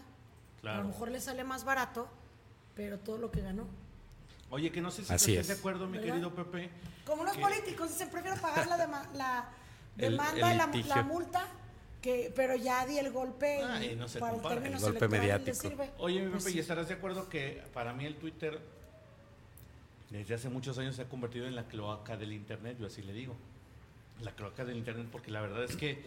[0.59, 0.79] claro.
[0.79, 2.09] a lo mejor le sale más barato,
[2.75, 3.84] pero todo lo que ganó.
[4.49, 6.13] Oye, que no sé si Así estás de acuerdo, mi ¿verdad?
[6.13, 6.69] querido Pepe.
[7.05, 7.41] Como los que...
[7.41, 9.49] políticos dicen, prefiero pagar la, dema la
[9.97, 11.47] demanda, el, el la, la, multa,
[12.01, 14.55] que, pero ya di el golpe Ay, Ah, no se para compara.
[14.55, 15.67] el término el golpe mediático.
[15.97, 16.57] Oye, mi Pepe, pues sí.
[16.57, 18.59] ¿y estarás de acuerdo que para mí el Twitter
[20.11, 22.77] desde hace muchos años se ha convertido en la cloaca del Internet?
[22.79, 23.35] Yo así le digo.
[24.21, 26.01] La cloaca del Internet, porque la verdad es que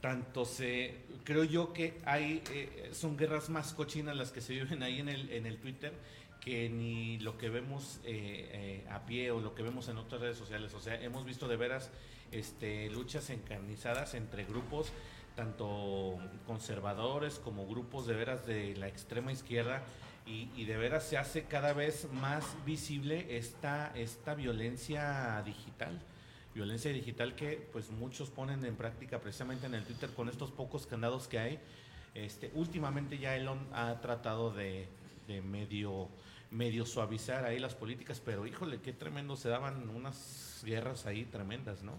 [0.00, 0.94] tanto se
[1.24, 5.08] creo yo que hay eh, son guerras más cochinas las que se viven ahí en
[5.08, 5.92] el en el Twitter
[6.40, 10.20] que ni lo que vemos eh, eh, a pie o lo que vemos en otras
[10.20, 10.72] redes sociales.
[10.74, 11.90] O sea, hemos visto de veras
[12.32, 14.92] este, luchas encarnizadas entre grupos,
[15.34, 19.82] tanto conservadores como grupos de veras de la extrema izquierda,
[20.26, 25.98] y, y de veras se hace cada vez más visible esta, esta violencia digital.
[26.54, 30.86] Violencia digital que pues muchos ponen en práctica precisamente en el Twitter con estos pocos
[30.86, 31.58] candados que hay.
[32.14, 34.88] Este, últimamente ya Elon ha tratado de,
[35.28, 36.08] de medio
[36.50, 41.82] medio suavizar ahí las políticas, pero híjole, qué tremendo, se daban unas guerras ahí tremendas,
[41.82, 41.92] ¿no?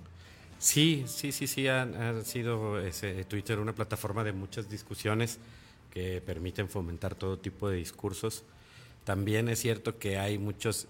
[0.58, 5.38] Sí, sí, sí, sí, ha, ha sido ese Twitter una plataforma de muchas discusiones
[5.92, 8.44] que permiten fomentar todo tipo de discursos.
[9.06, 10.88] También es cierto que hay muchos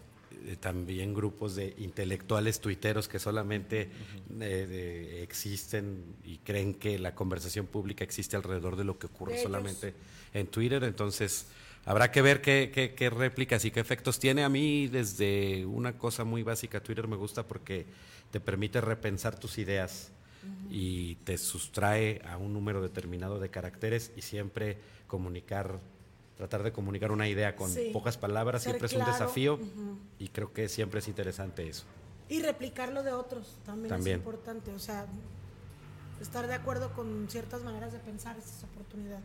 [0.47, 7.13] eh, también grupos de intelectuales tuiteros que solamente eh, de- existen y creen que la
[7.13, 9.93] conversación pública existe alrededor de lo que ocurre solamente
[10.33, 10.83] en Twitter.
[10.83, 11.45] Entonces,
[11.85, 14.43] habrá que ver qué, qué- qué réplicas y qué efectos tiene.
[14.43, 17.85] A mí, desde una cosa muy básica, Twitter me gusta porque
[18.31, 20.11] te permite repensar tus ideas
[20.69, 24.77] y te sustrae a un número determinado de caracteres y siempre
[25.07, 25.79] comunicar,
[26.37, 27.89] tratar de comunicar una idea con Sí.
[27.91, 29.59] pocas palabras, Ser siempre es un desafío
[30.19, 31.83] y creo que siempre es interesante eso.
[32.29, 34.17] Y replicarlo de otros también, También.
[34.17, 34.71] es importante.
[34.71, 35.07] O sea,
[36.21, 39.21] estar de acuerdo con ciertas maneras de pensar esa es oportunidad.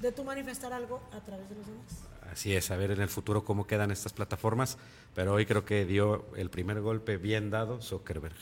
[0.00, 2.04] De tú manifestar algo a través de los demás.
[2.32, 4.78] Así es, a ver en el futuro cómo quedan estas plataformas,
[5.14, 8.36] pero hoy creo que dio el primer golpe bien dado Zuckerberg.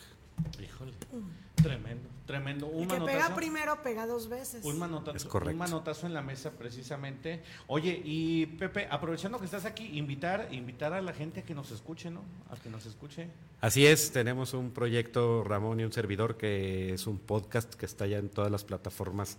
[0.62, 0.92] Híjole,
[1.56, 2.70] tremendo, tremendo.
[2.72, 3.34] Y Un que pega manotazo.
[3.34, 4.64] primero, pega dos veces.
[4.64, 5.50] Un manotazo, Es correcto.
[5.52, 7.42] un manotazo en la mesa precisamente.
[7.66, 11.70] Oye, y Pepe, aprovechando que estás aquí, invitar, invitar a la gente a que nos
[11.72, 12.22] escuche, ¿no?
[12.50, 13.28] A que nos escuche.
[13.60, 18.06] Así es, tenemos un proyecto, Ramón y un servidor, que es un podcast que está
[18.06, 19.38] ya en todas las plataformas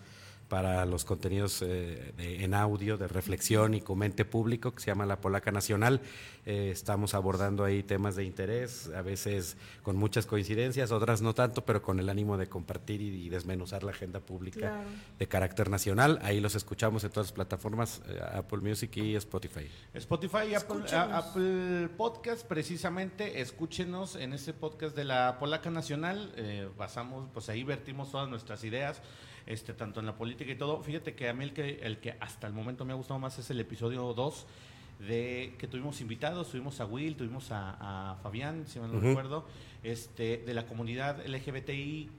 [0.49, 5.05] para los contenidos eh, de- en audio, de reflexión y comente público, que se llama
[5.05, 6.01] La Polaca Nacional.
[6.45, 11.63] Eh, estamos abordando ahí temas de interés, a veces con muchas coincidencias, otras no tanto,
[11.63, 14.89] pero con el ánimo de compartir y, y desmenuzar la agenda pública Claro.
[15.19, 16.17] de carácter nacional.
[16.23, 19.69] Ahí los escuchamos en todas las plataformas, eh, Apple Music y Spotify.
[19.93, 26.33] Spotify y Apple, a- Apple Podcast, precisamente, escúchenos en ese podcast de la Polaca Nacional.
[26.37, 29.01] eh, basamos, pues ahí vertimos todas nuestras ideas,
[29.49, 30.81] este, tanto en la política y todo.
[30.81, 33.37] Fíjate que a mí el que, el que hasta el momento me ha gustado más
[33.39, 34.47] es el episodio 2
[34.99, 39.07] de que tuvimos invitados, tuvimos a Will, tuvimos a, a Fabián, si mal no Ujú.
[39.07, 39.45] recuerdo,
[39.83, 42.09] este, de la comunidad LGBTIQ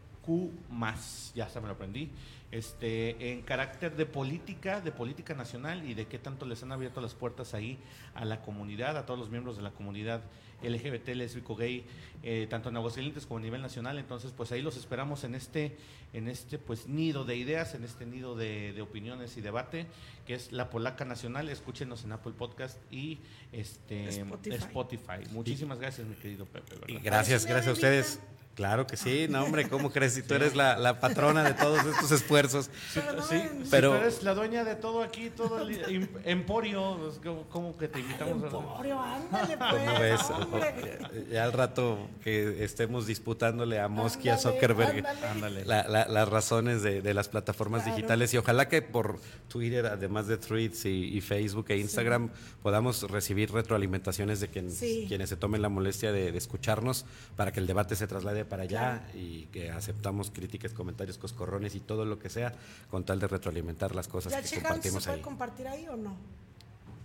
[1.35, 2.11] ya se me lo aprendí,
[2.51, 7.01] este, en carácter de política, de política nacional y de qué tanto les han abierto
[7.01, 7.79] las puertas ahí
[8.15, 10.23] a la comunidad, a todos los miembros de la comunidad
[10.63, 11.85] LGBT, lésbico, gay,
[12.23, 13.99] eh, tanto en Aguascalientes como a nivel nacional.
[13.99, 15.77] Entonces, pues ahí los esperamos en este,
[16.13, 19.87] en este pues nido de ideas, en este nido de, de opiniones y debate,
[20.27, 21.49] que es la Polaca Nacional.
[21.49, 23.19] Escúchenos en Apple Podcast y
[23.53, 24.57] este Spotify.
[24.57, 25.33] Spotify.
[25.33, 26.75] Muchísimas gracias, mi querido Pepe.
[26.75, 26.89] ¿verdad?
[26.89, 28.21] Y gracias, gracias a ustedes.
[28.61, 30.13] Claro que sí, no hombre, ¿cómo crees?
[30.13, 32.69] Si tú eres la, la patrona de todos estos esfuerzos.
[32.93, 35.83] Pero no Sí, me- si Pero- tú eres la dueña de todo aquí, todo el
[35.91, 38.43] em- emporio, pues, ¿cómo, que te invitamos?
[38.45, 40.23] a- Emporio, ándale, pues.
[40.25, 41.29] ¿Cómo ves?
[41.33, 45.65] Ya, al rato que estemos disputándole a Mosky, a Ándale, Zuckerberg, ándale.
[45.65, 47.97] la- la- las razones de, de las plataformas Claro.
[47.97, 52.29] digitales y ojalá que por Twitter, además de Threads y, y Facebook e Instagram,
[52.63, 55.07] podamos recibir retroalimentaciones de quien- Sí.
[55.09, 57.07] quienes se tomen la molestia de, de escucharnos
[57.37, 61.81] para que el debate se traslade para allá y que aceptamos críticas, comentarios, coscorrones y
[61.81, 62.53] todo lo que sea
[62.91, 65.23] con tal de retroalimentar las cosas ¿Ya que checaron si se compartimos puede ahí.
[65.23, 66.17] compartir ahí o no?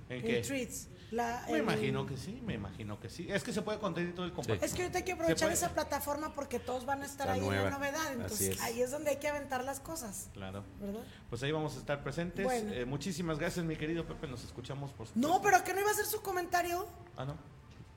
[0.09, 0.41] ¿En En qué?
[0.41, 0.89] tweets.
[1.11, 3.27] La- Me el- imagino que sí, me imagino que sí.
[3.29, 4.63] Es que se puede contener todo el compartir.
[4.65, 7.39] Es que ahorita hay que aprovechar esa plataforma porque todos van a estar La ahí
[7.39, 7.69] en nueva.
[7.69, 8.11] la novedad.
[8.13, 8.61] Entonces es.
[8.61, 10.29] ahí es donde hay que aventar las cosas.
[10.33, 10.63] Claro.
[10.81, 11.01] ¿Verdad?
[11.29, 12.43] Pues ahí vamos a estar presentes.
[12.43, 12.73] Bueno.
[12.73, 14.27] Eh, muchísimas gracias, mi querido Pepe.
[14.27, 15.27] Nos escuchamos por supuesto.
[15.29, 16.87] No, pero que no iba a hacer su comentario.
[17.15, 17.35] Ah, no.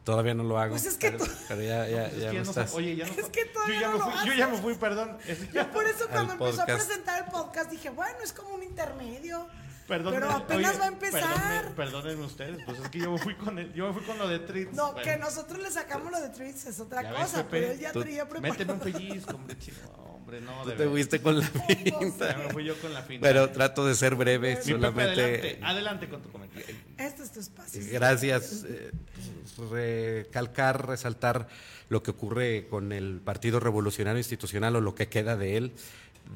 [0.08, 0.70] Todavía no lo hago.
[0.70, 3.12] Pues es que pero, tú- pero ya, ya, Es ya no estás- Oye, ya no.
[3.12, 4.36] Es que todavía yo ya no me lo fui, yo haces.
[4.38, 5.18] ya me fui, perdón.
[5.26, 8.62] Es- Yo por eso cuando empezó a presentar el podcast dije, bueno, es como un
[8.62, 9.46] intermedio.
[9.86, 11.22] Perdónenme, pero apenas oye, va a empezar.
[11.22, 14.16] Perdónenme, perdónenme ustedes, pues es que yo me fui con el, yo me fui con
[14.18, 14.72] lo de Treats.
[14.74, 17.48] No, Bueno, que nosotros le sacamos lo de tweets es otra ya ves, cosa, Pepe,
[17.50, 18.52] pero él ya tú- traía preparado.
[18.58, 20.17] Méteme un pellizco, hombre, chico.
[20.28, 21.50] Hombre, no, Tú te fuiste con la
[21.84, 22.36] Ya pinta.
[22.36, 23.26] me fui yo con la finta.
[23.26, 25.22] Pero trato de ser breve, Mi Pepe, solamente.
[25.22, 26.66] adelante, adelante con tu comentario.
[26.98, 27.80] Este es tu espacio.
[27.90, 28.66] Gracias.
[28.68, 28.90] eh,
[29.70, 31.48] recalcar, resaltar
[31.88, 35.72] lo que ocurre con el Partido Revolucionario Institucional o lo que queda de él.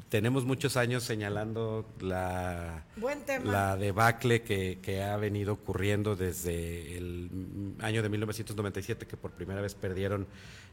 [0.09, 3.53] Tenemos muchos años señalando la, Buen tema.
[3.53, 7.29] la debacle que, que ha venido ocurriendo desde el
[7.81, 10.27] año de 1997, que por primera vez perdieron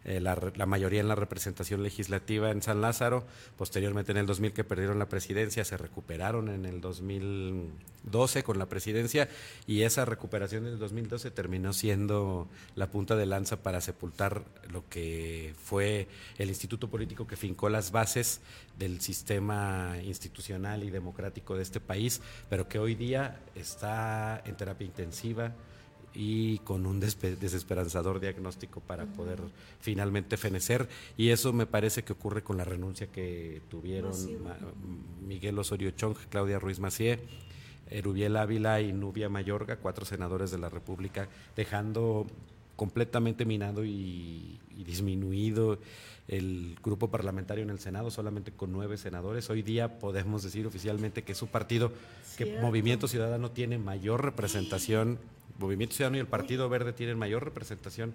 [0.06, 3.26] eh, la, la mayoría en la representación legislativa en San Lázaro,
[3.58, 8.68] posteriormente en el 2000 que perdieron la presidencia, se recuperaron en el 2012 con la
[8.68, 9.30] presidencia
[9.68, 15.54] y esa recuperación del 2012 terminó siendo la punta de lanza para sepultar lo que
[15.62, 16.08] fue
[16.38, 18.42] el instituto político que fincó las bases
[18.78, 24.86] del sistema institucional y democrático de este país, pero que hoy día está en terapia
[24.86, 25.54] intensiva
[26.14, 29.40] y con un desesperanzador diagnóstico para poder
[29.80, 30.88] finalmente fenecer.
[31.18, 34.14] Y eso me parece que ocurre con la renuncia que tuvieron
[35.26, 37.20] Miguel Osorio Chong, Claudia Ruiz Macié,
[37.90, 42.28] Erubiel Ávila y Nubia Mayorga, cuatro senadores de la República, dejando
[42.76, 45.80] completamente minado y, y disminuido
[46.28, 49.50] el grupo parlamentario en el Senado, solamente con nueve senadores.
[49.50, 51.92] Hoy día podemos decir oficialmente que su partido,
[52.38, 52.60] que.
[52.62, 55.18] Movimiento Ciudadano tiene mayor representación
[55.60, 58.14] Movimiento Ciudadano y el Partido Verde tienen mayor representación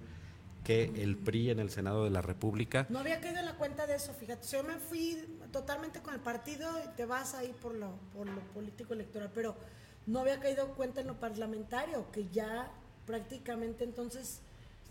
[0.65, 2.87] que el PRI en el Senado de la República.
[2.89, 4.49] No había caído en la cuenta de eso, fíjate.
[4.49, 5.23] Yo me fui
[5.53, 9.55] totalmente con el partido y te vas ahí por lo, por lo político electoral, pero
[10.07, 12.71] no había caído cuenta en lo parlamentario, que ya
[13.07, 14.41] prácticamente entonces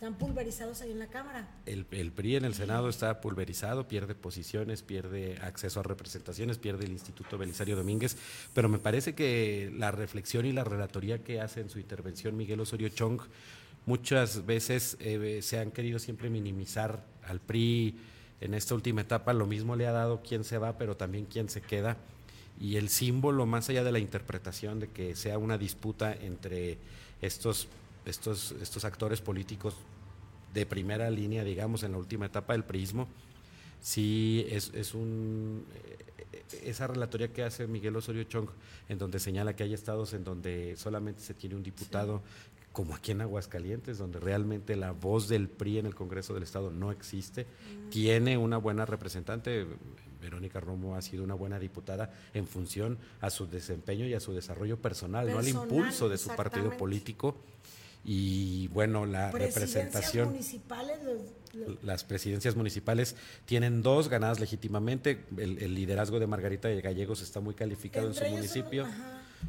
[0.03, 1.47] están pulverizados ahí en la Cámara.
[1.65, 6.91] El, PRI en el Senado está pulverizado, pierde posiciones, pierde acceso a representaciones, pierde el
[6.91, 8.17] Instituto Belisario Domínguez,
[8.53, 12.59] pero me parece que la reflexión y la relatoría que hace en su intervención Miguel
[12.59, 13.21] Osorio Chong
[13.85, 17.95] muchas veces eh, se han querido siempre minimizar al PRI
[18.41, 21.47] en esta última etapa, lo mismo le ha dado quién se va, pero también quién
[21.47, 21.95] se queda.
[22.59, 26.77] Y el símbolo, más allá de la interpretación de que sea una disputa entre
[27.21, 27.69] estos,
[28.05, 29.75] estos, estos actores políticos
[30.53, 33.07] de primera línea, digamos, en la última etapa del prismo,
[33.81, 36.03] sí es, es un eh,
[36.63, 38.47] esa relatoría que hace Miguel Osorio Chong,
[38.89, 42.21] en donde señala que hay estados en donde solamente se tiene un diputado,
[42.71, 46.71] como aquí en Aguascalientes, donde realmente la voz del PRI en el Congreso del Estado
[46.71, 47.89] no existe, mm.
[47.89, 49.67] tiene una buena representante.
[50.21, 54.33] Verónica Romo ha sido una buena diputada en función a su desempeño y a su
[54.33, 57.35] desarrollo personal, no al impulso de su partido político.
[58.05, 60.29] Y bueno, la representación.
[60.29, 60.99] Municipales,
[61.83, 63.15] Las presidencias municipales
[63.45, 65.23] tienen dos ganadas legítimamente.
[65.37, 68.87] El, liderazgo de Margarita de Gallegos está muy calificado en su municipio.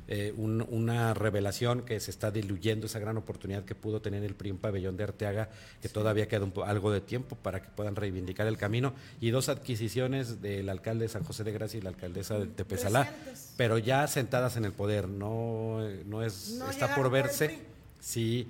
[0.08, 4.50] Eh, una revelación que se está diluyendo esa gran oportunidad que pudo tener el PRI
[4.50, 5.50] en Pabellón de Arteaga,
[5.80, 9.48] que todavía queda un, algo de tiempo para que puedan reivindicar el camino, y dos
[9.48, 13.08] adquisiciones del alcalde de San José de Gracia y la alcaldesa de Tepezalá,
[13.56, 17.73] pero ya sentadas en el poder, no, no es, está por verse
[18.04, 18.46] si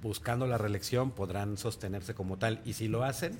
[0.00, 3.36] buscando la reelección podrán sostenerse como tal, y si lo hacen,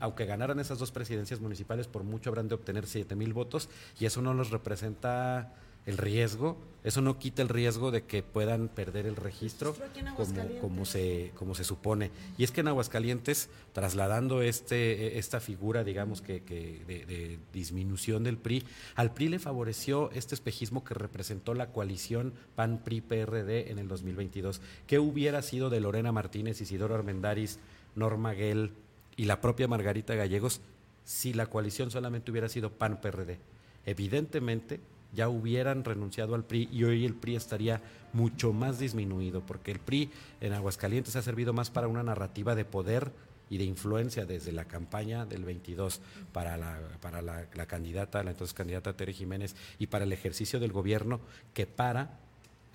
[0.00, 4.04] aunque ganaran esas dos presidencias municipales, por mucho habrán de obtener siete mil votos, y
[4.04, 5.54] eso no nos representa
[5.86, 9.74] el riesgo, eso no quita el riesgo de que puedan perder el registro
[10.16, 12.10] como, como, se, como se supone.
[12.38, 18.36] Y es que en Aguascalientes, trasladando este, esta figura, digamos, que, que de, disminución del
[18.36, 18.64] PRI,
[18.96, 24.60] al PRI le favoreció este espejismo que representó la coalición PAN-PRI-PRD en el 2022.
[24.88, 27.60] ¿Qué hubiera sido de Lorena Martínez, Isidoro Armendaris,
[27.94, 28.72] Norma Gell
[29.16, 30.60] y la propia Margarita Gallegos
[31.04, 33.38] si la coalición solamente hubiera sido PAN-PRD?
[33.86, 34.80] Evidentemente,
[35.12, 37.80] ya hubieran renunciado al PRI y hoy el PRI estaría
[38.12, 40.10] mucho más disminuido, porque el PRI
[40.40, 43.12] en Aguascalientes ha servido más para una narrativa de poder
[43.50, 46.00] y de influencia desde la campaña del 22
[46.32, 50.72] para la, para la, candidata, la entonces candidata Tere Jiménez, y para el ejercicio del
[50.72, 51.20] gobierno
[51.52, 52.18] que para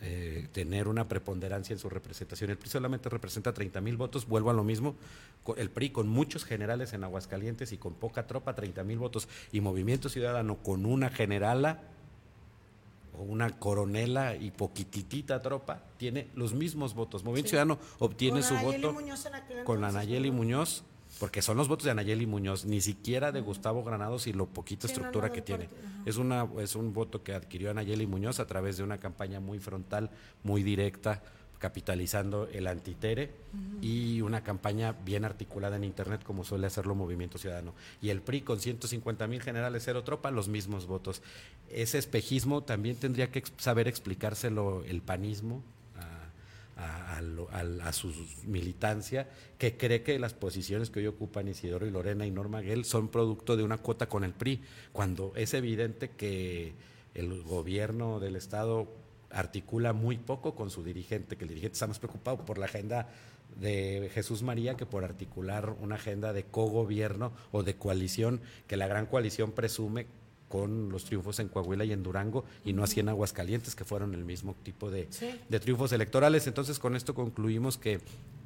[0.01, 2.51] eh, tener una preponderancia en su representación.
[2.51, 4.95] El PRI solamente representa 30 mil votos, vuelvo a lo mismo,
[5.57, 9.61] el PRI con muchos generales en Aguascalientes y con poca tropa, 30 mil votos, y
[9.61, 11.81] Movimiento Ciudadano con una generala
[13.17, 17.23] una coronela y poquititita tropa, tiene los mismos votos.
[17.23, 18.95] Movimiento Ciudadano obtiene su voto
[19.63, 20.83] con Anayeli Muñoz,
[21.19, 24.87] porque son los votos de Anayeli Muñoz, ni siquiera de Gustavo Granados y lo poquita
[24.87, 25.69] estructura que tiene.
[26.05, 29.59] Es, una, es un voto que adquirió Anayeli Muñoz a través de una campaña muy
[29.59, 30.11] frontal,
[30.43, 31.23] muy directa,
[31.59, 33.31] capitalizando el antitere
[33.81, 37.73] y una campaña bien articulada en Internet como suele hacerlo Movimiento Ciudadano.
[38.01, 41.21] Y el PRI con 150 mil generales cero tropa, los mismos votos.
[41.69, 45.63] Ese espejismo también tendría que saber explicárselo el panismo
[46.77, 48.13] a, a, su
[48.45, 49.27] militancia,
[49.57, 53.07] que cree que las posiciones que hoy ocupan Isidoro y Lorena y Norma Gell son
[53.07, 54.61] producto de una cuota con el PRI,
[54.91, 56.73] cuando es evidente que
[57.15, 58.87] el gobierno del Estado
[59.31, 63.07] articula muy poco con su dirigente, que el dirigente está más preocupado por la agenda
[63.59, 68.87] de Jesús María que por articular una agenda de cogobierno o de coalición que la
[68.87, 70.05] gran coalición presume
[70.49, 74.13] con los triunfos en Coahuila y en Durango y no así en Aguascalientes, que fueron
[74.13, 75.09] el mismo tipo de,
[75.49, 76.47] de triunfos electorales.
[76.47, 77.99] Entonces, con esto concluimos que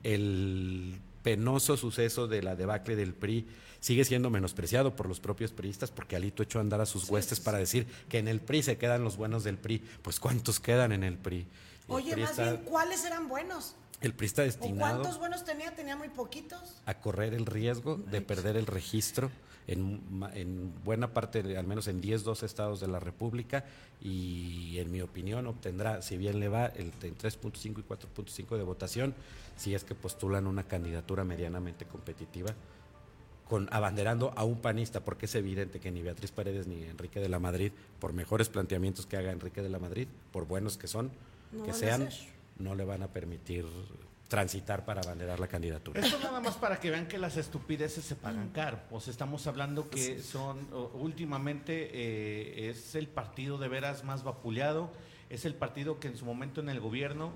[0.03, 3.48] el penoso suceso de la debacle del PRI
[3.80, 7.39] sigue siendo menospreciado por los propios priistas porque Alito echó a andar a sus huestes
[7.39, 9.84] para decir que en el PRI se quedan los buenos del PRI.
[10.02, 11.48] Pues ¿cuántos quedan en el PRI?
[11.88, 13.76] Oye, más bien, ¿cuáles eran buenos?
[14.02, 14.99] El PRI está destinado.
[14.99, 15.76] ¿Cuántos buenos tenía?
[15.76, 16.81] Tenía muy poquitos.
[16.85, 19.31] A correr el riesgo de perder el registro
[19.72, 20.02] en,
[20.34, 23.65] en, buena parte, al menos en 10, 12 estados de la República,
[24.02, 29.14] y en mi opinión obtendrá, si bien le va, el 3.5 y 4.5 de votación,
[29.56, 32.53] si es que postulan una candidatura medianamente competitiva,
[33.48, 37.27] con abanderando a un panista, porque es evidente que ni Beatriz Paredes ni Enrique de
[37.27, 41.11] la Madrid, por mejores planteamientos que haga Enrique de la Madrid, por buenos que son,
[41.65, 42.07] que sean,
[42.60, 43.65] no le van a permitir
[44.32, 45.99] transitar para abanderar la candidatura.
[45.99, 48.80] Esto nada más para que vean que las estupideces se pagan caro.
[48.90, 54.90] O sea, estamos hablando que son, últimamente eh, es el partido de veras más vapuleado,
[55.30, 57.34] es el partido que en su momento en el gobierno,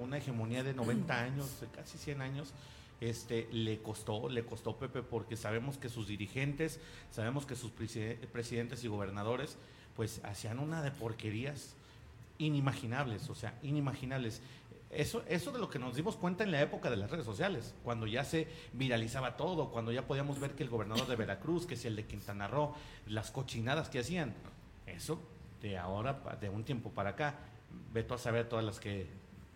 [0.00, 2.52] una hegemonía de 90 años, casi 100 años,
[3.00, 6.80] este, le costó, le costó Pepe, porque sabemos que sus dirigentes,
[7.12, 9.56] sabemos que sus presidentes y gobernadores,
[9.94, 11.76] pues hacían una de porquerías
[12.38, 14.40] inimaginables, o sea, inimaginables.
[14.90, 17.74] Eso, eso de lo que nos dimos cuenta en la época de las redes sociales,
[17.84, 21.74] cuando ya se viralizaba todo, cuando ya podíamos ver que el gobernador de Veracruz, que
[21.74, 22.74] es el de Quintana Roo,
[23.06, 24.34] las cochinadas que hacían,
[24.86, 25.20] eso
[25.60, 27.34] de ahora, de un tiempo para acá,
[27.92, 29.06] veto a saber todas las que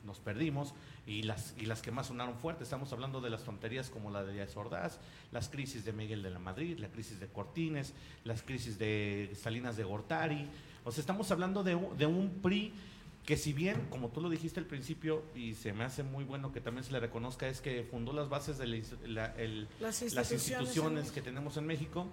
[0.05, 0.75] nos perdimos
[1.07, 2.65] y las, y las que más sonaron fuertes.
[2.65, 4.99] Estamos hablando de las tonterías como la de Díaz Ordaz,
[5.31, 7.95] las crisis de Miguel de la Madrid, la crisis de Cortines,
[8.25, 10.49] las crisis de Salinas de Gortari.
[10.85, 12.75] O sea, estamos hablando de un PRI
[13.25, 16.51] que si bien, como tú lo dijiste al principio, y se me hace muy bueno
[16.53, 21.57] que también se le reconozca, es que fundó las bases de las, instituciones, que tenemos
[21.57, 22.07] en México,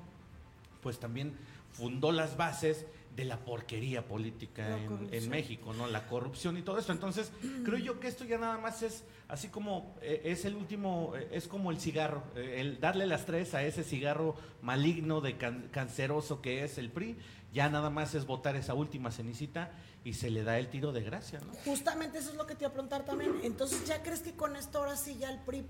[0.81, 1.34] pues también
[1.72, 2.86] fundó las bases
[3.16, 4.78] de la porquería política
[5.12, 5.88] en, México, ¿no?
[5.88, 6.94] La corrupción y todo esto.
[6.94, 7.32] Entonces,
[7.66, 11.28] creo yo que esto ya nada más es así como eh, es el último, eh,
[11.34, 16.41] es como el cigarro, eh, el darle las tres a ese cigarro maligno de canceroso
[16.41, 17.18] que es el PRI,
[17.54, 19.72] ya nada más es votar esa última cenicita
[20.06, 21.52] y se le da el tiro de gracia, ¿no?
[21.66, 23.34] Justamente eso es lo que te iba a preguntar también.
[23.44, 25.66] Entonces, ¿ya crees que con esto ahora sí ya el PRI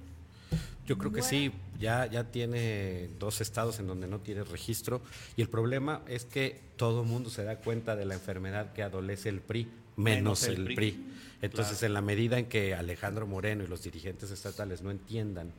[0.89, 5.03] yo creo que sí, ya, ya tiene dos estados en donde no tiene registro
[5.37, 8.81] y el problema es que todo el mundo se da cuenta de la enfermedad que
[8.81, 9.67] adolece el PRI,
[9.97, 11.05] menos, el, PRI.
[11.43, 15.51] Entonces, en la medida en que Alejandro Moreno y los dirigentes estatales no entiendan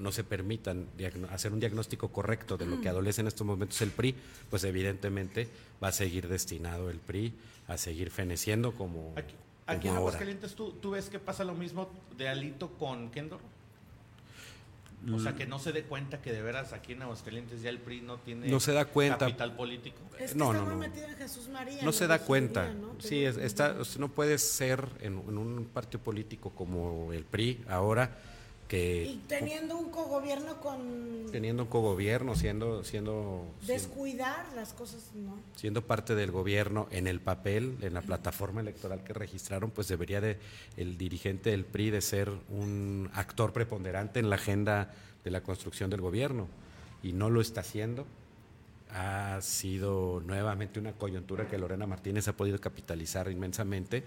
[0.00, 0.86] no se permitan
[1.30, 4.14] hacer un diagnóstico correcto de lo que adolece en estos momentos el PRI,
[4.48, 5.48] pues evidentemente
[5.82, 7.34] va a seguir destinado el PRI
[7.66, 9.12] a seguir feneciendo como.
[9.16, 9.34] Aquí,
[9.66, 13.40] aquí en Aguascalientes, ¿tú, ¿tú ves que pasa lo mismo de Alito con Kendor?
[15.12, 17.78] O sea, que no se dé cuenta que de veras aquí en Aguascalientes ya el
[17.78, 19.18] PRI no tiene no se da cuenta.
[19.18, 19.98] capital político.
[20.34, 20.80] no, no, no.
[21.82, 22.72] No se da cuenta.
[22.72, 22.96] ¿no?
[23.00, 28.16] Sí, está, no puede ser en, un partido político como el PRI ahora
[28.72, 31.26] y teniendo un cogobierno con...
[31.30, 32.82] Teniendo un cogobierno, siendo...
[32.84, 35.38] siendo descuidar las cosas, ¿no?
[35.54, 40.20] Siendo parte del gobierno en el papel, en la plataforma electoral que registraron, pues debería
[40.20, 40.38] de
[40.76, 44.92] el dirigente del PRI de ser un actor preponderante en la agenda
[45.24, 46.48] de la construcción del gobierno.
[47.02, 48.06] Y no lo está haciendo.
[48.90, 54.04] Ha sido nuevamente una coyuntura que Lorena Martínez ha podido capitalizar inmensamente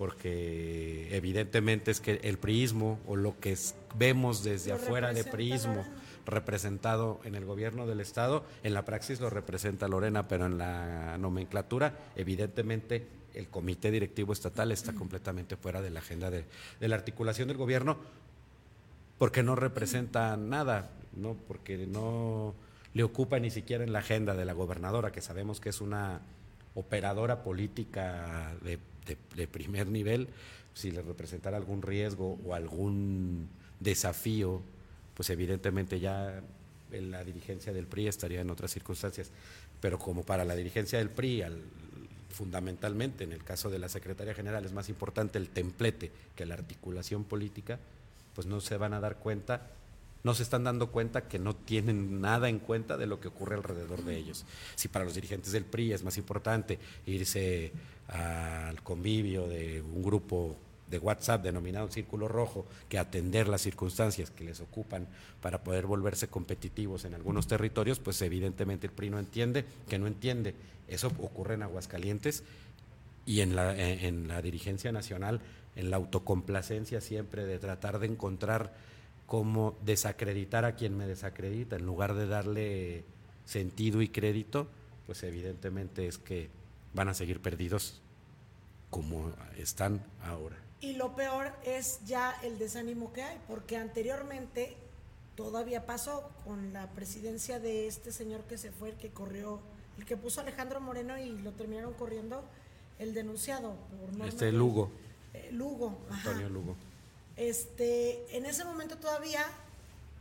[0.00, 3.54] porque evidentemente es que el priismo o lo que
[3.96, 5.84] vemos desde afuera de priismo
[6.24, 11.18] representado en el gobierno del Estado, en la praxis lo representa Lorena, pero en la
[11.18, 16.46] nomenclatura, evidentemente el comité directivo estatal está completamente fuera de la agenda de,
[16.80, 17.98] la articulación del gobierno,
[19.18, 22.54] porque no representa nada, no, porque no
[22.94, 26.22] le ocupa ni siquiera en la agenda de la gobernadora, que sabemos que es una
[26.74, 30.28] operadora política de de, primer nivel,
[30.74, 33.48] si le representara algún riesgo o algún
[33.80, 34.62] desafío,
[35.14, 36.42] pues evidentemente ya
[36.92, 39.30] la dirigencia del PRI estaría en otras circunstancias.
[39.80, 41.42] Pero como para la dirigencia del PRI,
[42.30, 46.54] fundamentalmente en el caso de la Secretaría General es más importante el templete que la
[46.54, 47.78] articulación política,
[48.34, 49.70] pues no se van a dar cuenta
[50.22, 53.56] no se están dando cuenta que no tienen nada en cuenta de lo que ocurre
[53.56, 54.44] alrededor de ellos.
[54.74, 57.72] Si para los dirigentes del PRI es más importante irse
[58.10, 60.56] al convivio de un grupo
[60.88, 65.06] de WhatsApp denominado Círculo Rojo que atender las circunstancias que les ocupan
[65.40, 70.08] para poder volverse competitivos en algunos territorios, pues evidentemente el PRI no entiende, que no
[70.08, 70.54] entiende.
[70.88, 72.42] Eso ocurre en Aguascalientes
[73.24, 75.40] y en la, en la dirigencia nacional,
[75.76, 78.74] en la autocomplacencia siempre de tratar de encontrar
[79.26, 83.04] cómo desacreditar a quien me desacredita, en lugar de darle
[83.44, 84.66] sentido y crédito,
[85.06, 86.48] pues evidentemente es que
[86.94, 88.00] van a seguir perdidos
[88.90, 90.56] como están ahora.
[90.80, 94.76] Y lo peor es ya el desánimo que hay, porque anteriormente
[95.36, 99.60] todavía pasó con la presidencia de este señor que se fue, el que corrió,
[99.98, 102.42] el que puso Alejandro Moreno y lo terminaron corriendo,
[102.98, 103.74] el denunciado
[104.16, 104.90] por Este Lugo.
[105.34, 105.98] Eh, Lugo.
[106.10, 106.76] Antonio Lugo.
[107.36, 109.44] Este, en ese momento todavía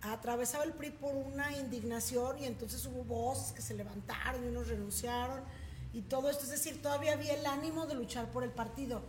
[0.02, 4.68] atravesaba el PRI por una indignación y entonces hubo voces que se levantaron y unos
[4.68, 5.42] renunciaron
[5.94, 9.02] y todo esto, es decir, todavía había el ánimo de luchar por el partido.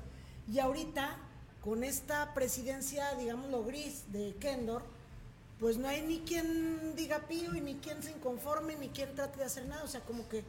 [0.50, 1.16] Y ahorita,
[1.60, 4.82] con esta presidencia, digámoslo, gris de Kendor,
[5.58, 9.38] pues no hay ni quien diga pío y ni quien se inconforme, ni quien trate
[9.38, 9.84] de hacer nada.
[9.84, 10.42] O sea, como que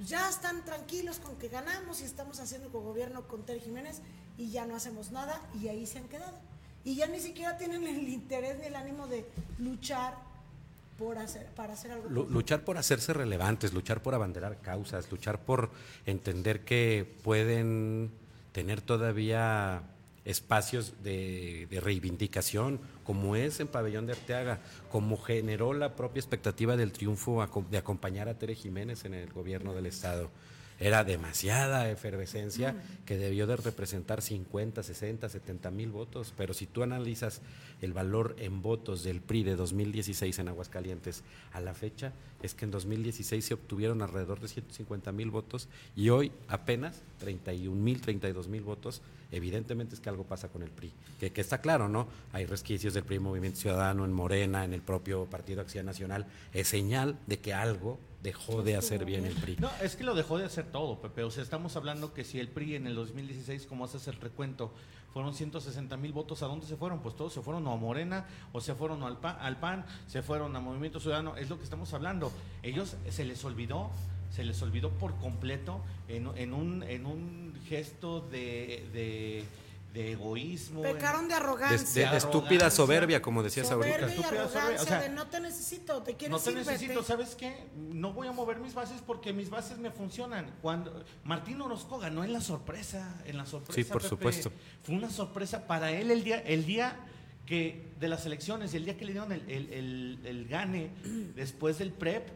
[0.00, 4.00] ya están tranquilos con que ganamos y estamos haciendo con gobierno con Ter Jiménez
[4.38, 6.36] y ya no hacemos nada y ahí se han quedado
[6.84, 9.26] y ya ni siquiera tienen el interés ni el ánimo de
[9.58, 10.14] luchar
[11.00, 12.08] por hacer, para hacer algo.
[12.10, 15.70] Lu- Luchar por hacerse relevantes, luchar por abanderar causas, luchar por
[16.06, 18.10] entender que pueden
[18.52, 19.82] tener todavía
[20.26, 24.60] espacios de, de reivindicación, como es en Pabellón de Arteaga,
[24.92, 29.74] como generó la propia expectativa del triunfo de acompañar a Tere Jiménez en el gobierno
[29.74, 30.30] del Estado.
[30.80, 32.74] Era demasiada efervescencia
[33.04, 37.42] que debió de representar 50, 60, 70 mil votos, pero si tú analizas
[37.82, 42.64] el valor en votos del PRI de 2016 en Aguascalientes a la fecha, es que
[42.64, 48.48] en 2016 se obtuvieron alrededor de 150 mil votos y hoy apenas 31 mil, 32
[48.48, 49.02] mil votos.
[49.32, 52.08] Evidentemente es que algo pasa con el PRI, que, está claro, ¿no?
[52.32, 56.68] Hay resquicios del PRI Movimiento Ciudadano en Morena, en el propio Partido Acción Nacional, es
[56.68, 59.56] señal de que algo dejó de hacer bien el PRI.
[59.58, 61.22] No, es que lo dejó de hacer todo, Pepe.
[61.22, 64.72] O sea, estamos hablando que si el PRI en el 2016, como haces el recuento,
[65.12, 67.00] fueron 160 mil votos, ¿a dónde se fueron?
[67.00, 70.54] Pues todos se fueron a Morena, o se fueron al PAN, al PAN, se fueron
[70.54, 72.32] a Movimiento Ciudadano, es lo que estamos hablando.
[72.62, 73.90] Ellos se les olvidó,
[74.30, 79.44] se les olvidó por completo en, en un, en un gesto de, de,
[79.92, 80.82] de egoísmo.
[80.82, 82.04] Pecaron de arrogancia.
[82.04, 82.70] de- de estúpida arrogancia.
[82.70, 84.08] soberbia, como decías soberbia ahorita.
[84.08, 87.02] y Estúpida soberbia, arrogancia o sea, de no te necesito, te quieres No te necesito,
[87.02, 87.66] ¿sabes qué?
[87.76, 90.46] No voy a mover mis bases porque mis bases me funcionan.
[90.62, 93.74] Cuando Martín Orozco ganó en la sorpresa, en la sorpresa.
[93.74, 94.52] Sí, por Pepe, supuesto.
[94.84, 96.96] Fue una sorpresa para él el día, el día
[97.46, 100.90] que de las elecciones y el día que le dieron el, el- el- el gane
[101.34, 102.28] después del prep,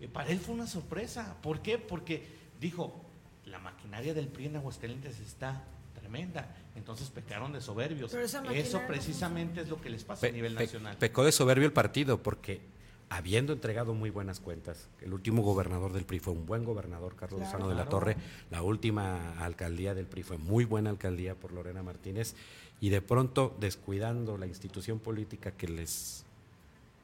[0.00, 1.36] eh, para él fue una sorpresa.
[1.40, 1.78] ¿Por qué?
[1.78, 2.26] Porque
[2.60, 3.00] dijo,
[3.44, 5.62] la maquinaria del PRI en Aguascalientes está
[5.94, 6.52] tremenda.
[6.76, 8.12] Entonces pecaron de soberbios.
[8.14, 10.96] Eso precisamente es lo que les pasa Pe- a nivel pe- nacional.
[10.98, 12.60] pecó de soberbio el partido porque
[13.08, 17.40] habiendo entregado muy buenas cuentas, el último gobernador del PRI fue un buen gobernador, Carlos
[17.40, 17.52] Claro.
[17.58, 17.88] Lozano de la.
[17.88, 18.16] Torre,
[18.50, 22.34] la última alcaldía del PRI fue muy buena alcaldía por Lorena Martínez
[22.80, 26.24] y de pronto descuidando la institución política que les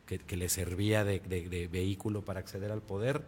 [0.07, 3.23] que, que les servía de, de- de vehículo para acceder al poder,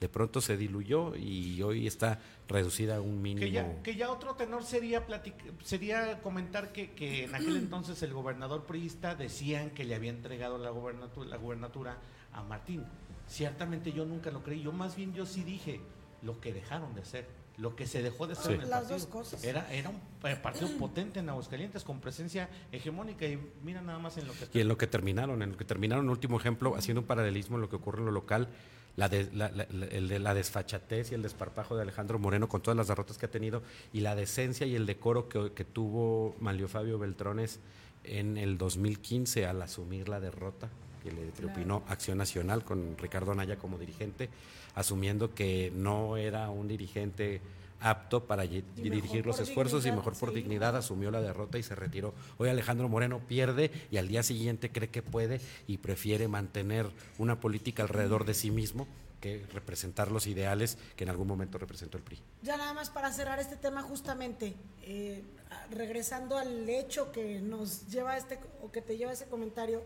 [0.00, 2.18] de pronto se diluyó y hoy está
[2.48, 3.44] reducida a un mínimo.
[3.46, 8.02] Que ya, que ya otro tenor sería platic- sería comentar que, que en aquel entonces
[8.02, 11.98] el gobernador priista decían que le había entregado la gobernatura, la gubernatura
[12.32, 12.84] a Martín.
[13.26, 15.80] Ciertamente yo nunca lo creí, yo más bien yo sí dije
[16.22, 17.26] lo que dejaron de hacer,
[17.58, 18.54] lo que se dejó de hacer Sí.
[18.54, 18.98] en el Las partido.
[18.98, 19.44] dos cosas.
[19.44, 20.00] Era, era un
[20.42, 24.48] partido potente en Aguascalientes con presencia hegemónica y mira nada más en lo que...
[24.58, 27.62] Y en lo que terminaron, en lo que terminaron, último ejemplo, haciendo un paralelismo en
[27.62, 28.48] lo que ocurre en lo local,
[28.96, 33.26] la, de- la, desfachatez y el desparpajo de Alejandro Moreno con todas las derrotas que
[33.26, 33.62] ha tenido
[33.92, 37.60] y la decencia y el decoro que, que tuvo Manlio Fabio Beltrones
[38.04, 40.68] en el 2015 al asumir la derrota
[41.02, 44.28] que le propinó Acción Nacional con Ricardo Anaya como dirigente,
[44.74, 47.40] asumiendo que no era un dirigente
[47.80, 50.36] apto para Y dirigir los esfuerzos y mejor por sí.
[50.36, 52.14] dignidad asumió la derrota y se retiró.
[52.38, 57.40] Hoy Alejandro Moreno pierde y al día siguiente cree que puede y prefiere mantener una
[57.40, 58.86] política alrededor de sí mismo
[59.20, 62.18] que representar los ideales que en algún momento representó el PRI.
[62.42, 65.22] Ya nada más para cerrar este tema justamente, eh,
[65.70, 69.82] regresando al hecho que nos lleva este o que te lleva ese comentario,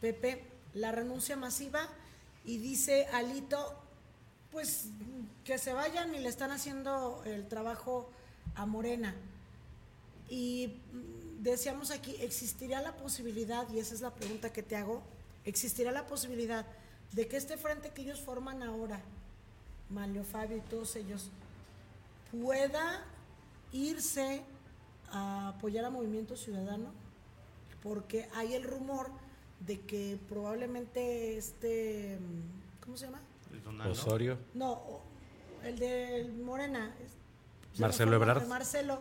[0.00, 1.88] Pepe, la renuncia masiva
[2.44, 3.78] y dice Alito,
[4.50, 4.86] pues
[5.44, 8.10] que se vayan y le están haciendo el trabajo
[8.54, 9.14] a Morena.
[10.28, 15.02] Y mm, decíamos aquí, ¿existiría la posibilidad, y esa es la pregunta que te hago,
[15.44, 16.66] ¿existiría la posibilidad
[17.12, 19.00] de que este frente que ellos forman ahora,
[19.88, 21.30] Manlio Fabio y todos ellos,
[22.30, 23.04] pueda
[23.72, 24.42] irse
[25.10, 26.92] a apoyar a Movimiento Ciudadano?
[27.82, 29.10] Porque hay el rumor
[29.66, 33.20] de que probablemente este, mm, ¿cómo se llama?
[33.58, 33.92] Donaldo.
[33.92, 34.80] Osorio, No,
[35.64, 36.94] el de Morena.
[37.78, 38.46] Marcelo Ebrard.
[38.46, 39.00] Marcelo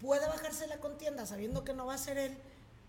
[0.00, 2.36] puede bajarse la contienda sabiendo que no va a ser él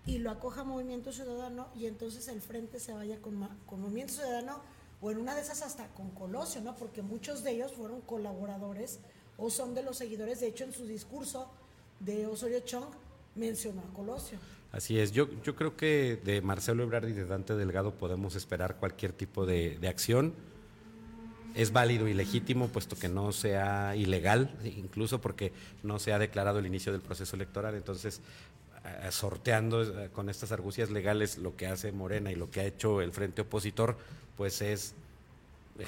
[0.05, 4.59] y lo acoja Movimiento Ciudadano y entonces el frente se vaya con, con Movimiento Ciudadano
[5.01, 6.76] o en una de esas hasta con Colosio, ¿no?
[6.76, 8.99] Porque muchos de ellos fueron colaboradores
[9.38, 10.39] o son de los seguidores.
[10.39, 11.49] De hecho, en su discurso
[11.99, 12.85] de Osorio Chong
[13.35, 14.39] mencionó a Colosio.
[14.72, 15.11] así es.
[15.11, 19.45] Yo, yo creo que de Marcelo Ebrard y de Dante Delgado podemos esperar cualquier tipo
[19.45, 20.34] de, de acción.
[21.56, 25.52] Es válido y legítimo, puesto que no sea ilegal, incluso porque
[25.84, 27.76] no se ha declarado el inicio del proceso electoral.
[27.76, 28.22] Entonces,
[29.11, 33.02] sorteando eh, con estas argucias legales lo que hace Morena y lo que ha hecho
[33.02, 33.98] el frente opositor,
[34.36, 34.94] pues es
[35.80, 35.86] eh,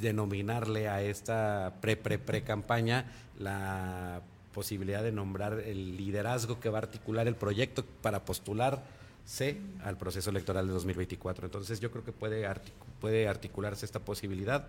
[0.00, 3.06] denominarle a esta pre-pre-pre-campaña
[3.38, 4.22] la
[4.52, 8.24] posibilidad de nombrar el liderazgo que va a articular el proyecto para
[9.24, 11.46] postularse al proceso electoral de 2024.
[11.46, 14.68] Entonces yo creo que puede, artic- puede articularse esta posibilidad,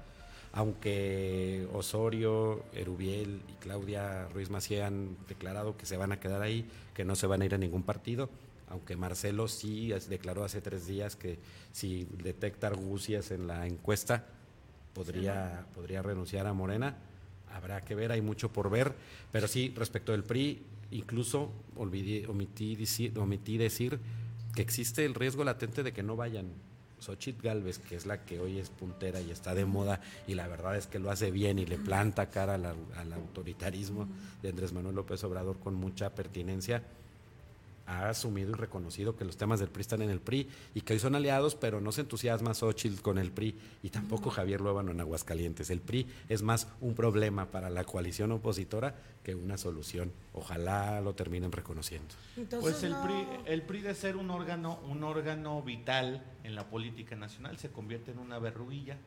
[0.54, 6.66] aunque Osorio, Erubiel y Claudia Ruiz Macié han declarado que se van a quedar ahí,
[6.94, 8.30] que no se van a ir a ningún partido.
[8.68, 11.38] aunque Marcelo sí declaró hace tres días que
[11.72, 14.26] si detecta argucias en la encuesta,
[14.94, 16.98] podría, podría renunciar a Morena.
[17.54, 18.94] Habrá que ver, hay mucho por ver,
[19.32, 22.76] pero sí, respecto del PRI, incluso olvidé, omití,
[23.18, 24.00] omití decir
[24.56, 26.54] que existe el riesgo latente de que no vayan.
[27.00, 30.48] Xochitl Galvez, que es la que hoy es puntera y está de moda, y la
[30.48, 34.08] verdad es que lo hace bien y le planta cara al, al autoritarismo
[34.42, 36.84] de Andrés Manuel López Obrador con mucha pertinencia,
[37.88, 40.94] ha asumido y reconocido que los temas del PRI están en el PRI y que
[40.94, 44.92] hoy son aliados, pero no se entusiasma Xochitl con el PRI y tampoco Javier Luevano
[44.92, 45.70] en Aguascalientes.
[45.70, 50.12] El PRI es más un problema para la coalición opositora que una solución.
[50.34, 52.08] Ojalá lo terminen reconociendo.
[52.38, 56.56] Entonces, Pues el no- PRI, el PRI de ser un órgano, un órgano vital en
[56.56, 58.98] la política nacional se convierte en una verruguilla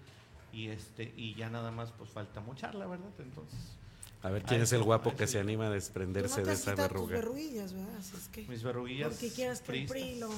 [0.52, 3.10] y este y ya nada más pues falta mocharla, ¿verdad?
[3.18, 3.76] Entonces,
[4.20, 6.88] A ver quién es el guapo que se anima a desprenderse no de esa quitado
[6.88, 7.14] tus verruga.
[7.16, 7.96] verruguillas, ¿verdad?
[7.98, 8.42] Así es que...
[8.48, 9.86] mis verruguillas Porque quieras que.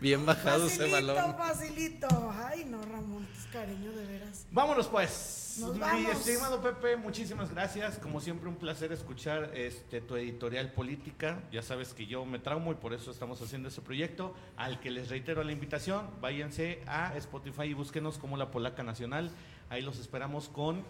[0.00, 1.36] Bien bajado ese Facilito, balón.
[1.36, 2.08] facilito.
[2.46, 4.46] Ay, no, Ramón, es cariño, de veras.
[4.50, 5.56] Vámonos pues.
[5.60, 6.12] Nos Mi vamos.
[6.12, 7.98] estimado Pepe, muchísimas gracias.
[7.98, 11.42] Como siempre un placer escuchar este tu editorial política.
[11.50, 14.34] Ya sabes que yo me traumo y por eso estamos haciendo este proyecto.
[14.56, 19.30] Al que les reitero la invitación, váyanse a Spotify y búsquenos como La Polaca Nacional.
[19.70, 20.82] Ahí los esperamos con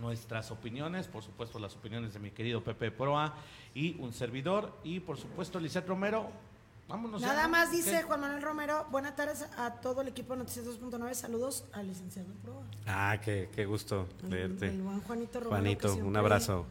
[0.00, 3.34] nuestras opiniones, por supuesto las opiniones de mi querido Pepe Proa
[3.74, 6.28] y un servidor y por supuesto Lisette Romero.
[6.88, 7.20] Vámonos.
[7.20, 7.48] ya, Nada ¿no?
[7.48, 8.02] más dice ¿Qué?
[8.04, 12.28] Juan Manuel Romero, buenas tardes a todo el equipo de Noticias 2.9, saludos al licenciado
[12.44, 12.62] Proa.
[12.86, 14.68] Ah, qué, qué gusto El- leerte.
[14.68, 15.50] el buen Juanito Romero,
[15.80, 16.64] Juanito, un abrazo.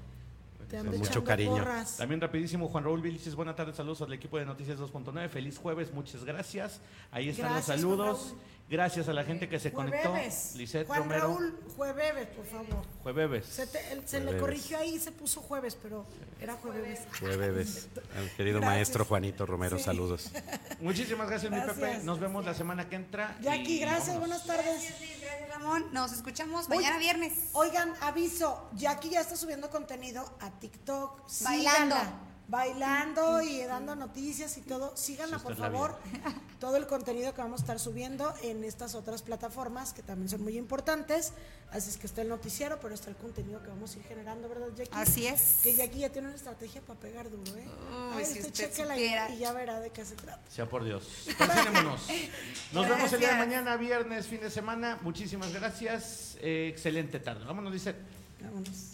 [0.70, 1.52] Te mucho cariño.
[1.58, 1.98] porras.
[1.98, 5.94] También rapidísimo, Juan Raúl Vilches, buenas tardes, saludos al equipo de Noticias 2.9, feliz jueves,
[5.94, 6.80] muchas gracias.
[7.12, 8.34] Ahí están Gracias, los saludos.
[8.68, 10.10] Gracias a la gente que se conectó.
[10.10, 10.54] Jueves.
[10.56, 12.84] Lisette Juan Romero, Raúl, jueves, por favor.
[13.04, 13.46] jueves.
[13.46, 14.42] Se, te- él- se le Jueves.
[14.42, 16.04] corrigió ahí y se puso jueves, pero
[16.42, 17.02] era jueves.
[17.22, 18.62] Al querido Gracias.
[18.76, 19.84] maestro Juanito Romero, Sí.
[19.84, 20.32] saludos.
[20.80, 21.62] Muchísimas gracias, mi.
[21.62, 22.00] Pepe.
[22.04, 23.38] Nos vemos la semana que entra.
[23.40, 24.44] Jackie, y gracias, vámonos.
[24.44, 24.94] buenas tardes.
[25.22, 25.86] Gracias, Ramón.
[25.94, 27.34] Nos escuchamos mañana viernes.
[27.54, 31.22] Oigan, aviso, Jackie ya está subiendo contenido a TikTok.
[31.44, 31.96] Bailando.
[31.96, 32.20] Síganla.
[32.48, 34.96] Bailando y dando noticias y todo.
[34.96, 35.98] Síganla, por favor.
[36.60, 40.42] Todo el contenido que vamos a estar subiendo en estas otras plataformas que también son
[40.44, 41.34] muy importantes.
[41.72, 44.48] Así es que está el noticiero, pero está el contenido que vamos a ir generando,
[44.48, 44.92] ¿verdad, Jackie?
[44.94, 45.60] Así es.
[45.64, 47.66] Que Jackie ya tiene una estrategia para pegar duro, ¿eh?
[47.66, 48.98] Uy, Ay, si usted usted chéquela
[49.30, 50.40] y- ya verá de qué se trata.
[50.50, 51.28] Sea por Dios.
[52.74, 53.38] Nos vemos el día de Gracias.
[53.38, 54.98] mañana, viernes, fin de semana.
[55.02, 56.38] Muchísimas gracias.
[56.42, 57.44] Eh, excelente tarde.
[57.44, 57.96] Vámonos, dice.
[58.42, 58.92] Vámonos.